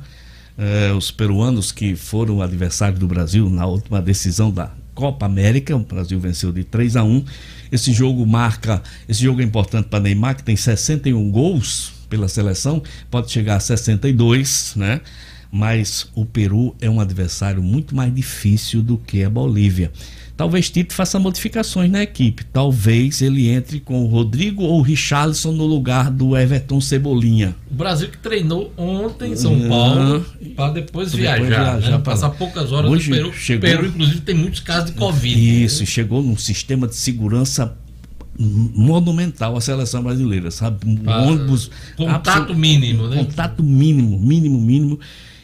Eh, 0.59 0.93
os 0.93 1.11
peruanos 1.11 1.73
que 1.73 1.97
foram 1.97 2.43
adversários 2.43 2.99
do 2.99 3.07
Brasil 3.07 3.49
na 3.49 3.67
última 3.67 4.03
decisão 4.03 4.51
da 4.51 4.71
Copa 4.95 5.25
América, 5.25 5.75
o 5.75 5.81
Brasil 5.81 6.21
venceu 6.21 6.53
de 6.53 6.65
3 6.65 6.97
a 6.97 7.05
1. 7.05 7.25
Esse 7.71 7.93
jogo 7.93 8.27
marca, 8.27 8.83
esse 9.09 9.23
jogo 9.23 9.41
é 9.41 9.45
importante 9.45 9.89
para 9.89 10.01
Neymar, 10.01 10.37
que 10.37 10.43
tem 10.43 10.55
61 10.55 11.31
gols 11.31 11.93
pela 12.09 12.29
seleção, 12.29 12.83
pode 13.11 13.31
chegar 13.31 13.57
a 13.57 13.61
62, 13.61 14.75
né? 14.77 15.01
Mas 15.51 16.09
o 16.15 16.25
Peru 16.27 16.77
é 16.81 16.89
um 16.89 17.01
adversário 17.01 17.63
muito 17.63 17.97
mais 17.97 18.15
difícil 18.15 18.83
do 18.83 18.99
que 18.99 19.25
a 19.25 19.31
Bolívia. 19.31 19.91
Talvez 20.37 20.71
Tite 20.71 20.95
faça 20.95 21.19
modificações 21.19 21.91
na 21.91 22.03
equipe. 22.03 22.43
Talvez 22.53 23.21
ele 23.23 23.49
entre 23.49 23.79
com 23.79 24.03
o 24.03 24.07
Rodrigo 24.07 24.63
ou 24.63 24.79
o 24.79 24.83
Richarlison 24.83 25.53
no 25.53 25.67
lugar 25.67 26.11
do 26.11 26.37
Everton 26.37 26.81
Cebolinha. 26.81 27.55
O 27.71 27.75
Brasil 27.75 28.09
que 28.09 28.19
treinou 28.19 28.73
ontem 28.77 29.33
em 29.33 29.37
São 29.37 29.53
Uhum. 29.53 29.69
Paulo 29.69 30.27
para 30.57 30.73
depois 30.73 31.11
Pra 31.11 31.19
viajar, 31.21 31.39
depois 31.45 31.57
viajar 31.81 31.99
né? 31.99 31.99
passar 32.05 32.31
poucas 32.31 32.73
horas 32.73 32.91
Hoje 32.91 33.11
no 33.11 33.17
Peru. 33.17 33.33
chegou- 33.35 33.69
Peru, 33.71 33.87
inclusive, 33.87 34.21
tem 34.23 34.35
muitos 34.35 34.61
casos 34.61 34.91
de 34.91 34.97
Covid. 34.97 35.65
Isso, 35.65 35.85
chegou 35.87 36.23
num 36.23 36.37
sistema 36.37 36.89
de 36.89 36.97
segurança 36.97 37.77
monumental 38.39 39.57
à 39.57 39.61
seleção 39.61 40.03
brasileira, 40.03 40.51
sabe? 40.51 40.79
Ah, 41.07 41.23
ônibus. 41.23 41.71
Contato 41.97 42.55
mínimo, 42.55 43.07
né? 43.09 43.17
Contato 43.19 43.63
mínimo, 43.63 44.19
mínimo, 44.19 44.61
mínimo. 44.61 44.99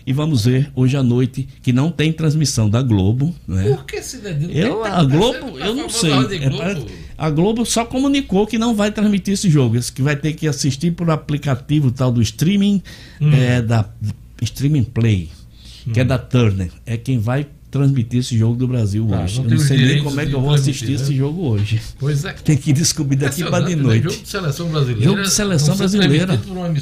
E 0.08 0.12
vamos 0.14 0.46
ver 0.46 0.72
hoje 0.74 0.96
à 0.96 1.02
noite 1.02 1.46
que 1.60 1.70
não 1.70 1.90
tem 1.90 2.10
transmissão 2.10 2.70
da 2.70 2.80
Globo. 2.80 3.34
Né? 3.46 3.74
Por 3.74 3.84
que 3.84 4.00
se 4.00 4.18
eu, 4.48 4.82
A 4.82 5.04
Globo, 5.04 5.58
eu 5.58 5.74
não 5.74 5.90
sei. 5.90 6.10
É, 6.10 6.82
a 7.18 7.28
Globo 7.28 7.66
só 7.66 7.84
comunicou 7.84 8.46
que 8.46 8.56
não 8.56 8.74
vai 8.74 8.90
transmitir 8.90 9.34
esse 9.34 9.50
jogo, 9.50 9.78
que 9.92 10.00
vai 10.00 10.16
ter 10.16 10.32
que 10.32 10.48
assistir 10.48 10.92
por 10.92 11.10
aplicativo 11.10 11.90
tal 11.90 12.10
do 12.10 12.22
streaming 12.22 12.82
hum. 13.20 13.32
é, 13.34 13.60
da 13.60 13.84
Streaming 14.40 14.84
Play, 14.84 15.28
hum. 15.86 15.92
que 15.92 16.00
é 16.00 16.04
hum. 16.04 16.06
da 16.06 16.16
Turner. 16.16 16.70
É 16.86 16.96
quem 16.96 17.18
vai 17.18 17.46
transmitir 17.70 18.20
esse 18.20 18.36
jogo 18.36 18.56
do 18.56 18.66
Brasil 18.66 19.06
ah, 19.12 19.22
hoje. 19.22 19.38
Não 19.38 19.44
eu 19.44 19.50
não 19.50 19.58
sei 19.58 19.78
nem 19.78 20.02
como 20.02 20.20
é 20.20 20.26
que 20.26 20.32
eu 20.32 20.40
vou 20.40 20.54
assistir 20.54 20.88
né? 20.88 20.94
esse 20.94 21.14
jogo 21.14 21.48
hoje. 21.48 21.80
Pois 21.98 22.24
é. 22.24 22.32
Tem 22.44 22.56
que 22.56 22.72
descobrir 22.72 23.16
daqui 23.16 23.44
para 23.44 23.64
de 23.64 23.76
né? 23.76 23.82
noite. 23.82 24.04
Jogo 24.04 24.22
de 24.22 24.28
seleção 24.28 24.68
brasileira. 24.68 25.04
Jogo 25.04 25.22
de 25.22 25.30
seleção 25.30 25.76
brasileira. 25.76 26.40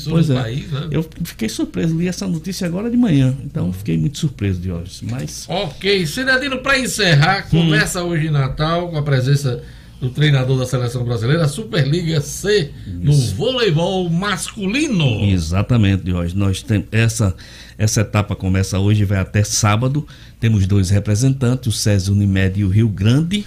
Pois 0.08 0.30
é. 0.30 0.34
País, 0.34 0.70
né? 0.70 0.88
Eu 0.90 1.08
fiquei 1.24 1.48
surpreso, 1.48 1.96
li 1.96 2.06
essa 2.06 2.26
notícia 2.26 2.66
agora 2.66 2.90
de 2.90 2.96
manhã. 2.96 3.34
Então 3.44 3.72
fiquei 3.72 3.98
muito 3.98 4.18
surpreso 4.18 4.60
de 4.60 4.70
hoje. 4.70 5.00
Mas. 5.02 5.44
Ok, 5.48 6.06
Cidadino, 6.06 6.58
para 6.58 6.78
encerrar, 6.78 7.46
hum. 7.46 7.62
começa 7.62 8.02
hum. 8.02 8.08
hoje 8.08 8.30
Natal 8.30 8.88
com 8.88 8.96
a 8.96 9.02
presença 9.02 9.62
do 10.00 10.10
treinador 10.10 10.58
da 10.58 10.66
seleção 10.66 11.04
brasileira, 11.04 11.48
Superliga 11.48 12.20
C, 12.20 12.70
no 12.86 13.12
voleibol 13.12 14.08
masculino. 14.10 15.24
Exatamente, 15.24 16.12
hoje 16.12 16.36
Nós 16.36 16.62
temos 16.62 16.86
essa 16.92 17.34
essa 17.78 18.00
etapa 18.00 18.34
começa 18.34 18.78
hoje 18.78 19.02
e 19.02 19.04
vai 19.04 19.18
até 19.18 19.44
sábado. 19.44 20.06
Temos 20.40 20.66
dois 20.66 20.90
representantes, 20.90 21.66
o 21.74 21.76
César 21.76 22.12
Unimed 22.12 22.60
e 22.60 22.64
o 22.64 22.68
Rio 22.68 22.88
Grande. 22.88 23.44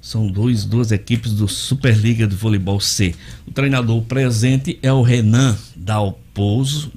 São 0.00 0.26
dois, 0.26 0.64
duas 0.64 0.90
equipes 0.90 1.32
do 1.32 1.46
Superliga 1.46 2.26
de 2.26 2.34
Voleibol 2.34 2.80
C. 2.80 3.14
O 3.46 3.50
treinador 3.50 4.02
presente 4.02 4.78
é 4.82 4.92
o 4.92 5.02
Renan 5.02 5.56
Dalpozo. 5.76 6.92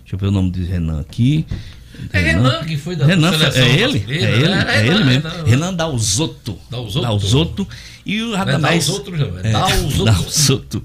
Deixa 0.00 0.14
eu 0.14 0.18
ver 0.18 0.26
o 0.26 0.30
nome 0.30 0.50
de 0.50 0.62
Renan 0.62 1.00
aqui. 1.00 1.46
É 2.12 2.20
Renan 2.20 2.64
que 2.64 2.76
foi 2.76 2.96
da 2.96 3.06
Renan, 3.06 3.32
seleção. 3.32 3.62
É 3.62 3.80
ele? 3.80 4.04
É 4.08 4.14
ele, 4.14 4.52
é, 4.52 4.76
é 4.76 4.86
ele 4.86 5.04
mesmo. 5.04 5.28
Renan, 5.28 5.44
Renan 5.44 5.74
Dalzotto. 5.74 6.58
Dalzotto. 6.70 7.06
Dalzotto. 7.06 7.68
E 8.04 8.20
o 8.22 8.34
Radamés. 8.34 8.88
É 8.88 8.92
Dalzotto, 8.92 9.14
é, 9.42 9.52
Dalzotto. 9.52 10.04
Dalzotto. 10.04 10.82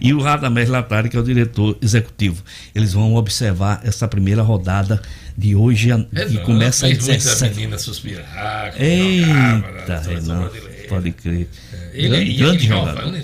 E 0.00 0.14
o 0.14 0.20
Radamés 0.20 0.68
Latari, 0.68 1.08
que 1.08 1.16
é 1.16 1.20
o 1.20 1.24
diretor 1.24 1.76
executivo. 1.82 2.42
Eles 2.74 2.92
vão 2.92 3.14
observar 3.14 3.80
essa 3.84 4.06
primeira 4.06 4.42
rodada 4.42 5.00
de 5.36 5.54
hoje, 5.54 5.90
é, 5.90 6.24
que 6.26 6.38
começa 6.38 6.86
às 6.86 6.98
17. 6.98 7.56
menina 7.56 7.78
suspirar. 7.78 8.74
Eita, 8.78 10.02
Renan. 10.06 10.50
Pode 10.90 11.12
crer. 11.12 11.46
Ele, 11.92 12.08
grande, 12.08 12.32
grande 12.34 12.66
jogador. 12.66 13.14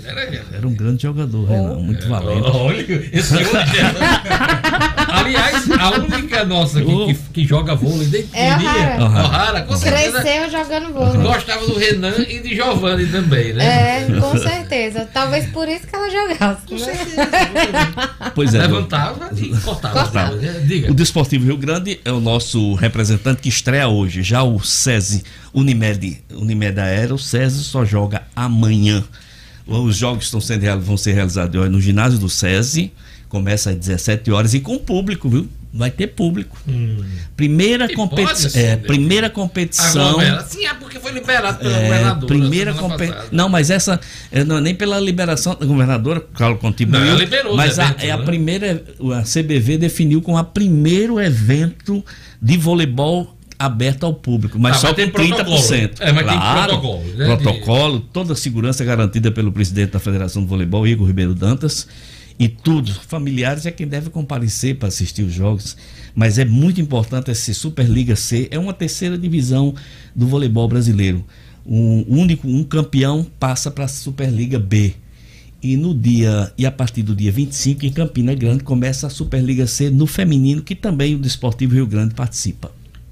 Era 0.53 0.67
um 0.67 0.73
grande 0.73 1.03
jogador, 1.03 1.45
Renan, 1.45 1.75
muito 1.75 2.05
é, 2.05 2.07
valente. 2.07 2.47
Olha, 2.47 3.09
esse 3.11 3.35
hoje 3.35 3.47
Aliás, 5.09 5.69
a 5.71 5.89
única 5.99 6.45
nossa 6.45 6.81
que, 6.81 7.13
que, 7.13 7.13
que 7.33 7.45
joga 7.45 7.75
vôlei 7.75 8.07
desde 8.07 8.29
é 8.33 8.55
pequenininha, 8.55 8.97
O'Hara, 8.99 9.61
com 9.63 9.75
certeza. 9.75 10.21
Cresceu 10.21 10.49
jogando 10.49 10.93
vôlei. 10.93 11.21
Gostava 11.21 11.65
do 11.65 11.77
Renan 11.77 12.15
e 12.19 12.39
de 12.39 12.55
Giovanni 12.55 13.05
também, 13.07 13.51
né? 13.51 14.05
É, 14.05 14.19
com 14.19 14.37
certeza. 14.37 15.09
Talvez 15.13 15.45
por 15.47 15.67
isso 15.67 15.85
que 15.87 15.95
ela 15.95 16.09
jogasse. 16.09 16.67
Com 16.67 16.75
né? 16.75 16.79
certeza. 16.79 18.31
Pois 18.33 18.53
é. 18.53 18.59
Levantava 18.59 19.29
e 19.35 19.49
cortava. 19.57 20.03
cortava. 20.03 20.37
Diga. 20.37 20.89
O 20.89 20.93
Desportivo 20.93 21.45
Rio 21.45 21.57
Grande 21.57 21.99
é 22.05 22.11
o 22.13 22.21
nosso 22.21 22.75
representante 22.75 23.41
que 23.41 23.49
estreia 23.49 23.89
hoje. 23.89 24.23
Já 24.23 24.43
o 24.43 24.57
SESI 24.63 25.23
Unimed, 25.59 26.23
Unimed 26.31 26.79
Aero, 26.79 27.15
o 27.15 27.19
SESI 27.19 27.63
só 27.63 27.83
joga 27.83 28.23
amanhã. 28.35 29.03
Os 29.65 29.97
jogos 29.97 30.25
estão 30.25 30.39
sendo, 30.39 30.79
vão 30.81 30.97
ser 30.97 31.13
realizados 31.13 31.69
no 31.69 31.81
ginásio 31.81 32.19
do 32.19 32.29
SESI 32.29 32.91
Começa 33.29 33.71
às 33.71 33.75
17 33.75 34.31
horas 34.31 34.53
e 34.53 34.61
com 34.61 34.77
público, 34.77 35.27
viu? 35.27 35.49
Vai 35.73 35.91
ter 35.91 36.07
público. 36.07 36.57
Hum. 36.65 37.03
Primeira, 37.35 37.93
competi 37.93 38.57
é, 38.57 38.77
primeira 38.77 39.29
competição. 39.29 40.17
Sim, 40.47 40.65
é 40.65 40.73
porque 40.73 40.97
foi 40.97 41.11
liberado 41.11 41.59
pela 41.59 41.77
é, 41.77 41.83
governadora. 41.83 42.25
Primeira 42.25 42.73
competição. 42.73 43.25
Não, 43.33 43.49
mas 43.49 43.69
essa. 43.69 43.99
É, 44.31 44.45
não, 44.45 44.61
nem 44.61 44.73
pela 44.73 44.97
liberação 44.97 45.55
da 45.55 45.65
governadora, 45.65 46.21
Carlos 46.21 46.61
contribuiu. 46.61 47.01
Não, 47.01 47.09
ela 47.09 47.19
liberou 47.19 47.55
mas 47.55 47.77
a, 47.77 47.93
é 47.99 48.11
a 48.11 48.17
né? 48.17 48.23
primeira. 48.23 48.83
A 49.13 49.21
CBV 49.23 49.77
definiu 49.77 50.21
como 50.21 50.37
a 50.37 50.43
primeiro 50.43 51.19
evento 51.19 52.03
de 52.41 52.57
voleibol 52.57 53.36
aberto 53.59 54.05
ao 54.05 54.13
público, 54.13 54.59
mas 54.59 54.75
ah, 54.77 54.79
só 54.79 54.93
com 54.93 55.01
30%. 55.01 55.11
Protocolo. 55.11 55.57
É, 55.99 56.11
mas 56.11 56.23
claro, 56.23 56.69
tem 56.71 56.79
protocolo. 56.79 57.15
Né? 57.15 57.25
Protocolo, 57.25 57.99
toda 58.13 58.33
a 58.33 58.35
segurança 58.35 58.85
garantida 58.85 59.31
pelo 59.31 59.51
presidente 59.51 59.91
da 59.91 59.99
Federação 59.99 60.43
de 60.43 60.47
Voleibol, 60.47 60.87
Igor 60.87 61.07
Ribeiro 61.07 61.33
Dantas 61.33 61.87
e 62.39 62.47
tudo. 62.47 62.93
Familiares 62.93 63.65
é 63.65 63.71
quem 63.71 63.87
deve 63.87 64.09
comparecer 64.09 64.75
para 64.75 64.89
assistir 64.89 65.23
os 65.23 65.33
jogos, 65.33 65.75
mas 66.13 66.37
é 66.37 66.45
muito 66.45 66.79
importante 66.79 67.31
essa 67.31 67.53
Superliga 67.53 68.15
C, 68.15 68.47
é 68.51 68.59
uma 68.59 68.73
terceira 68.73 69.17
divisão 69.17 69.73
do 70.15 70.27
voleibol 70.27 70.67
brasileiro. 70.67 71.25
Um 71.65 72.05
único 72.07 72.47
um 72.47 72.63
campeão 72.63 73.25
passa 73.39 73.71
para 73.71 73.85
a 73.85 73.89
Superliga 73.89 74.59
B. 74.59 74.93
E 75.61 75.75
no 75.75 75.93
dia 75.93 76.53
e 76.55 76.67
a 76.67 76.71
partir 76.71 77.01
do 77.01 77.15
dia 77.15 77.31
25 77.31 77.83
em 77.83 77.91
Campina 77.91 78.35
Grande 78.35 78.63
começa 78.63 79.07
a 79.07 79.09
Superliga 79.09 79.65
C 79.65 79.89
no 79.89 80.05
feminino, 80.05 80.61
que 80.61 80.75
também 80.75 81.15
o 81.15 81.19
Desportivo 81.19 81.73
Rio 81.73 81.87
Grande 81.87 82.13
participa. 82.13 82.71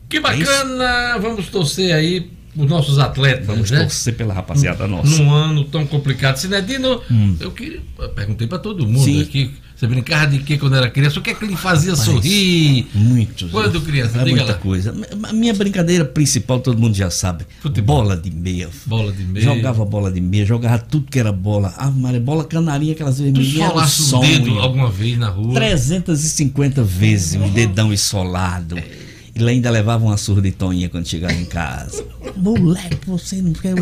Que 0.10 0.20
bacana! 0.20 1.16
É 1.16 1.20
Vamos 1.20 1.48
torcer 1.48 1.94
aí 1.94 2.32
os 2.56 2.68
nossos 2.68 3.00
atletas. 3.00 3.46
Vamos 3.46 3.70
né? 3.70 3.82
torcer 3.82 4.16
pela 4.16 4.34
rapaziada 4.34 4.88
nossa. 4.88 5.10
Num 5.10 5.32
ano 5.32 5.66
tão 5.66 5.86
complicado. 5.86 6.38
Sinedino, 6.38 7.02
hum. 7.12 7.36
eu, 7.40 7.52
queria, 7.52 7.82
eu 8.00 8.10
perguntei 8.10 8.48
para 8.48 8.60
todo 8.60 8.86
mundo 8.88 9.04
Sim. 9.04 9.22
aqui. 9.22 9.52
Você 9.76 9.88
brincava 9.88 10.28
de 10.28 10.40
que 10.40 10.58
quando 10.58 10.78
era 10.78 10.90
criança? 10.90 11.20
O 11.20 11.22
que 11.22 11.32
é 11.32 11.34
que 11.34 11.46
lhe 11.46 11.58
fazia 11.58 11.92
Mas, 11.92 12.00
sorrir? 12.00 12.88
Muito. 12.94 13.50
Quando 13.50 13.82
criança? 13.82 14.20
Diga 14.20 14.38
muita 14.38 14.54
lá. 14.54 14.54
coisa. 14.54 14.96
A 15.24 15.34
minha 15.34 15.54
brincadeira 15.54 16.06
principal, 16.06 16.62
todo 16.62 16.80
mundo 16.80 16.96
já 16.96 17.10
sabe. 17.10 17.46
Futebol. 17.60 17.98
Bola 17.98 18.16
de 18.16 18.32
meia. 18.32 18.70
Bola 18.86 19.12
de 19.12 19.24
meia. 19.26 19.44
Jogava 19.44 19.84
bola 19.84 20.10
de 20.10 20.22
meia, 20.22 20.46
jogava 20.46 20.78
tudo 20.80 21.08
que 21.12 21.20
era 21.20 21.34
bola. 21.34 21.74
Ah, 21.78 21.92
Maria, 21.92 22.22
bola 22.22 22.46
canarinha, 22.46 22.94
aquelas 22.94 23.20
vermelhinhas. 23.20 23.54
Tu 23.54 23.70
solasse 23.70 24.16
o 24.16 24.20
dedo 24.20 24.60
alguma 24.60 24.90
vez 24.90 25.18
na 25.18 25.28
rua? 25.28 25.54
350 25.56 26.82
vezes, 26.82 27.36
um 27.36 27.50
dedão 27.50 27.92
essolado. 27.92 28.78
É. 28.78 29.05
Ele 29.36 29.50
ainda 29.50 29.70
levava 29.70 30.06
uma 30.06 30.16
surda 30.16 30.44
de 30.44 30.54
toinha 30.54 30.88
quando 30.88 31.06
chegava 31.06 31.34
em 31.34 31.44
casa. 31.44 32.06
Moleque, 32.38 32.98
você 33.06 33.42
não 33.42 33.52
quer. 33.52 33.76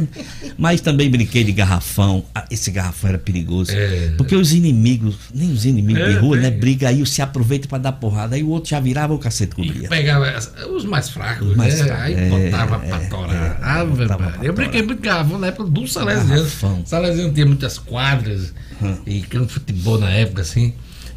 Mas 0.58 0.82
também 0.82 1.12
brinquei 1.12 1.44
de 1.44 1.52
garrafão. 1.52 2.26
Ah, 2.34 2.44
esse 2.50 2.72
garrafão 2.72 3.12
era 3.12 3.20
perigoso. 3.20 3.72
É. 3.72 4.14
Porque 4.18 4.36
os 4.36 4.52
inimigos, 4.52 5.16
nem 5.32 5.52
os 5.52 5.64
inimigos 5.64 6.02
é, 6.02 6.10
de 6.10 6.16
rua, 6.16 6.38
né? 6.38 6.50
Briga 6.50 6.90
aí, 6.90 7.06
se 7.06 7.22
aproveita 7.22 7.68
para 7.68 7.78
dar 7.78 7.92
porrada. 7.92 8.36
Aí 8.36 8.42
o 8.42 8.50
outro 8.50 8.72
já 8.72 8.80
virava 8.80 9.14
o 9.14 9.20
cacete 9.20 9.56
cobria. 9.56 9.88
Pegava 9.90 10.36
os 10.76 10.86
mais 10.86 11.10
fracos, 11.10 11.48
os 11.48 11.56
mais 11.56 11.78
né? 11.78 11.86
Fracos, 11.86 12.04
aí 12.04 12.14
é, 12.16 12.30
botava 12.30 12.80
pra 12.80 12.98
é, 12.98 13.06
torar. 13.08 13.36
É, 13.36 13.58
ah, 13.62 13.86
botava 13.86 14.34
eu 14.42 14.54
brinquei 14.54 14.82
muito 14.82 15.02
de 15.02 15.08
garrafão 15.08 15.38
na 15.38 15.48
época 15.48 15.70
do 15.70 15.88
Salesiano. 15.88 16.84
Salesiano 16.84 17.32
tinha 17.32 17.46
muitas 17.46 17.78
quadras 17.78 18.54
hum. 18.82 18.98
e 19.06 19.22
campo 19.22 19.46
de 19.46 19.54
futebol 19.54 20.00
na 20.00 20.10
época, 20.10 20.42
assim. 20.42 20.74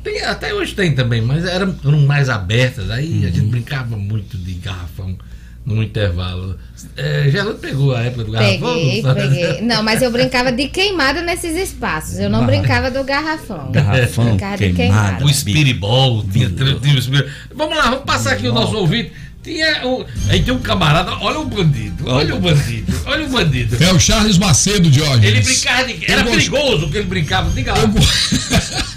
Tem, 0.06 0.22
até 0.22 0.54
hoje 0.54 0.72
tem 0.72 0.94
também, 0.94 1.20
mas 1.20 1.44
eram, 1.44 1.74
eram 1.84 2.00
mais 2.02 2.28
abertas. 2.28 2.92
Aí 2.92 3.10
uhum. 3.10 3.18
a 3.18 3.26
gente 3.26 3.40
uhum. 3.40 3.48
brincava 3.48 3.96
muito 3.96 4.38
de 4.38 4.54
garrafão 4.54 5.18
no 5.64 5.82
intervalo. 5.82 6.56
É, 6.96 7.28
já 7.28 7.44
pegou 7.54 7.92
a 7.92 8.02
época 8.02 8.22
do 8.22 8.30
garrafão? 8.30 8.74
Peguei, 8.74 9.02
não 9.02 9.14
peguei. 9.16 9.60
Não, 9.62 9.82
mas 9.82 10.02
eu 10.02 10.12
brincava 10.12 10.52
de 10.52 10.68
queimada 10.68 11.22
nesses 11.22 11.56
espaços. 11.56 12.20
Eu 12.20 12.30
não 12.30 12.46
brincava 12.46 12.88
do 12.88 13.02
garrafão. 13.02 13.72
Garrafão, 13.72 14.36
queimada, 14.36 14.72
queimada. 14.72 15.24
O 15.24 15.28
espiribol. 15.28 16.24
Tinha, 16.32 16.50
tinha, 16.50 16.76
tinha, 16.76 17.26
vamos 17.52 17.76
lá, 17.76 17.90
vamos 17.90 18.04
passar 18.04 18.34
aqui 18.34 18.46
o 18.46 18.52
nosso 18.52 18.76
ouvinte. 18.76 19.10
Tinha 19.42 19.84
o, 19.86 20.06
aí 20.28 20.40
tem 20.42 20.54
um 20.54 20.60
camarada, 20.60 21.12
olha 21.20 21.40
o 21.40 21.44
bandido, 21.44 22.04
olha 22.08 22.34
o 22.34 22.40
bandido, 22.40 22.92
olha 23.06 23.26
o 23.26 23.28
bandido. 23.28 23.76
É 23.82 23.92
o 23.92 23.98
Charles 23.98 24.38
Macedo, 24.38 24.92
Jorge. 24.92 25.26
Ele 25.26 25.40
brincava 25.40 25.84
de. 25.84 26.10
Era 26.10 26.24
perigoso 26.24 26.90
que 26.90 26.96
ele 26.96 27.06
brincava, 27.06 27.50
diga 27.50 27.72
lá. 27.72 27.80
Eu... 27.80 27.90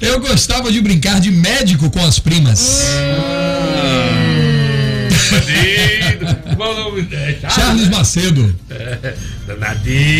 Eu 0.00 0.20
gostava 0.20 0.70
de 0.70 0.80
brincar 0.80 1.20
de 1.20 1.30
médico 1.30 1.90
com 1.90 2.04
as 2.04 2.18
primas. 2.18 2.86
Qual 6.56 6.74
o 6.74 6.90
nome 6.90 7.08
Charles 7.54 7.88
Macedo. 7.88 8.54
É, 8.70 9.14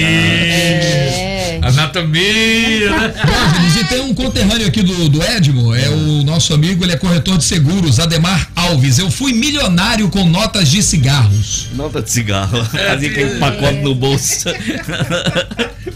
É. 0.04 1.60
Anatomia. 1.62 2.90
Diógenes, 2.90 3.76
e 3.80 3.84
tem 3.88 4.00
um 4.00 4.14
conterrâneo 4.14 4.66
aqui 4.66 4.82
do, 4.82 5.08
do 5.08 5.22
Edmo, 5.22 5.74
é 5.74 5.88
o 5.88 6.22
nosso 6.22 6.54
amigo, 6.54 6.84
ele 6.84 6.92
é 6.92 6.96
corretor 6.96 7.36
de 7.38 7.44
seguros, 7.44 7.98
Ademar 7.98 8.50
Alves. 8.68 8.98
Eu 8.98 9.10
fui 9.10 9.32
milionário 9.32 10.10
com 10.10 10.24
notas 10.26 10.68
de 10.68 10.82
cigarros. 10.82 11.68
Nota 11.74 12.02
de 12.02 12.10
cigarro. 12.10 12.58
É, 12.74 12.88
Fazia 12.90 13.10
aquele 13.10 13.38
pacote 13.38 13.78
no 13.78 13.94
bolso. 13.94 14.48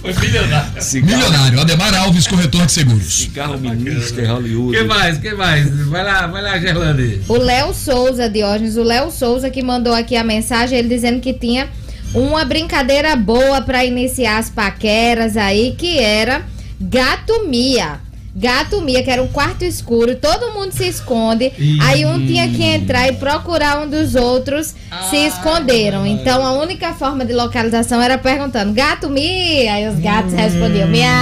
Foi 0.01 0.13
milionário. 0.15 0.83
Cigarro. 0.83 1.17
Milionário, 1.17 1.61
Ademar 1.61 1.95
Alves, 1.95 2.27
corretor 2.27 2.65
de 2.67 2.73
seguros. 2.73 3.13
Cigarro 3.15 3.59
Minister 3.59 4.27
Hollywood. 4.31 4.77
que 4.79 4.85
mais? 4.85 5.19
que 5.19 5.35
mais? 5.35 5.87
Vai 5.89 6.03
lá, 6.03 6.27
vai 6.27 6.43
lá, 6.43 6.59
Gerlande. 6.59 7.21
O 7.29 7.37
Léo 7.37 7.75
Souza, 7.75 8.29
Diógenes, 8.29 8.77
o 8.77 8.83
Léo 8.83 9.11
Souza 9.11 9.51
que 9.51 9.63
mandou 9.63 9.93
aqui 9.93 10.17
a 10.17 10.25
mensagem, 10.25 10.79
ele 10.79 10.89
dizendo 10.89 11.21
que 11.21 11.35
tinha 11.35 11.69
uma 12.15 12.45
brincadeira 12.45 13.15
boa 13.17 13.61
para 13.61 13.85
iniciar 13.85 14.39
as 14.39 14.49
paqueras 14.49 15.37
aí, 15.37 15.75
que 15.77 15.99
era 15.99 16.43
Gato 16.81 17.47
Mia. 17.49 18.01
Gato 18.35 18.81
Mia, 18.81 19.03
que 19.03 19.11
era 19.11 19.23
um 19.23 19.29
quarto 19.29 19.63
escuro, 19.63 20.17
todo 20.17 20.53
mundo 20.53 20.73
se 20.73 20.89
esconde. 20.89 21.53
Aí 21.83 22.07
um 22.07 22.27
tinha 22.27 22.49
que 22.49 22.63
entrar 22.63 23.07
e 23.09 23.13
procurar 23.13 23.83
um 23.83 23.89
dos 23.89 24.15
outros, 24.15 24.75
ah, 24.91 25.03
se 25.11 25.17
esconderam. 25.17 26.07
Então 26.07 26.45
a 26.45 26.53
única 26.53 26.95
forma 26.95 27.27
de 27.27 27.35
localização 27.35 28.01
era 28.01 28.17
perguntando: 28.17 28.73
Gato 28.73 29.11
Mia? 29.11 29.75
Aí 29.75 29.87
os 29.87 29.99
gatos 29.99 30.33
hum. 30.33 30.37
respondiam: 30.37 30.89
Mia. 30.89 31.09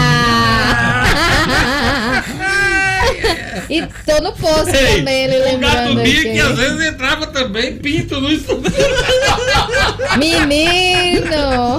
E 3.69 3.87
tô 4.05 4.21
no 4.21 4.33
poço 4.33 4.75
Ei, 4.75 4.97
também, 4.97 5.27
ele 5.27 5.45
lembrando. 5.45 5.93
O 5.93 5.95
gato 5.95 5.95
Mia 5.95 6.23
que 6.23 6.41
às 6.41 6.59
vezes 6.59 6.89
entrava 6.89 7.29
também 7.29 7.77
pinto 7.77 8.21
no 8.21 8.33
estúdio. 8.33 8.73
Menino! 10.19 11.79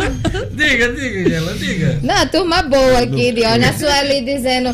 diga, 0.52 0.94
diga, 0.94 1.36
ela 1.36 1.54
diga. 1.54 2.00
Não, 2.02 2.26
turma 2.28 2.64
boa 2.64 3.00
aqui, 3.00 3.34
de 3.34 3.44
olha 3.44 3.72
a 3.72 3.74
Sueli 3.74 4.24
dizendo. 4.24 4.74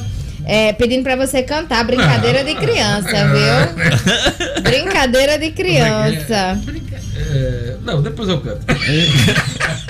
É, 0.50 0.72
pedindo 0.72 1.04
pra 1.04 1.18
você 1.18 1.44
cantar 1.44 1.84
Brincadeira 1.84 2.42
de 2.42 2.56
Criança, 2.56 3.12
viu? 3.28 4.64
Brincadeira 4.64 5.38
de 5.38 5.52
Criança. 5.52 6.58
É, 7.18 7.76
não, 7.84 8.02
depois 8.02 8.30
eu 8.30 8.40
canto. 8.40 8.66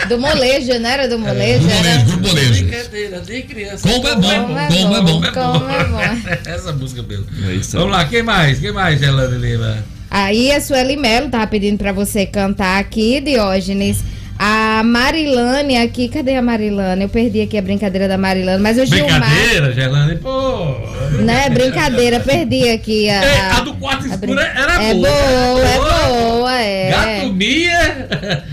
Do 0.09 0.17
molejo, 0.17 0.79
não 0.79 0.89
era 0.89 1.07
do 1.07 1.19
molejo? 1.19 1.69
É, 1.69 1.91
era... 1.91 2.03
do 2.05 2.19
molejo. 2.19 2.65
Brincadeira 2.65 3.19
de 3.19 3.41
criança. 3.43 3.87
Como 3.87 4.07
é 4.07 4.15
bom, 4.15 4.45
como 4.45 4.57
é 4.57 4.67
bom. 4.67 4.81
Como 4.81 4.95
é 4.95 5.01
bom. 5.01 5.21
Como 5.31 5.69
é 5.69 5.83
bom. 5.85 6.29
Essa 6.47 6.73
música 6.73 7.03
mesmo. 7.03 7.27
É 7.43 7.59
Vamos 7.77 7.91
lá, 7.91 8.05
quem 8.05 8.23
mais? 8.23 8.59
Quem 8.59 8.71
mais, 8.71 8.99
Gelane 8.99 9.37
Lima? 9.37 9.77
Aí 10.09 10.51
a 10.51 10.59
Sueli 10.59 10.97
Melo 10.97 11.29
tava 11.29 11.45
pedindo 11.45 11.77
pra 11.77 11.91
você 11.91 12.25
cantar 12.25 12.79
aqui, 12.79 13.21
Diógenes. 13.21 14.03
A 14.39 14.83
Marilane 14.83 15.77
aqui, 15.77 16.07
cadê 16.09 16.35
a 16.35 16.41
Marilane? 16.41 17.03
Eu 17.03 17.09
perdi 17.09 17.41
aqui 17.41 17.57
a 17.57 17.61
brincadeira 17.61 18.07
da 18.07 18.17
Marilane, 18.17 18.61
mas 18.61 18.77
o 18.77 18.85
Gilmar. 18.85 19.19
Brincadeira, 19.19 19.73
Gelane, 19.73 20.15
pô. 20.17 20.75
Né, 21.23 21.49
brincadeira, 21.49 22.19
perdi 22.19 22.69
aqui 22.69 23.09
a. 23.09 23.23
É, 23.23 23.51
a 23.51 23.59
do 23.61 23.73
quarto 23.75 24.05
escuro 24.05 24.39
era 24.39 24.83
é 24.83 24.93
boa. 24.93 25.09
Boa, 25.09 25.67
é 25.67 25.77
boa, 25.77 26.61
é 26.61 26.89
Gato 26.89 27.33
Mia 27.33 28.45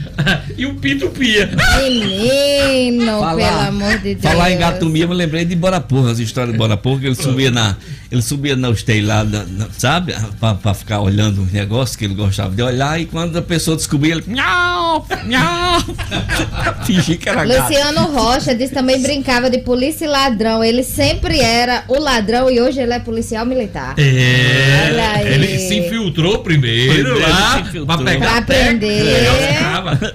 e 0.56 0.66
o 0.66 0.74
Pito 0.74 1.08
Pia. 1.10 1.50
Menino, 1.82 3.20
falar, 3.20 3.36
pelo 3.36 3.60
amor 3.68 3.98
de 3.98 4.14
Deus. 4.14 4.32
Falar 4.32 4.52
em 4.52 4.58
Gato 4.58 4.86
Mia, 4.86 5.04
eu 5.04 5.08
me 5.08 5.14
lembrei 5.14 5.44
de 5.44 5.56
Borapurra, 5.56 6.12
as 6.12 6.18
histórias 6.18 6.52
de 6.52 6.58
Borapurra, 6.58 7.00
que 7.00 7.06
ele 7.06 7.14
subia 7.14 7.50
na. 7.50 7.76
Ele 8.10 8.22
subia 8.22 8.54
na 8.54 8.72
telhados, 8.74 9.40
sabe? 9.76 10.14
Pra, 10.38 10.54
pra, 10.54 10.72
ficar 10.74 11.00
olhando 11.00 11.42
os 11.42 11.52
negócios 11.52 11.96
que 11.96 12.04
ele 12.04 12.14
gostava 12.14 12.54
de 12.54 12.62
olhar, 12.62 13.00
e 13.00 13.06
quando 13.06 13.36
a 13.36 13.42
pessoa 13.42 13.76
descobria, 13.76 14.14
ele. 14.14 14.24
Miau, 14.26 15.06
miau. 15.24 15.82
Fingir 16.86 17.18
que 17.18 17.28
era 17.28 17.42
Luciano 17.42 18.00
gato. 18.00 18.12
Rocha 18.12 18.54
disse 18.54 18.72
também 18.72 19.00
brincava 19.00 19.50
de 19.50 19.58
polícia 19.58 20.04
e 20.04 20.08
ladrão. 20.08 20.62
Ele 20.62 20.82
sempre 20.82 21.40
era 21.40 21.84
o 21.88 21.98
ladrão 21.98 22.50
e 22.50 22.60
hoje 22.60 22.80
ele 22.80 22.92
é 22.92 22.98
policial 22.98 23.44
militar. 23.44 23.94
É. 23.98 25.34
Ele 25.34 25.58
se 25.58 25.78
infiltrou 25.78 26.38
primeiro, 26.40 26.92
primeiro 26.92 27.20
lá 27.20 27.60
infiltrou. 27.60 27.86
pra 27.86 27.98
pegar 27.98 28.26
pra 28.26 28.38
aprender. 28.38 29.26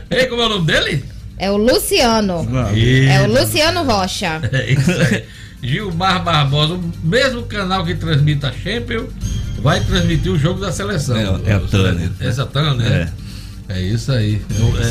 Ei, 0.09 0.28
como 0.29 0.41
é 0.41 0.45
o 0.45 0.49
nome 0.49 0.65
dele? 0.65 1.03
É 1.37 1.49
o 1.49 1.57
Luciano. 1.57 2.45
É 3.07 3.21
o 3.21 3.31
Luciano 3.31 3.83
Rocha. 3.83 4.41
É 4.51 4.71
isso 4.71 4.91
aí. 4.91 5.23
Gilmar 5.61 6.23
Barbosa, 6.23 6.75
o 6.75 6.91
mesmo 7.03 7.43
canal 7.43 7.83
que 7.83 7.93
transmite 7.93 8.45
a 8.45 8.51
Champions, 8.51 9.09
vai 9.61 9.81
transmitir 9.81 10.31
o 10.31 10.37
jogo 10.37 10.61
da 10.61 10.71
seleção. 10.71 11.17
É, 11.17 11.51
é 11.51 11.53
a 11.53 11.59
Tânia. 11.59 12.11
Essa 12.19 12.45
Tânia, 12.45 12.89
né? 12.89 13.13
É. 13.67 13.79
é 13.79 13.81
isso 13.81 14.11
aí. 14.11 14.41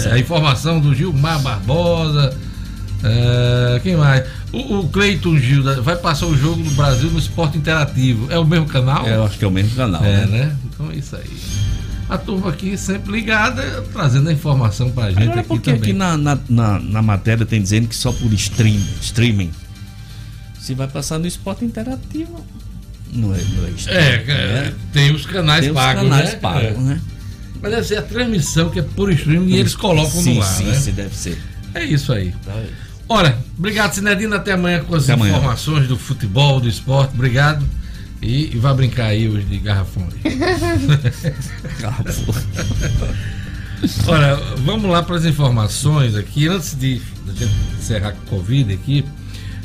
É, 0.07 0.13
a 0.13 0.19
informação 0.19 0.79
do 0.81 0.95
Gilmar 0.95 1.41
Barbosa. 1.41 2.37
É, 3.03 3.81
quem 3.81 3.97
mais? 3.97 4.27
O, 4.53 4.81
o 4.81 4.89
Cleiton 4.89 5.39
Gil 5.39 5.63
vai 5.83 5.97
passar 5.97 6.27
o 6.27 6.37
jogo 6.37 6.63
do 6.63 6.71
Brasil 6.73 7.11
no 7.11 7.19
Esporte 7.19 7.57
Interativo. 7.57 8.31
É 8.31 8.39
o 8.39 8.45
mesmo 8.45 8.67
canal? 8.67 9.07
É, 9.07 9.15
eu 9.15 9.25
acho 9.25 9.39
que 9.39 9.45
é 9.45 9.49
o 9.49 9.51
mesmo 9.51 9.75
canal. 9.75 10.05
É, 10.05 10.27
né? 10.27 10.27
né? 10.27 10.57
Então 10.67 10.91
é 10.91 10.97
isso 10.97 11.17
aí. 11.17 11.68
A 12.09 12.17
turma 12.17 12.49
aqui 12.49 12.77
sempre 12.79 13.13
ligada, 13.13 13.83
trazendo 13.93 14.31
a 14.31 14.33
informação 14.33 14.91
pra 14.91 15.11
gente 15.11 15.25
Agora, 15.25 15.41
aqui 15.41 15.49
porque 15.49 15.71
também. 15.73 15.91
aqui 15.91 15.93
na, 15.93 16.17
na, 16.17 16.39
na, 16.49 16.79
na, 16.79 17.03
matéria 17.03 17.45
tem 17.45 17.61
dizendo 17.61 17.87
que 17.87 17.95
só 17.95 18.11
por 18.13 18.33
stream, 18.33 18.81
streaming. 19.03 19.51
Se 20.59 20.75
vai 20.75 20.89
passar 20.89 21.19
no 21.19 21.27
esporte 21.27 21.65
interativo. 21.65 22.45
Não 23.13 23.35
é, 23.35 23.39
não 23.39 23.65
é, 23.65 23.71
é, 23.89 24.15
é, 24.31 24.75
tem 24.93 25.15
os 25.15 25.25
canais 25.27 25.65
tem 25.65 25.73
pagos, 25.73 26.03
os 26.03 26.09
canais 26.09 26.33
né? 26.33 26.37
pagos, 26.37 26.79
é. 26.79 26.81
né? 26.81 27.01
Mas 27.61 27.71
deve 27.73 27.87
ser 27.87 27.97
a 27.97 28.03
transmissão 28.03 28.71
que 28.71 28.79
é 28.79 28.83
por 28.83 29.11
streaming 29.13 29.51
e 29.51 29.57
eles 29.59 29.75
colocam 29.75 30.23
sim, 30.23 30.35
no 30.35 30.43
ar, 30.43 30.47
sim, 30.47 30.65
né? 30.65 30.75
Sim, 30.75 30.93
deve 30.93 31.15
ser. 31.15 31.39
É 31.75 31.85
isso 31.85 32.13
aí. 32.13 32.33
Tá. 32.45 32.55
Olha, 33.09 33.39
obrigado, 33.59 33.95
Sinedina. 33.95 34.37
Até 34.37 34.53
amanhã 34.53 34.85
com 34.85 34.95
as 34.95 35.09
até 35.09 35.15
informações 35.15 35.77
amanhã. 35.79 35.89
do 35.89 35.99
futebol, 35.99 36.61
do 36.61 36.69
esporte. 36.69 37.15
Obrigado. 37.15 37.67
E, 38.21 38.55
e 38.55 38.59
vai 38.59 38.75
brincar 38.75 39.07
aí 39.07 39.29
hoje 39.29 39.45
de 39.47 39.59
garrafões. 39.61 40.15
Olha, 44.09 44.35
vamos 44.65 44.91
lá 44.91 45.03
para 45.03 45.17
as 45.17 45.25
informações 45.25 46.17
aqui. 46.17 46.49
Antes 46.49 46.75
de, 46.75 46.99
de 46.99 47.45
encerrar 47.79 48.13
com 48.13 48.19
a 48.19 48.39
Covid 48.39 48.73
aqui, 48.73 49.05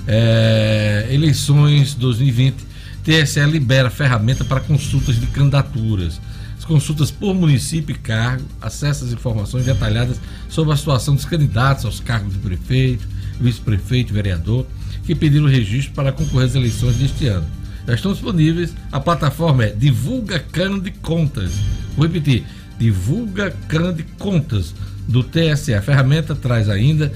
é, 0.08 1.08
eleições 1.10 1.96
2020, 1.96 2.56
TSE 3.04 3.44
libera 3.46 3.90
ferramenta 3.90 4.46
para 4.46 4.60
consultas 4.60 5.20
de 5.20 5.26
candidaturas. 5.28 6.22
As 6.58 6.64
consultas 6.64 7.12
por 7.12 7.34
município 7.34 7.94
e 7.94 8.00
cargo 8.00 8.46
acessam 8.62 9.08
as 9.08 9.14
informações 9.14 9.66
detalhadas 9.66 10.18
sobre 10.48 10.74
a 10.74 10.78
situação 10.78 11.16
dos 11.16 11.26
candidatos 11.26 11.84
aos 11.84 12.00
cargos 12.00 12.34
de 12.34 12.40
prefeito, 12.40 13.06
vice-prefeito 13.42 14.14
vereador 14.14 14.66
que 15.06 15.14
pediram 15.14 15.48
registro 15.48 15.94
para 15.94 16.12
concorrer 16.14 16.48
às 16.48 16.56
eleições 16.56 16.96
deste 16.96 17.28
ano. 17.28 17.46
Já 17.88 17.94
estão 17.94 18.14
disponíveis. 18.14 18.74
A 18.92 19.00
plataforma 19.00 19.66
é 19.66 19.70
Divulga 19.70 20.40
Cano 20.40 20.80
de 20.80 20.92
Contas. 20.92 21.54
Vou 21.96 22.06
repetir: 22.06 22.46
Divulga 22.80 23.52
Cano 23.68 23.94
de 23.94 24.04
Contas 24.04 24.74
do 25.08 25.24
TSE. 25.24 25.74
A 25.74 25.82
ferramenta 25.82 26.36
traz 26.36 26.70
ainda 26.70 27.12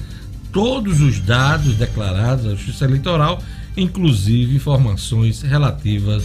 todos 0.52 1.00
os 1.00 1.20
dados 1.20 1.74
declarados 1.76 2.46
à 2.46 2.50
Justiça 2.50 2.84
Eleitoral, 2.84 3.42
inclusive 3.76 4.56
informações 4.56 5.42
relativas 5.42 6.24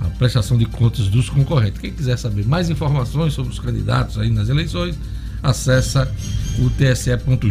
à 0.00 0.04
prestação 0.18 0.56
de 0.58 0.66
contas 0.66 1.08
dos 1.08 1.28
concorrentes. 1.28 1.80
Quem 1.80 1.92
quiser 1.92 2.18
saber 2.18 2.46
mais 2.46 2.70
informações 2.70 3.32
sobre 3.34 3.52
os 3.52 3.58
candidatos 3.58 4.18
aí 4.18 4.30
nas 4.30 4.48
eleições, 4.48 4.98
acessa 5.42 6.10
o 6.58 6.70
tse.jus.com.br 6.70 7.42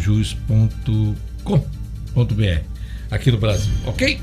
aqui 3.10 3.32
no 3.32 3.38
Brasil, 3.38 3.74
ok? 3.86 4.20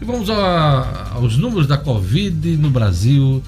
E 0.00 0.04
vamos 0.04 0.30
a, 0.30 1.10
aos 1.14 1.36
números 1.36 1.66
da 1.66 1.76
Covid 1.76 2.56
no 2.56 2.70
Brasil 2.70 3.42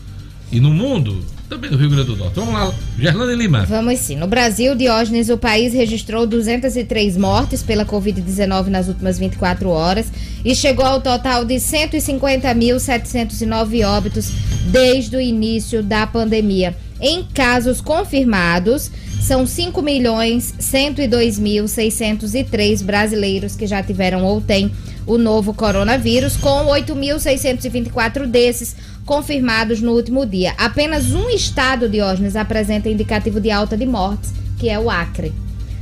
e 0.51 0.59
no 0.61 0.71
mundo 0.71 1.25
também 1.49 1.71
no 1.71 1.77
Rio 1.77 1.91
Grande 1.91 2.07
do 2.07 2.17
Norte. 2.17 2.35
Vamos 2.37 2.55
lá, 2.55 2.73
Gerlane 2.99 3.37
Lima. 3.37 3.67
Vamos 3.67 3.99
sim. 3.99 4.17
No 4.17 4.27
Brasil, 4.27 4.75
Diógenes, 4.75 5.29
o 5.29 5.37
país 5.37 5.75
registrou 5.75 6.27
203 6.27 7.19
mortes 7.19 7.63
pela 7.63 7.85
Covid-19 7.85 8.69
nas 8.69 8.89
últimas 8.89 9.19
24 9.19 9.69
horas 9.69 10.11
e 10.45 10.55
chegou 10.55 10.85
ao 10.85 11.01
total 11.01 11.45
de 11.45 11.57
150.709 11.57 13.85
óbitos 13.87 14.31
desde 14.71 15.17
o 15.17 15.21
início 15.21 15.83
da 15.83 16.07
pandemia. 16.07 16.77
Em 17.01 17.25
casos 17.25 17.81
confirmados, 17.81 18.91
são 19.21 19.45
5 19.47 19.83
milhões 19.83 20.55
102.603 20.59 22.83
brasileiros 22.83 23.57
que 23.57 23.67
já 23.67 23.83
tiveram 23.83 24.25
ou 24.25 24.41
têm 24.41 24.71
o 25.07 25.19
novo 25.19 25.55
coronavírus, 25.55 26.37
com 26.37 26.67
8.624 26.67 28.27
desses 28.27 28.75
confirmados 29.05 29.81
no 29.81 29.93
último 29.93 30.25
dia. 30.25 30.55
Apenas 30.57 31.13
um 31.13 31.29
estado, 31.29 31.89
Diógenes, 31.89 32.37
apresenta 32.37 32.89
indicativo 32.89 33.41
de 33.41 33.51
alta 33.51 33.77
de 33.77 33.87
mortes, 33.87 34.33
que 34.59 34.69
é 34.69 34.79
o 34.79 34.89
Acre, 34.91 35.33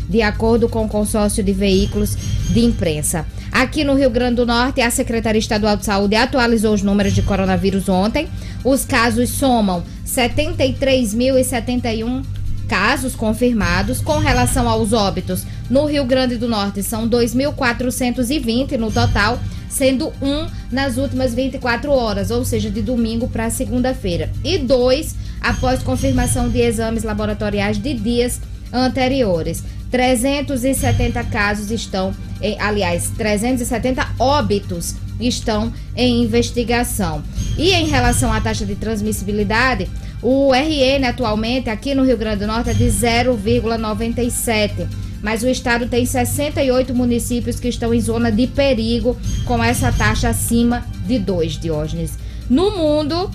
de 0.09 0.23
acordo 0.23 0.68
com 0.68 0.85
o 0.85 0.89
consórcio 0.89 1.45
de 1.45 1.53
veículos 1.53 2.16
de 2.51 2.61
imprensa. 2.61 3.27
Aqui 3.53 3.85
no 3.85 3.95
Rio 3.95 4.11
Grande 4.11 4.37
do 4.37 4.47
Norte, 4.47 4.81
a 4.81 4.91
Secretaria 4.91 5.39
Estadual 5.39 5.77
de 5.77 5.85
Saúde 5.85 6.14
atualizou 6.14 6.73
os 6.73 6.83
números 6.83 7.12
de 7.12 7.23
coronavírus 7.23 7.89
ontem. 7.89 8.29
Os 8.64 8.85
casos 8.85 9.29
somam 9.31 9.83
73.071 10.07 12.23
casos 12.71 13.16
confirmados. 13.16 14.01
Com 14.01 14.18
relação 14.18 14.68
aos 14.68 14.93
óbitos, 14.93 15.45
no 15.68 15.87
Rio 15.87 16.05
Grande 16.05 16.37
do 16.37 16.49
Norte 16.49 16.85
são 16.85 17.09
2.420 17.09 18.79
no 18.79 18.93
total, 18.93 19.41
sendo 19.68 20.12
um 20.23 20.47
nas 20.71 20.97
últimas 20.97 21.35
24 21.35 21.91
horas, 21.91 22.31
ou 22.31 22.45
seja, 22.45 22.71
de 22.71 22.81
domingo 22.81 23.29
para 23.29 23.51
segunda-feira, 23.51 24.31
e 24.45 24.57
dois 24.57 25.16
após 25.41 25.83
confirmação 25.83 26.49
de 26.49 26.61
exames 26.61 27.03
laboratoriais 27.03 27.77
de 27.77 27.93
dias 27.93 28.41
anteriores. 28.73 29.64
370 29.91 31.25
casos 31.25 31.73
estão, 31.73 32.14
em, 32.41 32.57
aliás, 32.61 33.11
370 33.16 34.07
óbitos 34.16 34.95
estão 35.18 35.73
em 35.97 36.23
investigação. 36.23 37.23
E 37.59 37.73
em 37.73 37.89
relação 37.89 38.33
à 38.33 38.41
taxa 38.41 38.64
de 38.64 38.77
transmissibilidade, 38.77 39.91
o 40.23 40.53
RN 40.53 41.05
atualmente 41.09 41.71
aqui 41.71 41.95
no 41.95 42.05
Rio 42.05 42.16
Grande 42.16 42.41
do 42.41 42.47
Norte 42.47 42.71
é 42.71 42.75
de 42.75 42.85
0,97. 42.85 44.87
mas 45.23 45.43
o 45.43 45.49
estado 45.49 45.87
tem 45.87 46.07
68 46.07 46.95
municípios 46.95 47.61
que 47.61 47.68
estão 47.68 47.93
em 47.93 48.01
zona 48.01 48.31
de 48.31 48.47
perigo 48.47 49.18
com 49.45 49.62
essa 49.62 49.93
taxa 49.93 50.31
acima 50.31 50.87
de 51.07 51.18
2, 51.18 51.59
Diógenes. 51.59 52.18
No 52.49 52.71
mundo, 52.71 53.31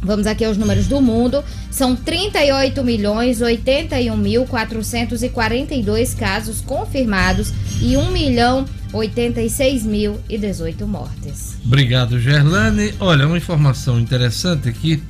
Vamos 0.00 0.28
aqui 0.28 0.44
aos 0.44 0.56
números 0.56 0.86
do 0.86 1.00
mundo. 1.00 1.42
São 1.70 1.96
38 1.96 2.84
milhões 2.84 3.40
81 3.40 4.16
mil 4.16 4.46
442 4.46 6.14
casos 6.14 6.60
confirmados 6.60 7.52
e 7.82 7.96
1 7.96 8.12
milhão 8.12 8.64
86 8.92 9.82
mil 9.82 10.18
e 10.28 10.38
18 10.38 10.86
mortes. 10.86 11.56
Obrigado, 11.64 12.18
Gerlane. 12.18 12.94
Olha, 13.00 13.26
uma 13.26 13.36
informação 13.36 13.98
interessante 13.98 14.68
aqui 14.68 15.02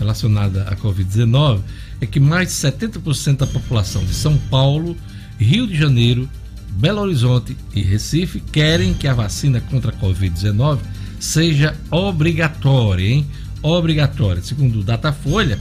relacionada 0.00 0.62
à 0.62 0.74
Covid-19 0.74 1.60
é 2.00 2.06
que 2.06 2.18
mais 2.18 2.48
de 2.48 2.54
70% 2.54 3.36
da 3.36 3.46
população 3.46 4.02
de 4.04 4.14
São 4.14 4.36
Paulo, 4.50 4.96
Rio 5.38 5.66
de 5.66 5.76
Janeiro, 5.76 6.28
Belo 6.72 7.02
Horizonte 7.02 7.56
e 7.74 7.82
Recife 7.82 8.40
querem 8.40 8.94
que 8.94 9.06
a 9.06 9.14
vacina 9.14 9.60
contra 9.60 9.90
a 9.90 9.94
Covid-19 9.94 10.78
seja 11.18 11.76
obrigatória, 11.90 13.06
hein? 13.06 13.26
Obrigatória. 13.62 14.42
Segundo 14.42 14.80
o 14.80 14.82
Datafolha, 14.82 15.58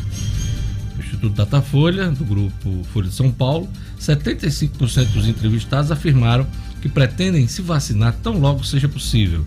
o 0.97 1.01
Instituto 1.01 1.35
Datafolha, 1.35 2.09
do 2.11 2.23
grupo 2.23 2.83
Folha 2.93 3.09
de 3.09 3.15
São 3.15 3.29
Paulo, 3.29 3.67
75% 3.99 5.07
dos 5.07 5.27
entrevistados 5.27 5.91
afirmaram 5.91 6.47
que 6.81 6.87
pretendem 6.87 7.45
se 7.47 7.61
vacinar 7.61 8.15
tão 8.23 8.39
logo 8.39 8.63
seja 8.63 8.87
possível. 8.87 9.45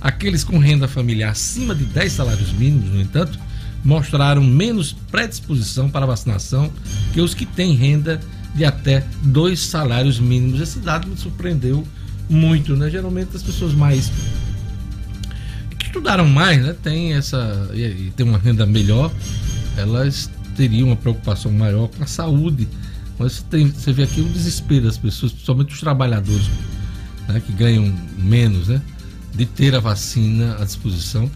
Aqueles 0.00 0.42
com 0.42 0.58
renda 0.58 0.88
familiar 0.88 1.30
acima 1.30 1.76
de 1.76 1.84
10 1.84 2.12
salários 2.12 2.52
mínimos, 2.52 2.90
no 2.90 3.00
entanto, 3.00 3.38
mostraram 3.84 4.42
menos 4.42 4.92
predisposição 4.92 5.90
para 5.90 6.06
vacinação 6.06 6.70
que 7.12 7.20
os 7.20 7.34
que 7.34 7.44
têm 7.44 7.74
renda 7.74 8.20
de 8.54 8.64
até 8.64 9.04
dois 9.22 9.60
salários 9.60 10.18
mínimos. 10.18 10.60
Esse 10.60 10.78
dado 10.78 11.08
me 11.08 11.16
surpreendeu 11.16 11.86
muito, 12.28 12.76
né? 12.76 12.90
Geralmente 12.90 13.36
as 13.36 13.42
pessoas 13.42 13.74
mais 13.74 14.10
que 15.78 15.86
estudaram 15.86 16.26
mais, 16.26 16.62
né, 16.62 16.74
tem 16.82 17.14
essa 17.14 17.70
e, 17.74 17.80
e 17.80 18.12
tem 18.16 18.26
uma 18.26 18.38
renda 18.38 18.64
melhor, 18.64 19.10
elas 19.76 20.30
teriam 20.56 20.88
uma 20.88 20.96
preocupação 20.96 21.50
maior 21.50 21.88
com 21.88 22.02
a 22.02 22.06
saúde. 22.06 22.68
Mas 23.18 23.42
tem, 23.50 23.68
você 23.68 23.92
vê 23.92 24.04
aqui 24.04 24.20
o 24.20 24.28
desespero 24.28 24.84
das 24.84 24.98
pessoas, 24.98 25.32
principalmente 25.32 25.74
os 25.74 25.80
trabalhadores 25.80 26.50
né, 27.28 27.40
que 27.44 27.52
ganham 27.52 27.92
menos, 28.18 28.68
né? 28.68 28.80
De 29.34 29.46
ter 29.46 29.74
a 29.74 29.80
vacina 29.80 30.56
à 30.60 30.64
disposição 30.64 31.30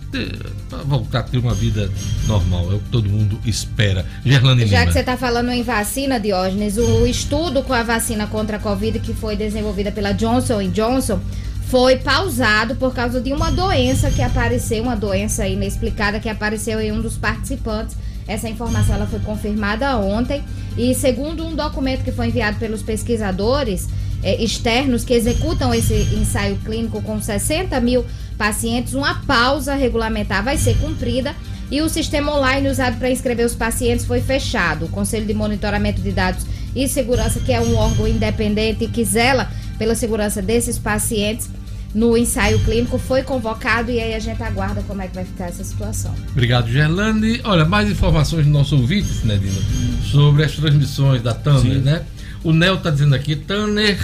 para 0.69 0.83
voltar 0.83 1.21
a 1.21 1.23
ter 1.23 1.39
uma 1.39 1.55
vida 1.55 1.91
normal. 2.27 2.71
É 2.73 2.75
o 2.75 2.79
que 2.79 2.91
todo 2.91 3.09
mundo 3.09 3.39
espera. 3.45 4.05
Gerlane 4.25 4.67
Já 4.67 4.81
Lima. 4.81 4.87
que 4.87 4.93
você 4.93 5.01
está 5.01 5.17
falando 5.17 5.51
em 5.51 5.63
vacina, 5.63 6.21
Diógenes, 6.21 6.77
o 6.77 7.07
estudo 7.07 7.63
com 7.63 7.73
a 7.73 7.83
vacina 7.83 8.27
contra 8.27 8.59
a 8.59 8.61
Covid 8.61 9.01
que 9.01 9.15
foi 9.15 9.37
desenvolvida 9.37 9.91
pela 9.91 10.13
Johnson 10.13 10.69
Johnson 10.71 11.21
foi 11.69 11.97
pausado 11.97 12.77
por 12.77 12.95
causa 12.95 13.21
de 13.21 13.33
uma 13.33 13.51
doença 13.51 14.11
que 14.11 14.23
apareceu, 14.23 14.83
uma 14.83 14.95
doença 14.95 15.49
inexplicada 15.49 16.21
que 16.21 16.29
apareceu 16.29 16.81
em 16.81 16.93
um 16.93 17.01
dos 17.01 17.17
participantes. 17.17 17.97
Essa 18.29 18.49
informação 18.49 18.95
ela 18.95 19.07
foi 19.07 19.21
confirmada 19.21 19.97
ontem 19.97 20.45
e 20.77 20.95
segundo 20.95 21.45
um 21.45 21.55
documento 21.55 22.05
que 22.05 22.13
foi 22.13 22.29
enviado 22.29 22.59
pelos 22.59 22.83
pesquisadores, 22.83 23.89
é, 24.27 24.43
externos 24.43 25.05
que 25.05 25.15
executam 25.15 25.73
esse 25.73 25.95
ensaio 26.13 26.57
clínico 26.65 27.01
com 27.01 27.23
60 27.23 27.81
mil 27.81 28.05
pacientes, 28.37 28.93
uma 28.93 29.23
pausa 29.23 29.77
regulamentar 29.77 30.43
vai 30.43 30.59
ser 30.59 30.77
cumprida 30.79 31.33
e 31.71 31.81
o 31.81 31.89
sistema 31.89 32.37
online 32.37 32.69
usado 32.69 32.99
para 32.99 33.09
inscrever 33.09 33.47
os 33.47 33.55
pacientes 33.55 34.05
foi 34.05 34.21
fechado. 34.21 34.87
O 34.87 34.89
Conselho 34.89 35.25
de 35.25 35.33
Monitoramento 35.33 36.03
de 36.03 36.11
Dados 36.11 36.45
e 36.75 36.89
Segurança, 36.89 37.39
que 37.39 37.53
é 37.53 37.61
um 37.61 37.77
órgão 37.77 38.09
independente 38.09 38.89
que 38.89 39.05
zela 39.05 39.49
pela 39.79 39.95
segurança 39.95 40.43
desses 40.43 40.77
pacientes 40.77 41.49
no 41.95 42.17
ensaio 42.17 42.59
clínico, 42.65 42.99
foi 42.99 43.23
convocado 43.23 43.93
e 43.93 44.01
aí 44.01 44.13
a 44.13 44.19
gente 44.19 44.43
aguarda 44.43 44.83
como 44.89 45.03
é 45.03 45.07
que 45.07 45.15
vai 45.15 45.25
ficar 45.25 45.47
essa 45.47 45.63
situação. 45.63 46.13
Obrigado, 46.33 46.69
Gerlande. 46.69 47.41
Olha, 47.45 47.65
mais 47.65 47.89
informações 47.89 48.45
do 48.45 48.51
nosso 48.51 48.77
ouvinte, 48.77 49.25
né, 49.25 49.39
Dino, 49.39 49.63
sobre 50.03 50.43
as 50.43 50.57
transmissões 50.57 51.23
da 51.23 51.33
Thunder, 51.33 51.81
né? 51.81 52.05
O 52.43 52.53
Nel 52.53 52.77
está 52.77 52.91
dizendo 52.91 53.15
aqui, 53.15 53.35
Tanner 53.35 53.99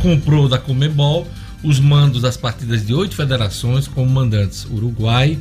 comprou 0.00 0.48
da 0.48 0.58
Comebol 0.58 1.26
os 1.62 1.80
mandos 1.80 2.20
das 2.20 2.36
partidas 2.36 2.86
de 2.86 2.92
oito 2.92 3.14
federações 3.14 3.88
como 3.88 4.10
mandantes 4.10 4.66
Uruguai, 4.66 5.38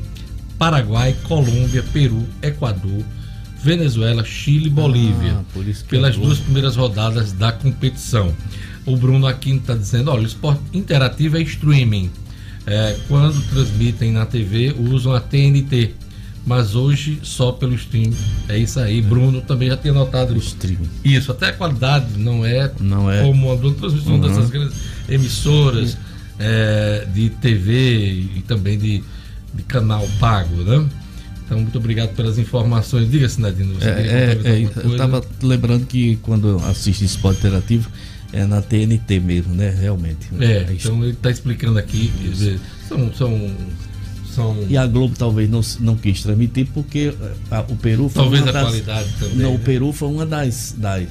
Paraguai, 0.57 1.15
Colômbia, 1.23 1.83
Peru, 1.91 2.25
Equador, 2.41 3.03
Venezuela, 3.61 4.23
Chile 4.23 4.67
e 4.67 4.69
Bolívia, 4.69 5.39
ah, 5.39 5.73
pelas 5.89 6.15
duas 6.15 6.39
primeiras 6.39 6.75
rodadas 6.75 7.31
da 7.33 7.51
competição. 7.51 8.33
O 8.85 8.95
Bruno 8.95 9.27
Aquino 9.27 9.59
está 9.59 9.75
dizendo, 9.75 10.11
olha, 10.11 10.23
o 10.23 10.25
esporte 10.25 10.61
interativo 10.73 11.37
é 11.37 11.41
streaming. 11.41 12.11
É, 12.65 12.97
quando 13.09 13.41
transmitem 13.49 14.13
na 14.13 14.25
TV, 14.25 14.73
usam 14.77 15.13
a 15.13 15.19
TNT 15.19 15.93
mas 16.45 16.75
hoje 16.75 17.19
só 17.23 17.51
pelo 17.51 17.73
stream. 17.75 18.11
É 18.49 18.57
isso 18.57 18.79
aí. 18.79 19.01
Bruno 19.01 19.41
também 19.41 19.69
já 19.69 19.77
tinha 19.77 19.93
notado. 19.93 20.33
O 20.33 20.37
stream. 20.37 20.79
Isso, 21.03 21.31
até 21.31 21.47
a 21.47 21.53
qualidade 21.53 22.17
não 22.17 22.45
é, 22.45 22.71
não 22.79 23.09
é. 23.09 23.21
como 23.23 23.51
a 23.51 23.57
transmissão 23.57 24.15
uhum. 24.15 24.21
dessas 24.21 24.49
grandes 24.49 24.75
emissoras 25.07 25.97
é, 26.39 27.07
de 27.13 27.29
TV 27.29 28.27
e 28.35 28.43
também 28.47 28.77
de, 28.77 29.03
de 29.53 29.63
canal 29.63 30.07
pago, 30.19 30.55
né? 30.63 30.85
Então, 31.45 31.59
muito 31.59 31.77
obrigado 31.77 32.15
pelas 32.15 32.37
informações. 32.37 33.09
Diga, 33.09 33.27
Sinadino, 33.27 33.75
você 33.75 33.89
é, 33.89 34.39
é, 34.43 34.49
é 34.49 34.69
Eu 34.83 34.91
estava 34.91 35.23
lembrando 35.41 35.85
que 35.85 36.17
quando 36.17 36.57
assisti 36.65 37.05
esporte 37.05 37.39
interativo, 37.39 37.89
é 38.31 38.45
na 38.45 38.61
TNT 38.61 39.19
mesmo, 39.19 39.53
né? 39.53 39.69
Realmente. 39.69 40.29
É, 40.39 40.67
então 40.71 41.03
ele 41.03 41.11
está 41.11 41.29
explicando 41.29 41.77
aqui. 41.77 42.11
São, 42.87 43.13
são 43.13 43.55
são... 44.33 44.57
E 44.69 44.77
a 44.77 44.85
Globo 44.85 45.15
talvez 45.17 45.49
não, 45.49 45.61
não 45.79 45.95
quis 45.95 46.21
transmitir 46.21 46.67
porque 46.73 47.13
eh, 47.19 47.31
a, 47.51 47.61
o 47.61 47.75
Peru 47.75 48.09
foi 48.09 48.21
talvez 48.21 48.41
uma 48.41 48.49
a 48.49 48.53
das, 48.53 48.63
qualidade 48.63 49.09
também. 49.19 49.37
Não, 49.37 49.51
né? 49.51 49.55
o 49.55 49.59
Peru 49.59 49.91
foi 49.91 50.09
uma 50.09 50.25
das, 50.25 50.75
das 50.77 51.07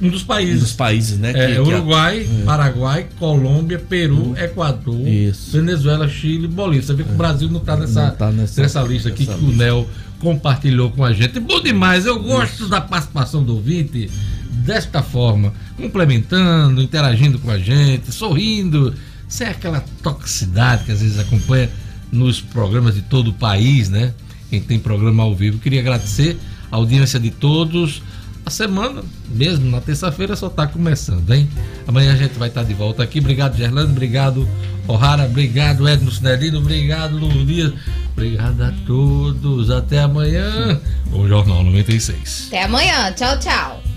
um 0.00 0.10
dos 0.10 0.22
países. 0.22 0.56
Um 0.56 0.60
dos 0.60 0.72
países, 0.72 1.18
né? 1.18 1.32
É, 1.34 1.54
que, 1.54 1.60
Uruguai, 1.60 2.24
que 2.24 2.36
a... 2.36 2.40
É. 2.40 2.44
Paraguai, 2.44 3.06
Colômbia, 3.18 3.78
Peru, 3.78 4.30
hum. 4.30 4.34
Equador, 4.36 5.06
Isso. 5.08 5.52
Venezuela, 5.52 6.08
Chile, 6.08 6.46
Bolívia. 6.46 6.82
Você 6.82 6.94
vê 6.94 7.02
que 7.02 7.10
o 7.10 7.14
é. 7.14 7.16
Brasil 7.16 7.48
não 7.48 7.60
está 7.60 7.76
nessa, 7.76 8.10
tá 8.10 8.30
nessa, 8.30 8.60
nessa, 8.60 8.82
lista 8.82 9.08
aqui 9.08 9.26
nessa 9.26 9.38
que 9.38 9.44
lista. 9.44 9.62
o 9.62 9.64
Nel 9.64 9.86
compartilhou 10.20 10.90
com 10.90 11.04
a 11.04 11.12
gente. 11.12 11.40
Bom 11.40 11.60
demais, 11.62 12.04
eu 12.04 12.18
gosto 12.20 12.62
Isso. 12.62 12.68
da 12.68 12.80
participação 12.80 13.42
do 13.42 13.54
ouvinte 13.54 14.10
desta 14.50 15.02
forma, 15.02 15.52
complementando, 15.76 16.82
interagindo 16.82 17.38
com 17.38 17.50
a 17.50 17.58
gente, 17.58 18.12
sorrindo, 18.12 18.94
sem 19.28 19.46
aquela 19.46 19.82
toxicidade 20.02 20.84
que 20.84 20.92
às 20.92 21.00
vezes 21.00 21.18
acompanha 21.18 21.70
nos 22.10 22.40
programas 22.40 22.94
de 22.94 23.02
todo 23.02 23.28
o 23.28 23.32
país, 23.32 23.88
né? 23.88 24.12
Quem 24.50 24.60
tem 24.60 24.78
programa 24.78 25.22
ao 25.22 25.34
vivo. 25.34 25.58
Queria 25.58 25.80
agradecer 25.80 26.38
a 26.70 26.76
audiência 26.76 27.18
de 27.18 27.30
todos. 27.30 28.02
A 28.44 28.50
semana, 28.50 29.02
mesmo 29.28 29.68
na 29.68 29.80
terça-feira, 29.80 30.36
só 30.36 30.46
está 30.46 30.68
começando, 30.68 31.28
hein? 31.34 31.48
Amanhã 31.86 32.12
a 32.12 32.16
gente 32.16 32.38
vai 32.38 32.48
estar 32.48 32.62
tá 32.62 32.66
de 32.68 32.74
volta 32.74 33.02
aqui. 33.02 33.18
Obrigado, 33.18 33.56
Gerlando. 33.56 33.90
Obrigado, 33.90 34.48
O'Hara. 34.86 35.24
Obrigado, 35.24 35.88
Edno 35.88 36.12
Cinedino. 36.12 36.58
Obrigado, 36.58 37.18
Luiz. 37.18 37.72
Obrigado 38.12 38.62
a 38.62 38.72
todos. 38.86 39.70
Até 39.70 39.98
amanhã. 39.98 40.80
O 41.12 41.26
Jornal 41.26 41.64
96. 41.64 42.44
Até 42.46 42.62
amanhã. 42.62 43.12
Tchau, 43.12 43.36
tchau. 43.40 43.95